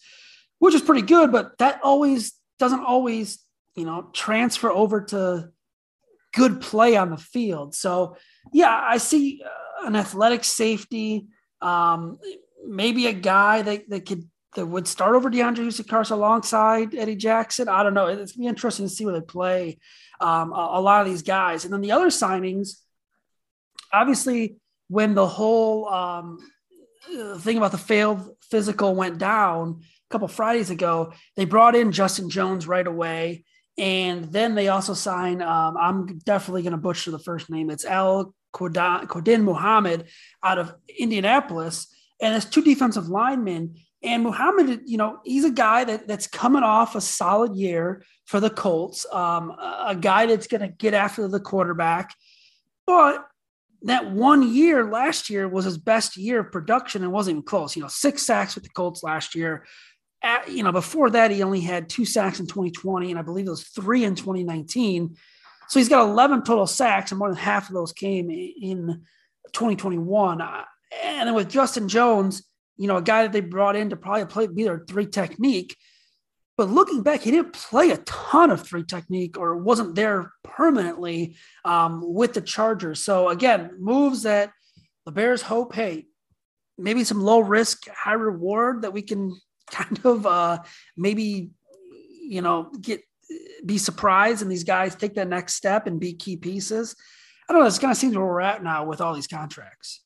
which 0.59 0.73
is 0.73 0.81
pretty 0.81 1.05
good, 1.05 1.31
but 1.31 1.57
that 1.59 1.79
always 1.83 2.33
doesn't 2.59 2.83
always, 2.83 3.39
you 3.75 3.85
know, 3.85 4.09
transfer 4.13 4.71
over 4.71 5.01
to 5.01 5.49
good 6.33 6.61
play 6.61 6.97
on 6.97 7.09
the 7.09 7.17
field. 7.17 7.75
So, 7.75 8.17
yeah, 8.51 8.75
I 8.83 8.97
see 8.97 9.41
uh, 9.45 9.87
an 9.87 9.95
athletic 9.95 10.43
safety, 10.43 11.27
um, 11.61 12.17
maybe 12.65 13.07
a 13.07 13.13
guy 13.13 13.61
that, 13.61 13.89
that 13.89 14.05
could 14.05 14.23
that 14.55 14.65
would 14.65 14.87
start 14.87 15.15
over 15.15 15.29
DeAndre 15.29 15.87
Carson 15.87 16.17
alongside 16.17 16.95
Eddie 16.95 17.15
Jackson. 17.15 17.67
I 17.67 17.83
don't 17.83 17.93
know. 17.93 18.07
It's 18.07 18.31
gonna 18.31 18.43
be 18.43 18.47
interesting 18.47 18.87
to 18.87 18.93
see 18.93 19.05
where 19.05 19.13
they 19.13 19.25
play 19.25 19.77
um, 20.19 20.51
a, 20.51 20.69
a, 20.73 20.81
lot 20.81 21.01
of 21.01 21.07
these 21.07 21.21
guys. 21.21 21.63
And 21.63 21.73
then 21.73 21.81
the 21.81 21.91
other 21.91 22.07
signings, 22.07 22.81
obviously, 23.93 24.57
when 24.87 25.13
the 25.13 25.27
whole 25.27 25.87
um, 25.89 26.39
thing 27.39 27.57
about 27.57 27.71
the 27.71 27.77
failed 27.77 28.35
physical 28.49 28.95
went 28.95 29.17
down 29.17 29.81
a 29.81 30.11
couple 30.11 30.27
Fridays 30.27 30.69
ago, 30.69 31.13
they 31.35 31.45
brought 31.45 31.75
in 31.75 31.91
Justin 31.91 32.29
Jones 32.29 32.67
right 32.67 32.87
away. 32.87 33.43
And 33.77 34.25
then 34.25 34.55
they 34.55 34.69
also 34.69 34.93
signed, 34.93 35.43
um, 35.43 35.77
I'm 35.77 36.17
definitely 36.19 36.63
going 36.63 36.71
to 36.71 36.77
butcher 36.77 37.11
the 37.11 37.19
first 37.19 37.49
name. 37.49 37.69
It's 37.69 37.85
Al 37.85 38.33
Quadin 38.53 39.43
Muhammad 39.43 40.05
out 40.43 40.57
of 40.57 40.73
Indianapolis. 40.97 41.93
And 42.19 42.35
it's 42.35 42.45
two 42.45 42.63
defensive 42.63 43.07
linemen 43.07 43.75
and 44.03 44.23
Muhammad, 44.23 44.81
you 44.85 44.97
know, 44.97 45.19
he's 45.23 45.43
a 45.43 45.51
guy 45.51 45.83
that, 45.83 46.07
that's 46.07 46.27
coming 46.27 46.63
off 46.63 46.95
a 46.95 47.01
solid 47.01 47.55
year 47.55 48.03
for 48.25 48.39
the 48.39 48.49
Colts, 48.49 49.05
um, 49.11 49.51
a 49.51 49.97
guy 49.99 50.27
that's 50.27 50.47
going 50.47 50.61
to 50.61 50.67
get 50.67 50.93
after 50.93 51.27
the 51.27 51.39
quarterback. 51.39 52.13
But 52.85 53.27
that 53.83 54.11
one 54.11 54.53
year 54.53 54.89
last 54.89 55.29
year 55.29 55.47
was 55.47 55.65
his 55.65 55.77
best 55.77 56.15
year 56.15 56.41
of 56.41 56.51
production 56.51 57.03
and 57.03 57.11
wasn't 57.11 57.35
even 57.35 57.43
close. 57.43 57.75
You 57.75 57.81
know, 57.81 57.87
six 57.87 58.23
sacks 58.23 58.55
with 58.55 58.63
the 58.63 58.69
Colts 58.69 59.03
last 59.03 59.33
year. 59.33 59.65
At, 60.23 60.49
you 60.49 60.63
know, 60.63 60.71
before 60.71 61.09
that, 61.11 61.31
he 61.31 61.43
only 61.43 61.61
had 61.61 61.89
two 61.89 62.05
sacks 62.05 62.39
in 62.39 62.47
2020, 62.47 63.11
and 63.11 63.19
I 63.19 63.23
believe 63.23 63.47
it 63.47 63.51
was 63.51 63.67
three 63.67 64.03
in 64.03 64.15
2019. 64.15 65.15
So 65.69 65.79
he's 65.79 65.89
got 65.89 66.07
11 66.07 66.43
total 66.43 66.65
sacks, 66.65 67.11
and 67.11 67.19
more 67.19 67.29
than 67.29 67.37
half 67.37 67.69
of 67.69 67.75
those 67.75 67.93
came 67.93 68.29
in 68.31 69.03
2021. 69.53 70.41
And 71.03 71.27
then 71.27 71.35
with 71.35 71.49
Justin 71.49 71.87
Jones, 71.87 72.43
you 72.77 72.87
know, 72.87 72.97
a 72.97 73.01
guy 73.01 73.23
that 73.23 73.31
they 73.31 73.41
brought 73.41 73.75
in 73.75 73.89
to 73.89 73.95
probably 73.95 74.25
play 74.25 74.47
be 74.47 74.63
their 74.63 74.85
three 74.87 75.07
technique. 75.07 75.75
But 76.57 76.69
looking 76.69 77.03
back, 77.03 77.21
he 77.21 77.31
didn't 77.31 77.53
play 77.53 77.91
a 77.91 77.97
ton 77.97 78.49
of 78.49 78.65
three 78.65 78.83
technique 78.83 79.37
or 79.37 79.57
wasn't 79.57 79.95
there 79.95 80.31
permanently 80.43 81.35
um, 81.63 82.01
with 82.03 82.33
the 82.33 82.41
Chargers. 82.41 83.03
So 83.03 83.29
again, 83.29 83.71
moves 83.79 84.23
that 84.23 84.51
the 85.05 85.11
Bears 85.11 85.43
hope, 85.43 85.75
hey, 85.75 86.07
maybe 86.77 87.03
some 87.03 87.21
low 87.21 87.39
risk, 87.39 87.87
high 87.89 88.13
reward 88.13 88.81
that 88.81 88.93
we 88.93 89.01
can 89.01 89.39
kind 89.71 89.99
of 90.03 90.25
uh, 90.25 90.59
maybe, 90.95 91.51
you 92.21 92.41
know, 92.41 92.71
get 92.81 93.01
be 93.65 93.77
surprised 93.77 94.41
and 94.41 94.49
these 94.49 94.63
guys 94.63 94.95
take 94.95 95.15
that 95.15 95.27
next 95.27 95.55
step 95.55 95.85
and 95.85 95.99
be 95.99 96.13
key 96.13 96.37
pieces. 96.37 96.95
I 97.47 97.53
don't 97.53 97.61
know. 97.61 97.67
It's 97.67 97.79
kind 97.79 97.91
of 97.91 97.97
seems 97.97 98.15
where 98.15 98.25
we're 98.25 98.41
at 98.41 98.63
now 98.63 98.85
with 98.85 99.01
all 99.01 99.13
these 99.13 99.27
contracts. 99.27 100.01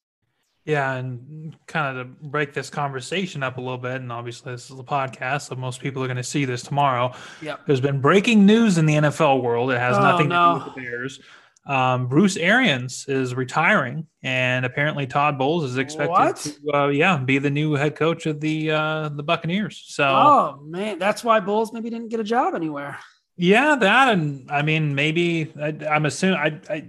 Yeah, 0.71 0.93
and 0.93 1.55
kind 1.67 1.97
of 1.97 2.07
to 2.07 2.27
break 2.27 2.53
this 2.53 2.69
conversation 2.69 3.43
up 3.43 3.57
a 3.57 3.61
little 3.61 3.77
bit, 3.77 3.95
and 4.01 4.11
obviously 4.11 4.53
this 4.53 4.69
is 4.71 4.79
a 4.79 4.83
podcast, 4.83 5.49
so 5.49 5.55
most 5.55 5.81
people 5.81 6.01
are 6.03 6.07
going 6.07 6.17
to 6.17 6.23
see 6.23 6.45
this 6.45 6.61
tomorrow. 6.61 7.13
Yep. 7.41 7.61
There's 7.67 7.81
been 7.81 7.99
breaking 7.99 8.45
news 8.45 8.77
in 8.77 8.85
the 8.85 8.95
NFL 8.95 9.43
world. 9.43 9.71
It 9.71 9.79
has 9.79 9.97
oh, 9.97 10.01
nothing 10.01 10.29
no. 10.29 10.53
to 10.53 10.59
do 10.59 10.65
with 10.65 10.75
the 10.75 10.81
Bears. 10.81 11.19
Um, 11.67 12.07
Bruce 12.07 12.37
Arians 12.37 13.05
is 13.07 13.35
retiring, 13.35 14.07
and 14.23 14.65
apparently 14.65 15.05
Todd 15.05 15.37
Bowles 15.37 15.63
is 15.63 15.77
expected 15.77 16.09
What? 16.09 16.35
to, 16.37 16.73
uh, 16.73 16.87
yeah, 16.87 17.17
be 17.17 17.37
the 17.37 17.51
new 17.51 17.73
head 17.73 17.95
coach 17.95 18.25
of 18.25 18.39
the 18.39 18.71
uh, 18.71 19.09
the 19.09 19.23
Buccaneers. 19.23 19.83
So, 19.87 20.05
Oh 20.05 20.59
man, 20.65 20.97
that's 20.99 21.23
why 21.23 21.39
Bowles 21.39 21.71
maybe 21.71 21.89
didn't 21.89 22.09
get 22.09 22.19
a 22.19 22.23
job 22.23 22.55
anywhere. 22.55 22.97
yeah, 23.37 23.75
that, 23.75 24.13
and 24.13 24.49
I 24.49 24.61
mean, 24.63 24.95
maybe 24.95 25.53
I, 25.61 25.75
I'm 25.89 26.05
assuming 26.05 26.37
I, 26.39 26.59
I, 26.67 26.87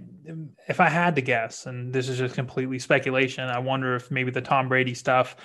if 0.67 0.79
I 0.79 0.89
had 0.89 1.15
to 1.15 1.21
guess, 1.21 1.65
and 1.65 1.93
this 1.93 2.09
is 2.09 2.17
just 2.17 2.35
completely 2.35 2.79
speculation, 2.79 3.49
I 3.49 3.59
wonder 3.59 3.95
if 3.95 4.11
maybe 4.11 4.31
the 4.31 4.41
Tom 4.41 4.69
Brady 4.69 4.93
stuff 4.93 5.35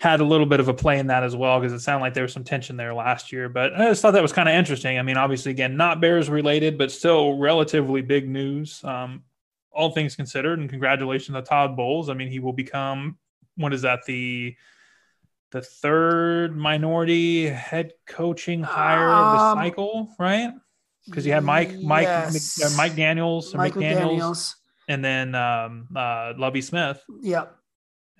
had 0.00 0.20
a 0.20 0.24
little 0.24 0.46
bit 0.46 0.60
of 0.60 0.68
a 0.68 0.74
play 0.74 0.98
in 0.98 1.08
that 1.08 1.24
as 1.24 1.34
well 1.34 1.58
because 1.58 1.72
it 1.72 1.80
sounded 1.80 2.02
like 2.02 2.14
there 2.14 2.22
was 2.22 2.32
some 2.32 2.44
tension 2.44 2.76
there 2.76 2.94
last 2.94 3.32
year. 3.32 3.48
But 3.48 3.74
I 3.74 3.86
just 3.88 4.00
thought 4.00 4.12
that 4.12 4.22
was 4.22 4.32
kind 4.32 4.48
of 4.48 4.54
interesting. 4.54 4.98
I 4.98 5.02
mean, 5.02 5.16
obviously, 5.16 5.50
again, 5.50 5.76
not 5.76 6.00
Bears 6.00 6.30
related, 6.30 6.78
but 6.78 6.92
still 6.92 7.36
relatively 7.36 8.00
big 8.02 8.28
news, 8.28 8.82
um, 8.84 9.24
all 9.72 9.90
things 9.90 10.14
considered. 10.14 10.60
And 10.60 10.70
congratulations 10.70 11.36
to 11.36 11.42
Todd 11.42 11.76
Bowles. 11.76 12.10
I 12.10 12.14
mean, 12.14 12.28
he 12.28 12.38
will 12.38 12.52
become 12.52 13.18
what 13.56 13.74
is 13.74 13.82
that 13.82 14.04
the 14.06 14.56
the 15.50 15.62
third 15.62 16.56
minority 16.56 17.48
head 17.48 17.92
coaching 18.06 18.62
hire 18.62 19.08
of 19.08 19.32
the 19.32 19.44
Um, 19.44 19.58
cycle, 19.58 20.14
right? 20.18 20.52
Because 21.08 21.26
you 21.26 21.32
had 21.32 21.44
Mike, 21.44 21.78
Mike, 21.80 22.04
Yes. 22.04 22.58
Mc- 22.58 22.66
uh, 22.66 22.76
Mike 22.76 22.94
Daniels, 22.96 23.54
or 23.54 23.58
Michael 23.58 23.82
McDaniels, 23.82 24.08
Daniels. 24.10 24.56
and 24.88 25.04
then 25.04 25.34
um, 25.34 25.88
uh, 25.96 26.32
Lovie 26.36 26.60
Smith. 26.62 27.02
Yep. 27.22 27.54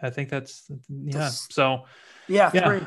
I 0.02 0.10
think 0.10 0.28
that's 0.30 0.70
yeah. 0.88 1.18
This- 1.18 1.46
So 1.50 1.84
Yeah, 2.28 2.50
Yeah. 2.54 2.66
three. 2.68 2.86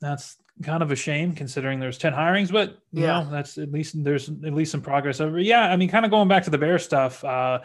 that's 0.00 0.36
kind 0.62 0.82
of 0.82 0.90
a 0.90 0.96
shame 0.96 1.34
considering 1.34 1.78
there's 1.78 1.98
10 1.98 2.12
hirings, 2.12 2.50
but 2.50 2.78
you 2.92 3.02
Yeah. 3.04 3.22
know, 3.22 3.30
that's 3.30 3.58
at 3.58 3.70
least 3.70 4.02
there's 4.02 4.28
at 4.28 4.54
least 4.54 4.72
some 4.72 4.80
progress 4.82 5.20
over. 5.20 5.38
Yeah. 5.38 5.60
I 5.70 5.76
mean, 5.76 5.88
kind 5.88 6.04
of 6.04 6.10
going 6.10 6.26
back 6.28 6.44
to 6.44 6.50
the 6.50 6.58
bear 6.58 6.78
stuff, 6.78 7.22
uh, 7.24 7.60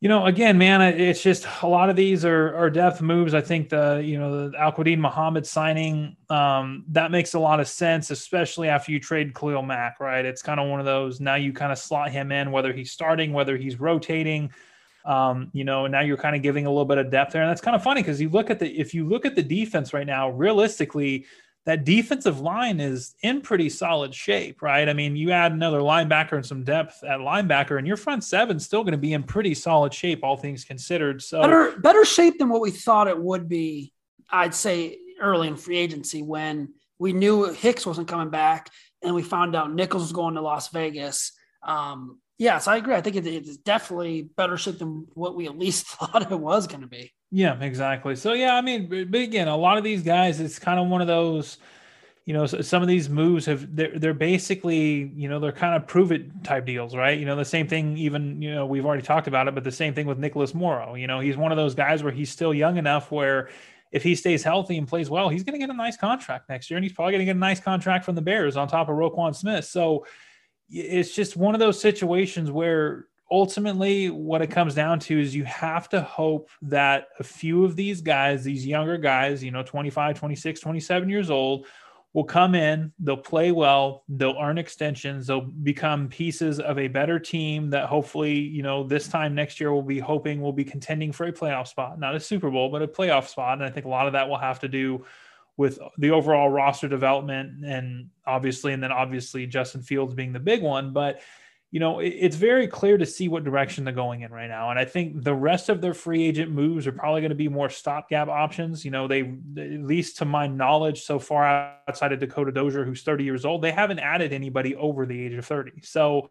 you 0.00 0.10
know, 0.10 0.26
again, 0.26 0.58
man, 0.58 0.82
it's 0.82 1.22
just 1.22 1.46
a 1.62 1.66
lot 1.66 1.88
of 1.88 1.96
these 1.96 2.22
are, 2.24 2.54
are 2.54 2.68
depth 2.68 3.00
moves. 3.00 3.32
I 3.32 3.40
think 3.40 3.70
the, 3.70 4.02
you 4.04 4.18
know, 4.18 4.50
the 4.50 4.58
Al 4.58 4.74
Muhammad 4.76 5.46
signing, 5.46 6.16
um, 6.28 6.84
that 6.88 7.10
makes 7.10 7.32
a 7.32 7.38
lot 7.38 7.60
of 7.60 7.68
sense, 7.68 8.10
especially 8.10 8.68
after 8.68 8.92
you 8.92 9.00
trade 9.00 9.34
Khalil 9.34 9.62
Mack, 9.62 9.98
right? 9.98 10.24
It's 10.24 10.42
kind 10.42 10.60
of 10.60 10.68
one 10.68 10.80
of 10.80 10.86
those, 10.86 11.18
now 11.18 11.36
you 11.36 11.52
kind 11.52 11.72
of 11.72 11.78
slot 11.78 12.10
him 12.10 12.30
in, 12.30 12.52
whether 12.52 12.74
he's 12.74 12.92
starting, 12.92 13.32
whether 13.32 13.56
he's 13.56 13.80
rotating, 13.80 14.52
um, 15.06 15.50
you 15.54 15.64
know, 15.64 15.86
now 15.86 16.00
you're 16.00 16.18
kind 16.18 16.36
of 16.36 16.42
giving 16.42 16.66
a 16.66 16.68
little 16.68 16.84
bit 16.84 16.98
of 16.98 17.10
depth 17.10 17.32
there. 17.32 17.42
And 17.42 17.48
that's 17.48 17.62
kind 17.62 17.74
of 17.74 17.82
funny 17.82 18.02
because 18.02 18.20
you 18.20 18.28
look 18.28 18.50
at 18.50 18.58
the, 18.58 18.68
if 18.78 18.92
you 18.92 19.08
look 19.08 19.24
at 19.24 19.34
the 19.34 19.42
defense 19.42 19.94
right 19.94 20.06
now, 20.06 20.28
realistically, 20.28 21.24
that 21.66 21.84
defensive 21.84 22.40
line 22.40 22.78
is 22.78 23.14
in 23.22 23.40
pretty 23.40 23.68
solid 23.68 24.14
shape, 24.14 24.62
right? 24.62 24.88
I 24.88 24.92
mean, 24.92 25.16
you 25.16 25.32
add 25.32 25.50
another 25.50 25.80
linebacker 25.80 26.32
and 26.32 26.46
some 26.46 26.62
depth 26.62 27.02
at 27.02 27.18
linebacker, 27.18 27.76
and 27.76 27.86
your 27.86 27.96
front 27.96 28.22
seven's 28.22 28.64
still 28.64 28.84
going 28.84 28.92
to 28.92 28.98
be 28.98 29.12
in 29.12 29.24
pretty 29.24 29.52
solid 29.52 29.92
shape, 29.92 30.22
all 30.22 30.36
things 30.36 30.64
considered. 30.64 31.20
So, 31.22 31.42
Better 31.42 31.72
better 31.78 32.04
shape 32.04 32.38
than 32.38 32.48
what 32.48 32.60
we 32.60 32.70
thought 32.70 33.08
it 33.08 33.18
would 33.18 33.48
be, 33.48 33.92
I'd 34.30 34.54
say 34.54 34.98
early 35.20 35.48
in 35.48 35.56
free 35.56 35.76
agency 35.76 36.22
when 36.22 36.72
we 36.98 37.12
knew 37.12 37.52
Hicks 37.52 37.84
wasn't 37.84 38.08
coming 38.08 38.30
back 38.30 38.70
and 39.02 39.14
we 39.14 39.22
found 39.22 39.56
out 39.56 39.72
Nichols 39.72 40.02
was 40.04 40.12
going 40.12 40.34
to 40.34 40.40
Las 40.40 40.68
Vegas. 40.68 41.32
Um, 41.62 42.20
yes, 42.38 42.68
I 42.68 42.76
agree. 42.76 42.94
I 42.94 43.00
think 43.00 43.16
it, 43.16 43.26
it's 43.26 43.56
definitely 43.56 44.22
better 44.22 44.56
shape 44.56 44.78
than 44.78 45.06
what 45.14 45.34
we 45.34 45.46
at 45.46 45.58
least 45.58 45.86
thought 45.88 46.30
it 46.30 46.38
was 46.38 46.68
going 46.68 46.82
to 46.82 46.86
be. 46.86 47.12
Yeah, 47.30 47.60
exactly. 47.60 48.16
So 48.16 48.32
yeah, 48.32 48.54
I 48.54 48.60
mean, 48.60 49.08
but 49.10 49.20
again, 49.20 49.48
a 49.48 49.56
lot 49.56 49.78
of 49.78 49.84
these 49.84 50.02
guys, 50.02 50.40
it's 50.40 50.58
kind 50.58 50.78
of 50.78 50.86
one 50.86 51.00
of 51.00 51.06
those, 51.06 51.58
you 52.24 52.32
know, 52.32 52.46
some 52.46 52.82
of 52.82 52.88
these 52.88 53.08
moves 53.08 53.46
have 53.46 53.74
they're 53.74 53.98
they're 53.98 54.14
basically, 54.14 55.12
you 55.14 55.28
know, 55.28 55.40
they're 55.40 55.52
kind 55.52 55.74
of 55.74 55.86
prove 55.88 56.12
it 56.12 56.44
type 56.44 56.66
deals, 56.66 56.94
right? 56.94 57.18
You 57.18 57.26
know, 57.26 57.36
the 57.36 57.44
same 57.44 57.66
thing. 57.66 57.96
Even 57.98 58.40
you 58.40 58.54
know, 58.54 58.66
we've 58.66 58.86
already 58.86 59.02
talked 59.02 59.26
about 59.26 59.48
it, 59.48 59.54
but 59.54 59.64
the 59.64 59.72
same 59.72 59.94
thing 59.94 60.06
with 60.06 60.18
Nicholas 60.18 60.54
Morrow. 60.54 60.94
You 60.94 61.06
know, 61.08 61.20
he's 61.20 61.36
one 61.36 61.52
of 61.52 61.56
those 61.56 61.74
guys 61.74 62.02
where 62.02 62.12
he's 62.12 62.30
still 62.30 62.54
young 62.54 62.76
enough 62.76 63.10
where. 63.10 63.48
If 63.92 64.02
he 64.02 64.16
stays 64.16 64.42
healthy 64.42 64.76
and 64.78 64.86
plays 64.86 65.08
well, 65.08 65.28
he's 65.28 65.44
going 65.44 65.54
to 65.54 65.60
get 65.60 65.70
a 65.70 65.76
nice 65.76 65.96
contract 65.96 66.48
next 66.48 66.68
year, 66.68 66.76
and 66.76 66.84
he's 66.84 66.92
probably 66.92 67.12
going 67.12 67.20
to 67.20 67.24
get 67.24 67.36
a 67.36 67.38
nice 67.38 67.60
contract 67.60 68.04
from 68.04 68.16
the 68.16 68.20
Bears 68.20 68.56
on 68.56 68.66
top 68.66 68.88
of 68.88 68.96
Roquan 68.96 69.34
Smith. 69.34 69.64
So 69.64 70.04
it's 70.68 71.14
just 71.14 71.36
one 71.36 71.54
of 71.54 71.60
those 71.60 71.80
situations 71.80 72.50
where 72.50 73.06
ultimately 73.30 74.08
what 74.08 74.40
it 74.40 74.50
comes 74.50 74.74
down 74.74 75.00
to 75.00 75.20
is 75.20 75.34
you 75.34 75.44
have 75.44 75.88
to 75.88 76.00
hope 76.00 76.48
that 76.62 77.08
a 77.18 77.24
few 77.24 77.64
of 77.64 77.74
these 77.74 78.00
guys 78.00 78.44
these 78.44 78.66
younger 78.66 78.96
guys 78.96 79.42
you 79.42 79.50
know 79.50 79.62
25 79.62 80.18
26 80.18 80.60
27 80.60 81.08
years 81.08 81.28
old 81.28 81.66
will 82.12 82.24
come 82.24 82.54
in 82.54 82.92
they'll 83.00 83.16
play 83.16 83.50
well 83.50 84.04
they'll 84.08 84.38
earn 84.40 84.58
extensions 84.58 85.26
they'll 85.26 85.40
become 85.40 86.08
pieces 86.08 86.60
of 86.60 86.78
a 86.78 86.86
better 86.86 87.18
team 87.18 87.68
that 87.68 87.86
hopefully 87.86 88.34
you 88.34 88.62
know 88.62 88.84
this 88.84 89.08
time 89.08 89.34
next 89.34 89.58
year 89.60 89.72
we'll 89.72 89.82
be 89.82 89.98
hoping 89.98 90.40
we'll 90.40 90.52
be 90.52 90.64
contending 90.64 91.10
for 91.10 91.26
a 91.26 91.32
playoff 91.32 91.66
spot 91.66 91.98
not 91.98 92.14
a 92.14 92.20
super 92.20 92.50
bowl 92.50 92.70
but 92.70 92.80
a 92.82 92.88
playoff 92.88 93.26
spot. 93.26 93.58
And 93.58 93.64
i 93.64 93.70
think 93.70 93.86
a 93.86 93.90
lot 93.90 94.06
of 94.06 94.12
that 94.12 94.28
will 94.28 94.38
have 94.38 94.60
to 94.60 94.68
do 94.68 95.04
with 95.56 95.78
the 95.98 96.10
overall 96.10 96.48
roster 96.48 96.86
development 96.86 97.64
and 97.64 98.08
obviously 98.24 98.72
and 98.72 98.82
then 98.82 98.92
obviously 98.92 99.46
justin 99.46 99.82
fields 99.82 100.14
being 100.14 100.32
the 100.32 100.38
big 100.38 100.62
one. 100.62 100.92
But 100.92 101.20
you 101.76 101.80
know, 101.80 102.00
it- 102.00 102.14
it's 102.18 102.36
very 102.36 102.66
clear 102.66 102.96
to 102.96 103.04
see 103.04 103.28
what 103.28 103.44
direction 103.44 103.84
they're 103.84 103.92
going 103.92 104.22
in 104.22 104.32
right 104.32 104.48
now. 104.48 104.70
And 104.70 104.78
I 104.78 104.86
think 104.86 105.22
the 105.22 105.34
rest 105.34 105.68
of 105.68 105.82
their 105.82 105.92
free 105.92 106.24
agent 106.24 106.50
moves 106.50 106.86
are 106.86 106.92
probably 106.92 107.20
going 107.20 107.28
to 107.28 107.34
be 107.34 107.50
more 107.50 107.68
stopgap 107.68 108.28
options. 108.28 108.82
You 108.82 108.90
know, 108.90 109.06
they, 109.06 109.20
at 109.20 109.82
least 109.82 110.16
to 110.16 110.24
my 110.24 110.46
knowledge, 110.46 111.02
so 111.02 111.18
far 111.18 111.74
outside 111.86 112.12
of 112.12 112.18
Dakota 112.18 112.50
Dozier, 112.50 112.86
who's 112.86 113.02
30 113.02 113.24
years 113.24 113.44
old, 113.44 113.60
they 113.60 113.72
haven't 113.72 113.98
added 113.98 114.32
anybody 114.32 114.74
over 114.74 115.04
the 115.04 115.22
age 115.26 115.34
of 115.34 115.44
30. 115.44 115.82
So 115.82 116.30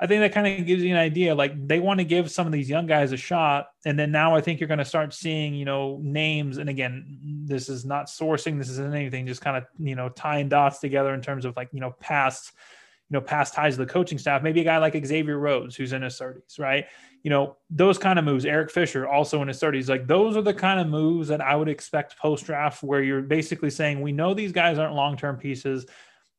I 0.00 0.08
think 0.08 0.22
that 0.22 0.32
kind 0.32 0.48
of 0.48 0.66
gives 0.66 0.82
you 0.82 0.90
an 0.90 1.00
idea. 1.00 1.32
Like 1.36 1.52
they 1.68 1.78
want 1.78 2.00
to 2.00 2.04
give 2.04 2.28
some 2.28 2.48
of 2.48 2.52
these 2.52 2.68
young 2.68 2.86
guys 2.86 3.12
a 3.12 3.16
shot. 3.16 3.68
And 3.84 3.96
then 3.96 4.10
now 4.10 4.34
I 4.34 4.40
think 4.40 4.58
you're 4.58 4.66
going 4.66 4.78
to 4.78 4.84
start 4.84 5.14
seeing, 5.14 5.54
you 5.54 5.64
know, 5.64 6.00
names. 6.02 6.58
And 6.58 6.68
again, 6.68 7.20
this 7.22 7.68
is 7.68 7.84
not 7.84 8.06
sourcing, 8.06 8.58
this 8.58 8.70
isn't 8.70 8.96
anything, 8.96 9.28
just 9.28 9.42
kind 9.42 9.58
of, 9.58 9.66
you 9.78 9.94
know, 9.94 10.08
tying 10.08 10.48
dots 10.48 10.80
together 10.80 11.14
in 11.14 11.22
terms 11.22 11.44
of 11.44 11.56
like, 11.56 11.68
you 11.70 11.78
know, 11.78 11.92
past 12.00 12.50
you 13.08 13.14
know, 13.14 13.20
past 13.20 13.54
ties 13.54 13.74
to 13.74 13.84
the 13.84 13.90
coaching 13.90 14.18
staff, 14.18 14.42
maybe 14.42 14.60
a 14.60 14.64
guy 14.64 14.78
like 14.78 15.06
Xavier 15.06 15.38
Rhodes, 15.38 15.76
who's 15.76 15.92
in 15.92 16.02
his 16.02 16.18
30s, 16.18 16.58
right? 16.58 16.86
You 17.22 17.30
know, 17.30 17.56
those 17.70 17.98
kind 17.98 18.18
of 18.18 18.24
moves. 18.24 18.44
Eric 18.44 18.70
Fisher, 18.70 19.06
also 19.06 19.42
in 19.42 19.48
his 19.48 19.60
30s, 19.60 19.88
like 19.88 20.06
those 20.06 20.36
are 20.36 20.42
the 20.42 20.54
kind 20.54 20.80
of 20.80 20.88
moves 20.88 21.28
that 21.28 21.40
I 21.40 21.54
would 21.54 21.68
expect 21.68 22.18
post 22.18 22.46
draft, 22.46 22.82
where 22.82 23.02
you're 23.02 23.22
basically 23.22 23.70
saying, 23.70 24.00
we 24.00 24.12
know 24.12 24.34
these 24.34 24.52
guys 24.52 24.78
aren't 24.78 24.94
long 24.94 25.16
term 25.16 25.36
pieces, 25.36 25.86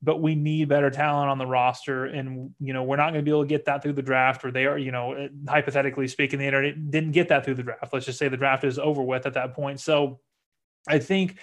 but 0.02 0.22
we 0.22 0.36
need 0.36 0.68
better 0.68 0.90
talent 0.90 1.30
on 1.30 1.38
the 1.38 1.46
roster. 1.46 2.06
And, 2.06 2.52
you 2.60 2.74
know, 2.74 2.84
we're 2.84 2.98
not 2.98 3.12
going 3.14 3.24
to 3.24 3.30
be 3.30 3.32
able 3.32 3.44
to 3.44 3.50
get 3.50 3.66
that 3.66 3.82
through 3.82 3.94
the 3.94 4.02
draft, 4.02 4.44
or 4.44 4.52
they 4.52 4.66
are, 4.66 4.78
you 4.78 4.92
know, 4.92 5.30
hypothetically 5.48 6.08
speaking, 6.08 6.38
they 6.38 6.52
already 6.52 6.74
didn't 6.74 7.12
get 7.12 7.30
that 7.30 7.46
through 7.46 7.56
the 7.56 7.64
draft. 7.64 7.94
Let's 7.94 8.06
just 8.06 8.20
say 8.20 8.28
the 8.28 8.38
draft 8.38 8.64
is 8.66 8.78
over 8.78 9.02
with 9.02 9.26
at 9.26 9.34
that 9.36 9.54
point. 9.54 9.80
So 9.80 10.20
I 10.88 11.00
think 11.00 11.40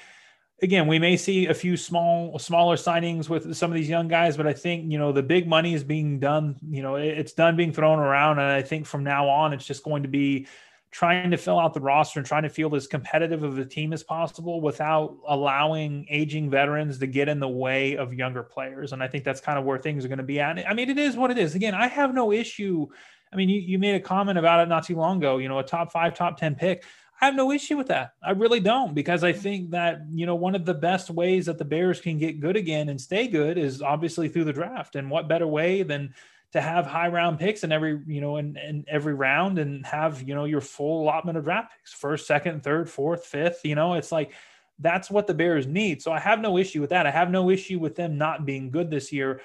again, 0.65 0.87
we 0.87 0.99
may 0.99 1.17
see 1.17 1.47
a 1.47 1.55
few 1.55 1.77
small, 1.77 2.39
smaller 2.39 2.77
signings 2.77 3.29
with 3.29 3.55
some 3.55 3.71
of 3.71 3.77
these 3.77 3.89
young 3.89 4.09
guys, 4.09 4.37
but 4.37 4.47
I 4.47 4.55
think 4.55 4.91
you 4.91 4.99
know 4.99 5.13
the 5.13 5.23
big 5.23 5.47
money 5.47 5.75
is 5.75 5.85
being 5.85 6.19
done. 6.19 6.57
You 6.69 6.83
know, 6.83 6.97
it's 6.97 7.33
done 7.33 7.55
being 7.55 7.73
thrown 7.73 7.99
around, 7.99 8.39
and 8.39 8.49
I 8.49 8.63
think 8.63 8.87
from 8.87 9.05
now 9.05 9.29
on, 9.29 9.53
it's 9.53 9.67
just 9.67 9.85
going 9.85 10.03
to 10.03 10.09
be 10.09 10.49
trying 10.91 11.31
to 11.33 11.37
fill 11.37 11.59
out 11.59 11.75
the 11.75 11.81
roster 11.81 12.21
and 12.21 12.27
trying 12.27 12.45
to 12.45 12.49
feel 12.49 12.75
as 12.75 12.87
competitive 12.87 13.43
of 13.43 13.59
a 13.59 13.65
team 13.65 13.93
as 13.93 14.03
possible 14.03 14.61
without 14.61 15.19
allowing 15.29 16.07
aging 16.09 16.49
veterans 16.49 16.99
to 16.99 17.07
get 17.07 17.29
in 17.29 17.41
the 17.41 17.49
way 17.49 17.97
of 17.97 18.15
younger 18.15 18.45
players. 18.45 18.93
And 18.93 19.03
I 19.03 19.09
think 19.09 19.25
that's 19.25 19.41
kind 19.41 19.59
of 19.59 19.65
where 19.65 19.77
things 19.77 20.05
are 20.05 20.09
going 20.09 20.19
to 20.19 20.25
be 20.25 20.39
at. 20.39 20.57
I 20.69 20.73
mean, 20.73 20.89
it 20.89 20.97
is 20.99 21.17
what 21.17 21.33
it 21.33 21.39
is. 21.39 21.57
Again, 21.57 21.75
I 21.75 21.89
have 21.89 22.15
no 22.15 22.31
issue. 22.31 22.87
I 23.33 23.37
mean, 23.37 23.49
you, 23.49 23.61
you 23.61 23.77
made 23.77 23.97
a 23.97 24.01
comment 24.01 24.39
about 24.39 24.61
it 24.61 24.69
not 24.69 24.85
too 24.85 24.95
long 24.95 25.19
ago, 25.19 25.39
you 25.39 25.49
know, 25.49 25.59
a 25.59 25.65
top 25.65 25.91
five, 25.91 26.15
top 26.15 26.39
10 26.39 26.55
pick. 26.55 26.85
I 27.21 27.27
have 27.27 27.35
no 27.35 27.53
issue 27.53 27.77
with 27.77 27.89
that. 27.89 28.15
I 28.23 28.33
really 28.33 28.61
don't 28.61 28.95
because 28.95 29.23
I 29.25 29.33
think 29.33 29.71
that, 29.71 30.03
you 30.11 30.27
know, 30.27 30.35
one 30.35 30.55
of 30.55 30.65
the 30.65 30.75
best 30.75 31.11
ways 31.11 31.47
that 31.47 31.59
the 31.59 31.65
Bears 31.65 32.01
can 32.01 32.19
get 32.19 32.41
good 32.41 32.57
again 32.57 32.89
and 32.89 33.01
stay 33.01 33.29
good 33.29 33.57
is 33.57 33.83
obviously 33.83 34.29
through 34.29 34.45
the 34.45 34.53
draft. 34.53 34.97
And 34.97 35.11
what 35.11 35.29
better 35.29 35.47
way 35.47 35.83
than 35.83 36.13
to 36.53 36.61
have 36.61 36.87
high 36.87 37.09
round 37.09 37.39
picks 37.39 37.65
in 37.65 37.73
every, 37.73 38.01
you 38.07 38.21
know, 38.21 38.37
in, 38.37 38.57
in 38.57 38.85
every 38.89 39.15
round 39.15 39.59
and 39.59 39.85
have, 39.87 40.23
you 40.23 40.35
know, 40.35 40.45
your 40.45 40.61
full 40.61 41.03
allotment 41.03 41.39
of 41.39 41.45
draft 41.45 41.73
picks, 41.73 41.93
first, 41.93 42.27
second, 42.27 42.63
third, 42.63 42.91
fourth, 42.91 43.27
fifth, 43.27 43.61
you 43.65 43.75
know, 43.75 43.95
it's 43.95 44.13
like 44.13 44.33
that's 44.79 45.11
what 45.11 45.27
the 45.27 45.35
Bears 45.35 45.67
need. 45.67 46.03
So 46.03 46.13
I 46.13 46.19
have 46.19 46.41
no 46.41 46.59
issue 46.59 46.81
with 46.81 46.91
that. 46.91 47.07
I 47.07 47.11
have 47.11 47.31
no 47.31 47.51
issue 47.51 47.79
with 47.79 47.95
them 47.95 48.19
not 48.19 48.45
being 48.45 48.71
good 48.71 48.91
this 48.91 49.13
year. 49.13 49.41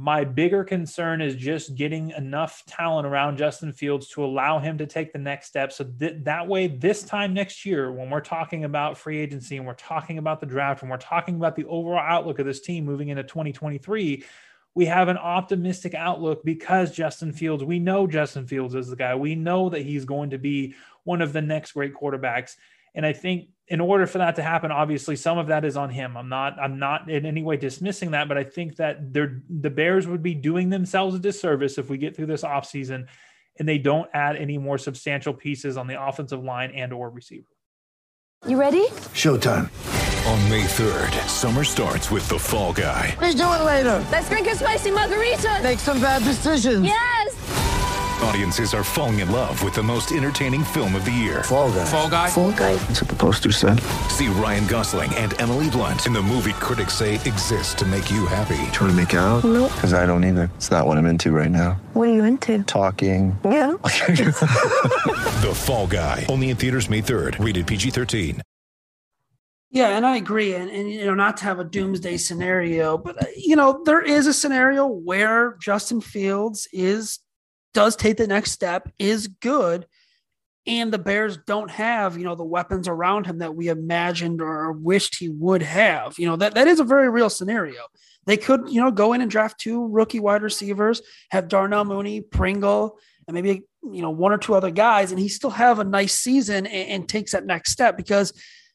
My 0.00 0.22
bigger 0.22 0.62
concern 0.62 1.20
is 1.20 1.34
just 1.34 1.74
getting 1.74 2.10
enough 2.10 2.62
talent 2.66 3.04
around 3.04 3.36
Justin 3.36 3.72
Fields 3.72 4.06
to 4.10 4.24
allow 4.24 4.60
him 4.60 4.78
to 4.78 4.86
take 4.86 5.12
the 5.12 5.18
next 5.18 5.48
step. 5.48 5.72
So 5.72 5.82
th- 5.82 6.22
that 6.22 6.46
way, 6.46 6.68
this 6.68 7.02
time 7.02 7.34
next 7.34 7.66
year, 7.66 7.90
when 7.90 8.08
we're 8.08 8.20
talking 8.20 8.62
about 8.62 8.96
free 8.96 9.18
agency 9.18 9.56
and 9.56 9.66
we're 9.66 9.74
talking 9.74 10.18
about 10.18 10.38
the 10.38 10.46
draft 10.46 10.82
and 10.82 10.90
we're 10.92 10.98
talking 10.98 11.34
about 11.34 11.56
the 11.56 11.64
overall 11.64 11.98
outlook 11.98 12.38
of 12.38 12.46
this 12.46 12.60
team 12.60 12.84
moving 12.84 13.08
into 13.08 13.24
2023, 13.24 14.22
we 14.76 14.86
have 14.86 15.08
an 15.08 15.18
optimistic 15.18 15.94
outlook 15.94 16.44
because 16.44 16.92
Justin 16.92 17.32
Fields, 17.32 17.64
we 17.64 17.80
know 17.80 18.06
Justin 18.06 18.46
Fields 18.46 18.76
is 18.76 18.86
the 18.86 18.94
guy. 18.94 19.16
We 19.16 19.34
know 19.34 19.68
that 19.68 19.82
he's 19.82 20.04
going 20.04 20.30
to 20.30 20.38
be 20.38 20.76
one 21.02 21.20
of 21.20 21.32
the 21.32 21.42
next 21.42 21.72
great 21.72 21.92
quarterbacks. 21.92 22.54
And 22.94 23.04
I 23.06 23.12
think 23.12 23.48
in 23.68 23.80
order 23.80 24.06
for 24.06 24.18
that 24.18 24.36
to 24.36 24.42
happen, 24.42 24.70
obviously 24.70 25.14
some 25.14 25.38
of 25.38 25.48
that 25.48 25.64
is 25.64 25.76
on 25.76 25.90
him. 25.90 26.16
I'm 26.16 26.28
not 26.28 26.58
I'm 26.60 26.78
not 26.78 27.10
in 27.10 27.26
any 27.26 27.42
way 27.42 27.56
dismissing 27.56 28.12
that, 28.12 28.28
but 28.28 28.38
I 28.38 28.44
think 28.44 28.76
that 28.76 29.12
they're 29.12 29.42
the 29.48 29.70
Bears 29.70 30.06
would 30.06 30.22
be 30.22 30.34
doing 30.34 30.70
themselves 30.70 31.14
a 31.14 31.18
disservice 31.18 31.78
if 31.78 31.90
we 31.90 31.98
get 31.98 32.16
through 32.16 32.26
this 32.26 32.42
offseason 32.42 33.06
and 33.58 33.68
they 33.68 33.78
don't 33.78 34.08
add 34.14 34.36
any 34.36 34.56
more 34.56 34.78
substantial 34.78 35.34
pieces 35.34 35.76
on 35.76 35.86
the 35.86 36.00
offensive 36.00 36.42
line 36.42 36.70
and 36.70 36.92
or 36.92 37.10
receiver. 37.10 37.48
You 38.46 38.58
ready? 38.58 38.86
Showtime. 39.14 39.68
On 40.28 40.50
May 40.50 40.62
3rd, 40.62 41.26
summer 41.26 41.64
starts 41.64 42.10
with 42.10 42.28
The 42.28 42.38
Fall 42.38 42.72
Guy. 42.72 43.16
Let's 43.20 43.34
do 43.34 43.42
it 43.42 43.64
later. 43.64 44.04
Let's 44.12 44.28
drink 44.28 44.46
a 44.46 44.54
spicy 44.54 44.90
margarita. 44.90 45.60
Make 45.62 45.78
some 45.78 46.00
bad 46.00 46.22
decisions. 46.22 46.84
Yes. 46.84 47.17
Audiences 48.22 48.74
are 48.74 48.82
falling 48.82 49.20
in 49.20 49.30
love 49.30 49.62
with 49.62 49.74
the 49.74 49.82
most 49.82 50.10
entertaining 50.10 50.64
film 50.64 50.96
of 50.96 51.04
the 51.04 51.12
year. 51.12 51.44
Fall 51.44 51.70
guy. 51.70 51.84
Fall 51.84 52.10
Guy. 52.10 52.28
Fall 52.30 52.52
guy. 52.52 52.74
That's 52.74 53.00
what 53.00 53.10
the 53.10 53.16
poster 53.16 53.52
said. 53.52 53.80
See 54.10 54.26
Ryan 54.28 54.66
Gosling 54.66 55.14
and 55.14 55.40
Emily 55.40 55.70
Blunt 55.70 56.06
in 56.06 56.12
the 56.12 56.22
movie 56.22 56.52
critics 56.54 56.94
say 56.94 57.14
exists 57.14 57.74
to 57.74 57.84
make 57.86 58.10
you 58.10 58.26
happy. 58.26 58.70
Trying 58.72 58.90
to 58.90 58.96
make 58.96 59.14
it 59.14 59.18
out? 59.18 59.44
Nope. 59.44 59.72
Because 59.72 59.94
I 59.94 60.04
don't 60.04 60.24
either. 60.24 60.50
It's 60.56 60.70
not 60.70 60.86
what 60.86 60.98
I'm 60.98 61.06
into 61.06 61.30
right 61.30 61.50
now. 61.50 61.80
What 61.92 62.08
are 62.08 62.12
you 62.12 62.24
into? 62.24 62.62
Talking. 62.64 63.38
Yeah. 63.44 63.76
The 65.38 65.54
Fall 65.54 65.86
Guy. 65.86 66.26
Only 66.28 66.50
in 66.50 66.56
theaters 66.56 66.90
May 66.90 67.00
3rd. 67.00 67.38
Rated 67.38 67.68
PG-13. 67.68 68.40
Yeah, 69.70 69.96
and 69.96 70.04
I 70.04 70.16
agree. 70.16 70.54
And, 70.54 70.68
and 70.68 70.90
you 70.90 71.04
know, 71.04 71.14
not 71.14 71.36
to 71.38 71.44
have 71.44 71.60
a 71.60 71.64
doomsday 71.64 72.16
scenario, 72.16 72.98
but 72.98 73.22
uh, 73.22 73.26
you 73.36 73.54
know, 73.54 73.82
there 73.84 74.02
is 74.02 74.26
a 74.26 74.32
scenario 74.32 74.86
where 74.86 75.56
Justin 75.60 76.00
Fields 76.00 76.66
is 76.72 77.20
does 77.78 77.94
take 77.94 78.16
the 78.16 78.26
next 78.26 78.50
step, 78.50 78.90
is 78.98 79.28
good, 79.28 79.86
and 80.66 80.92
the 80.92 80.98
Bears 80.98 81.38
don't 81.46 81.70
have, 81.70 82.18
you 82.18 82.24
know, 82.24 82.34
the 82.34 82.42
weapons 82.42 82.88
around 82.88 83.24
him 83.24 83.38
that 83.38 83.54
we 83.54 83.68
imagined 83.68 84.42
or 84.42 84.72
wished 84.72 85.14
he 85.14 85.28
would 85.28 85.62
have. 85.62 86.18
You 86.18 86.26
know, 86.26 86.34
that 86.34 86.56
that 86.56 86.66
is 86.66 86.80
a 86.80 86.84
very 86.84 87.08
real 87.08 87.30
scenario. 87.30 87.82
They 88.26 88.36
could, 88.36 88.68
you 88.68 88.80
know, 88.80 88.90
go 88.90 89.12
in 89.12 89.20
and 89.20 89.30
draft 89.30 89.60
two 89.60 89.86
rookie 89.86 90.18
wide 90.18 90.42
receivers, 90.42 91.02
have 91.30 91.46
Darnell 91.46 91.84
Mooney, 91.84 92.20
Pringle, 92.20 92.98
and 93.28 93.36
maybe 93.36 93.62
you 93.84 94.02
know 94.02 94.10
one 94.10 94.32
or 94.32 94.38
two 94.38 94.56
other 94.56 94.72
guys, 94.72 95.12
and 95.12 95.20
he 95.20 95.28
still 95.28 95.50
have 95.50 95.78
a 95.78 95.84
nice 95.84 96.14
season 96.14 96.66
and, 96.66 96.90
and 96.90 97.08
takes 97.08 97.30
that 97.30 97.46
next 97.46 97.70
step 97.70 97.96
because 97.96 98.32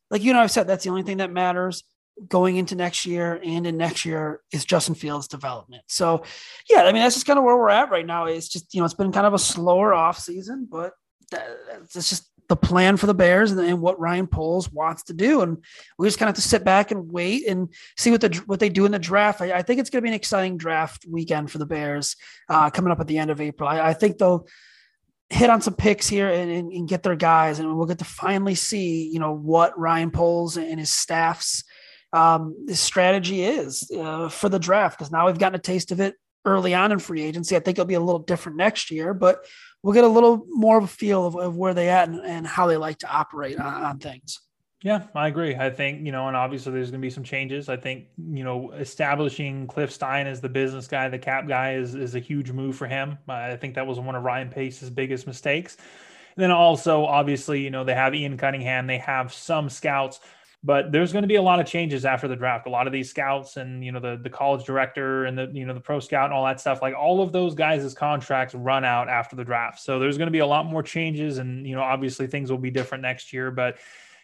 like 0.10 0.24
you 0.24 0.32
know, 0.32 0.40
I've 0.40 0.50
said 0.50 0.66
that's 0.66 0.86
the 0.86 0.92
only 0.92 1.04
thing 1.04 1.18
that 1.18 1.30
matters 1.30 1.84
going 2.28 2.58
into 2.58 2.76
next 2.76 3.06
year 3.06 3.40
and 3.44 3.66
in 3.66 3.78
next 3.78 4.06
year 4.06 4.42
is 4.52 4.66
Justin 4.66 4.96
Fields 4.96 5.28
development. 5.28 5.84
So 5.88 6.24
yeah, 6.70 6.84
I 6.84 6.92
mean 6.92 7.02
that's 7.02 7.16
just 7.16 7.26
kind 7.26 7.40
of 7.40 7.46
where 7.46 7.58
we're 7.58 7.70
at 7.70 7.92
right 7.92 8.06
now. 8.06 8.26
It's 8.26 8.48
just 8.48 8.74
you 8.74 8.82
know 8.82 8.86
it's 8.86 8.94
been 8.94 9.12
kind 9.12 9.26
of 9.26 9.34
a 9.34 9.40
slower 9.40 9.94
off 9.94 10.20
season, 10.20 10.68
but 10.70 10.94
that's 11.32 12.10
just 12.10 12.30
the 12.50 12.56
plan 12.56 12.98
for 12.98 13.08
the 13.08 13.14
Bears 13.14 13.52
and, 13.52 13.60
and, 13.62 13.82
what 13.82 14.00
Ryan 14.00 14.28
Poles 14.28 14.70
wants 14.72 15.04
to 15.04 15.14
do, 15.14 15.42
and 15.42 15.58
we 15.98 16.08
just 16.08 16.20
kind 16.20 16.30
of 16.30 16.36
have 16.36 16.44
to 16.44 16.48
sit 16.48 16.64
back 16.64 16.92
and 16.92 17.12
wait 17.12 17.48
and 17.48 17.74
see 17.98 18.12
what 18.12 18.22
the 18.22 18.44
what 18.46 18.60
they 18.60 18.70
do 18.70 18.86
in 18.86 18.92
the 18.92 19.00
draft. 19.00 19.42
I, 19.42 19.54
I 19.54 19.62
think 19.62 19.80
it's 19.80 19.90
going 19.90 20.02
to 20.02 20.04
be 20.04 20.10
an 20.10 20.16
exciting 20.16 20.58
draft 20.58 21.06
weekend 21.10 21.52
for 21.52 21.58
the 21.58 21.66
Bears 21.66 22.16
uh, 22.50 22.70
coming 22.70 22.92
up 22.92 23.00
at 23.00 23.08
the 23.08 23.18
end 23.18 23.32
of 23.32 23.42
April. 23.42 23.68
I, 23.68 23.90
I 23.90 23.94
think 23.94 24.18
they'll 24.18 24.48
hit 25.30 25.50
on 25.50 25.62
some 25.62 25.74
picks 25.74 26.08
here 26.08 26.30
and, 26.30 26.52
and, 26.52 26.72
and, 26.72 26.88
get 26.88 27.02
their 27.02 27.16
guys, 27.16 27.60
and 27.60 27.76
we'll 27.76 27.88
get 27.88 28.00
to 28.00 28.06
finally 28.06 28.56
see, 28.56 29.10
you 29.10 29.20
know, 29.20 29.34
what 29.34 29.78
Ryan 29.80 30.12
Poles 30.12 30.58
and 30.58 30.80
his 30.80 30.92
staff's 30.92 31.64
um, 32.14 32.66
his 32.68 32.80
strategy 32.80 33.44
is 33.44 33.92
uh, 33.92 34.30
for 34.30 34.48
the 34.48 34.60
draft. 34.60 34.98
Because 34.98 35.12
now 35.12 35.26
we've 35.26 35.40
gotten 35.40 35.56
a 35.56 35.62
taste 35.62 35.92
of 35.92 36.00
it 36.00 36.16
early 36.46 36.74
on 36.74 36.92
in 36.92 37.00
free 37.00 37.22
agency. 37.22 37.56
I 37.56 37.60
think 37.60 37.78
it'll 37.78 37.88
be 37.88 37.94
a 37.96 38.00
little 38.00 38.20
different 38.20 38.58
next 38.58 38.92
year, 38.92 39.14
but 39.14 39.46
we'll 39.82 39.94
get 39.94 40.04
a 40.04 40.08
little 40.10 40.46
more 40.48 40.78
of 40.78 40.84
a 40.84 40.88
feel 40.88 41.26
of, 41.26 41.36
of 41.36 41.58
where 41.58 41.74
they 41.74 41.90
at 41.90 42.08
and, 42.08 42.20
and, 42.22 42.48
how 42.48 42.68
they 42.68 42.78
like 42.78 43.00
to 43.00 43.10
operate 43.10 43.60
on, 43.60 43.84
on 43.84 44.00
things. 44.00 44.40
Yeah, 44.82 45.04
I 45.16 45.30
agree. 45.30 45.56
I 45.56 45.70
think, 45.70 46.06
you 46.06 46.12
know, 46.12 46.28
and 46.28 46.36
obviously 46.36 46.74
there's 46.74 46.92
going 46.92 47.02
to 47.02 47.06
be 47.06 47.10
some 47.10 47.24
changes. 47.24 47.70
I 47.70 47.78
think, 47.78 48.08
you 48.18 48.44
know, 48.44 48.72
establishing 48.72 49.66
Cliff 49.66 49.94
Stein 49.94 50.28
as 50.28 50.42
the 50.42 50.50
business 50.50 50.88
guy, 50.88 51.08
the 51.08 51.18
cap 51.18 51.48
guy 51.48 51.76
is, 51.76 51.96
is 51.96 52.16
a 52.16 52.20
huge 52.20 52.52
move 52.52 52.76
for 52.76 52.86
him. 52.86 53.18
I 53.30 53.56
think 53.56 53.76
that 53.76 53.88
was 53.88 53.98
one 53.98 54.16
of 54.16 54.24
Ryan 54.24 54.50
Pace's 54.50 54.90
biggest 54.90 55.26
mistakes. 55.26 55.78
And 56.36 56.44
then 56.44 56.52
also, 56.52 57.06
obviously, 57.06 57.62
you 57.62 57.70
know, 57.70 57.86
they 57.86 57.94
have 57.94 58.14
Ian 58.14 58.36
Cunningham, 58.36 58.88
they 58.88 58.98
have 58.98 59.32
some 59.32 59.70
scouts, 59.70 60.20
but 60.64 60.92
there's 60.92 61.12
going 61.12 61.24
to 61.24 61.28
be 61.28 61.36
a 61.36 61.42
lot 61.42 61.60
of 61.60 61.66
changes 61.66 62.06
after 62.06 62.28
the 62.28 62.36
draft. 62.36 62.68
A 62.68 62.70
lot 62.70 62.88
of 62.88 62.94
these 62.94 63.10
scouts 63.10 63.58
and, 63.58 63.84
you 63.84 63.92
know, 63.92 64.00
the, 64.00 64.18
the 64.22 64.30
college 64.30 64.64
director 64.64 65.26
and 65.26 65.38
the, 65.38 65.50
you 65.52 65.66
know, 65.66 65.74
the 65.74 65.80
pro 65.82 66.00
scout 66.00 66.26
and 66.26 66.34
all 66.34 66.46
that 66.46 66.62
stuff, 66.62 66.82
like 66.82 66.96
all 66.96 67.22
of 67.22 67.34
those 67.34 67.54
guys' 67.54 67.94
contracts 67.94 68.56
run 68.56 68.86
out 68.86 69.10
after 69.10 69.36
the 69.36 69.44
draft. 69.44 69.82
So 69.82 70.00
there's 70.00 70.18
going 70.18 70.28
to 70.28 70.32
be 70.32 70.40
a 70.40 70.46
lot 70.46 70.66
more 70.66 70.82
changes 70.82 71.38
and, 71.38 71.68
you 71.68 71.76
know, 71.76 71.82
obviously 71.82 72.28
things 72.28 72.50
will 72.50 72.58
be 72.58 72.72
different 72.72 73.02
next 73.02 73.34
year, 73.34 73.52
but 73.52 73.78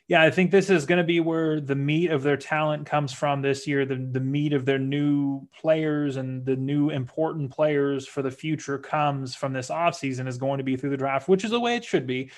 yeah, 0.07 0.23
I 0.23 0.31
think 0.31 0.49
this 0.49 0.71
is 0.71 0.87
going 0.87 0.97
to 0.97 1.03
be 1.03 1.19
where 1.19 1.61
the 1.61 1.75
meat 1.75 2.09
of 2.09 2.23
their 2.23 2.35
talent 2.35 2.87
comes 2.87 3.13
from 3.13 3.43
this 3.43 3.67
year. 3.67 3.85
The, 3.85 3.95
the 3.95 4.19
meat 4.19 4.53
of 4.53 4.65
their 4.65 4.79
new 4.79 5.47
players 5.55 6.15
and 6.15 6.43
the 6.43 6.55
new 6.55 6.89
important 6.89 7.51
players 7.51 8.07
for 8.07 8.23
the 8.23 8.31
future 8.31 8.79
comes 8.79 9.35
from 9.35 9.53
this 9.53 9.69
offseason 9.69 10.27
is 10.27 10.39
going 10.39 10.57
to 10.57 10.63
be 10.63 10.75
through 10.75 10.89
the 10.89 10.97
draft, 10.97 11.27
which 11.27 11.43
is 11.43 11.51
the 11.51 11.59
way 11.59 11.75
it 11.75 11.85
should 11.85 12.07
be. 12.07 12.31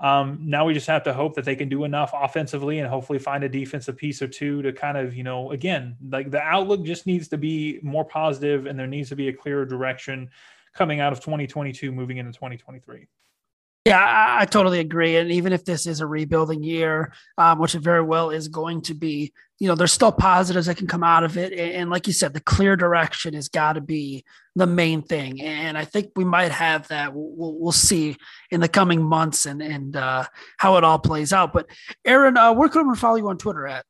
Um, 0.00 0.38
now 0.42 0.64
we 0.64 0.74
just 0.74 0.86
have 0.86 1.02
to 1.04 1.12
hope 1.12 1.34
that 1.34 1.44
they 1.44 1.56
can 1.56 1.68
do 1.68 1.84
enough 1.84 2.12
offensively 2.14 2.78
and 2.78 2.88
hopefully 2.88 3.18
find 3.18 3.42
a 3.42 3.48
defensive 3.48 3.96
piece 3.96 4.22
or 4.22 4.28
two 4.28 4.62
to 4.62 4.72
kind 4.72 4.96
of, 4.96 5.14
you 5.14 5.24
know, 5.24 5.50
again, 5.50 5.96
like 6.08 6.30
the 6.30 6.40
outlook 6.40 6.84
just 6.84 7.06
needs 7.06 7.26
to 7.28 7.36
be 7.36 7.80
more 7.82 8.04
positive 8.04 8.66
and 8.66 8.78
there 8.78 8.86
needs 8.86 9.08
to 9.08 9.16
be 9.16 9.28
a 9.28 9.32
clearer 9.32 9.64
direction 9.64 10.30
coming 10.72 11.00
out 11.00 11.12
of 11.12 11.18
2022 11.20 11.90
moving 11.90 12.18
into 12.18 12.32
2023. 12.32 13.08
Yeah, 13.88 14.04
I, 14.04 14.42
I, 14.42 14.44
totally 14.44 14.80
agree. 14.80 15.16
And 15.16 15.30
even 15.30 15.52
if 15.52 15.64
this 15.64 15.86
is 15.86 16.00
a 16.00 16.06
rebuilding 16.06 16.62
year, 16.62 17.12
um, 17.38 17.58
which 17.58 17.74
it 17.74 17.80
very 17.80 18.02
well 18.02 18.28
is 18.28 18.48
going 18.48 18.82
to 18.82 18.94
be, 18.94 19.32
you 19.58 19.66
know, 19.66 19.74
there's 19.74 19.92
still 19.92 20.12
positives 20.12 20.66
that 20.66 20.76
can 20.76 20.86
come 20.86 21.02
out 21.02 21.24
of 21.24 21.38
it. 21.38 21.52
And, 21.52 21.72
and 21.72 21.90
like 21.90 22.06
you 22.06 22.12
said, 22.12 22.34
the 22.34 22.40
clear 22.40 22.76
direction 22.76 23.32
has 23.32 23.48
got 23.48 23.72
to 23.72 23.80
be 23.80 24.24
the 24.54 24.66
main 24.66 25.00
thing. 25.00 25.40
And 25.40 25.78
I 25.78 25.86
think 25.86 26.10
we 26.16 26.24
might 26.24 26.52
have 26.52 26.86
that. 26.88 27.14
We'll, 27.14 27.54
we'll 27.58 27.72
see 27.72 28.16
in 28.50 28.60
the 28.60 28.68
coming 28.68 29.02
months 29.02 29.46
and 29.46 29.62
and 29.62 29.96
uh, 29.96 30.24
how 30.58 30.76
it 30.76 30.84
all 30.84 30.98
plays 30.98 31.32
out. 31.32 31.54
But 31.54 31.66
Aaron, 32.04 32.36
uh, 32.36 32.52
where 32.52 32.68
can 32.68 32.90
we 32.90 32.96
follow 32.96 33.16
you 33.16 33.28
on 33.28 33.38
Twitter 33.38 33.66
at? 33.66 33.86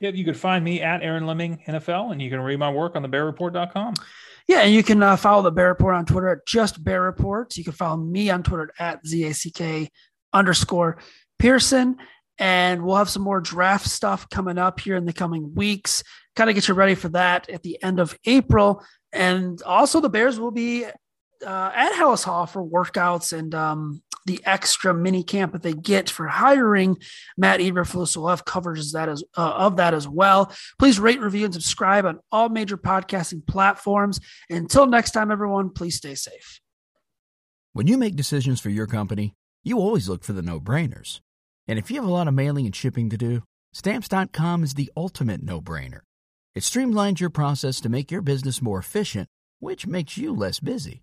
Yep, 0.00 0.14
you 0.14 0.24
could 0.24 0.36
find 0.36 0.64
me 0.64 0.80
at 0.80 1.02
Aaron 1.02 1.26
Leming 1.26 1.60
NFL, 1.66 2.12
and 2.12 2.22
you 2.22 2.30
can 2.30 2.40
read 2.40 2.60
my 2.60 2.70
work 2.70 2.94
on 2.94 3.02
the 3.02 3.08
bearreport.com. 3.08 3.94
Yeah, 4.48 4.62
and 4.62 4.72
you 4.72 4.82
can 4.82 5.02
uh, 5.02 5.16
follow 5.16 5.42
the 5.42 5.50
Bear 5.50 5.68
Report 5.68 5.94
on 5.94 6.06
Twitter 6.06 6.28
at 6.28 6.46
just 6.46 6.82
Bear 6.82 7.02
Report. 7.02 7.54
You 7.58 7.64
can 7.64 7.74
follow 7.74 7.98
me 7.98 8.30
on 8.30 8.42
Twitter 8.42 8.72
at 8.78 9.04
ZACK 9.04 9.90
underscore 10.32 10.98
Pearson. 11.38 11.98
And 12.38 12.82
we'll 12.82 12.96
have 12.96 13.10
some 13.10 13.22
more 13.22 13.40
draft 13.40 13.86
stuff 13.86 14.30
coming 14.30 14.56
up 14.56 14.80
here 14.80 14.96
in 14.96 15.04
the 15.04 15.12
coming 15.12 15.54
weeks. 15.54 16.02
Kind 16.34 16.48
of 16.48 16.54
get 16.54 16.66
you 16.66 16.74
ready 16.74 16.94
for 16.94 17.10
that 17.10 17.50
at 17.50 17.62
the 17.62 17.82
end 17.82 18.00
of 18.00 18.16
April. 18.24 18.82
And 19.12 19.60
also, 19.62 20.00
the 20.00 20.08
Bears 20.08 20.40
will 20.40 20.50
be 20.50 20.84
uh, 20.84 21.70
at 21.74 21.92
Halas 21.92 22.24
Hall 22.24 22.46
for 22.46 22.64
workouts 22.64 23.36
and 23.36 23.54
um, 23.54 24.02
the 24.28 24.40
extra 24.44 24.94
mini 24.94 25.24
camp 25.24 25.52
that 25.52 25.62
they 25.62 25.72
get 25.72 26.08
for 26.08 26.28
hiring 26.28 26.96
Matt 27.36 27.60
Eberflus. 27.60 28.16
will 28.16 28.28
have 28.28 28.44
coverage 28.44 28.92
that 28.92 29.08
as, 29.08 29.24
uh, 29.36 29.50
of 29.50 29.76
that 29.76 29.94
as 29.94 30.06
well. 30.06 30.54
Please 30.78 31.00
rate, 31.00 31.20
review, 31.20 31.46
and 31.46 31.54
subscribe 31.54 32.04
on 32.04 32.20
all 32.30 32.48
major 32.48 32.76
podcasting 32.76 33.44
platforms. 33.46 34.20
Until 34.50 34.86
next 34.86 35.12
time, 35.12 35.32
everyone, 35.32 35.70
please 35.70 35.96
stay 35.96 36.14
safe. 36.14 36.60
When 37.72 37.86
you 37.86 37.96
make 37.96 38.16
decisions 38.16 38.60
for 38.60 38.70
your 38.70 38.86
company, 38.86 39.34
you 39.64 39.78
always 39.78 40.08
look 40.08 40.22
for 40.22 40.34
the 40.34 40.42
no 40.42 40.60
brainers. 40.60 41.20
And 41.66 41.78
if 41.78 41.90
you 41.90 41.96
have 41.96 42.08
a 42.08 42.12
lot 42.12 42.28
of 42.28 42.34
mailing 42.34 42.66
and 42.66 42.76
shipping 42.76 43.08
to 43.10 43.16
do, 43.16 43.42
stamps.com 43.72 44.62
is 44.62 44.74
the 44.74 44.90
ultimate 44.96 45.42
no 45.42 45.60
brainer. 45.60 46.00
It 46.54 46.62
streamlines 46.62 47.20
your 47.20 47.30
process 47.30 47.80
to 47.80 47.88
make 47.88 48.10
your 48.10 48.22
business 48.22 48.60
more 48.60 48.78
efficient, 48.78 49.28
which 49.58 49.86
makes 49.86 50.16
you 50.18 50.34
less 50.34 50.60
busy. 50.60 51.02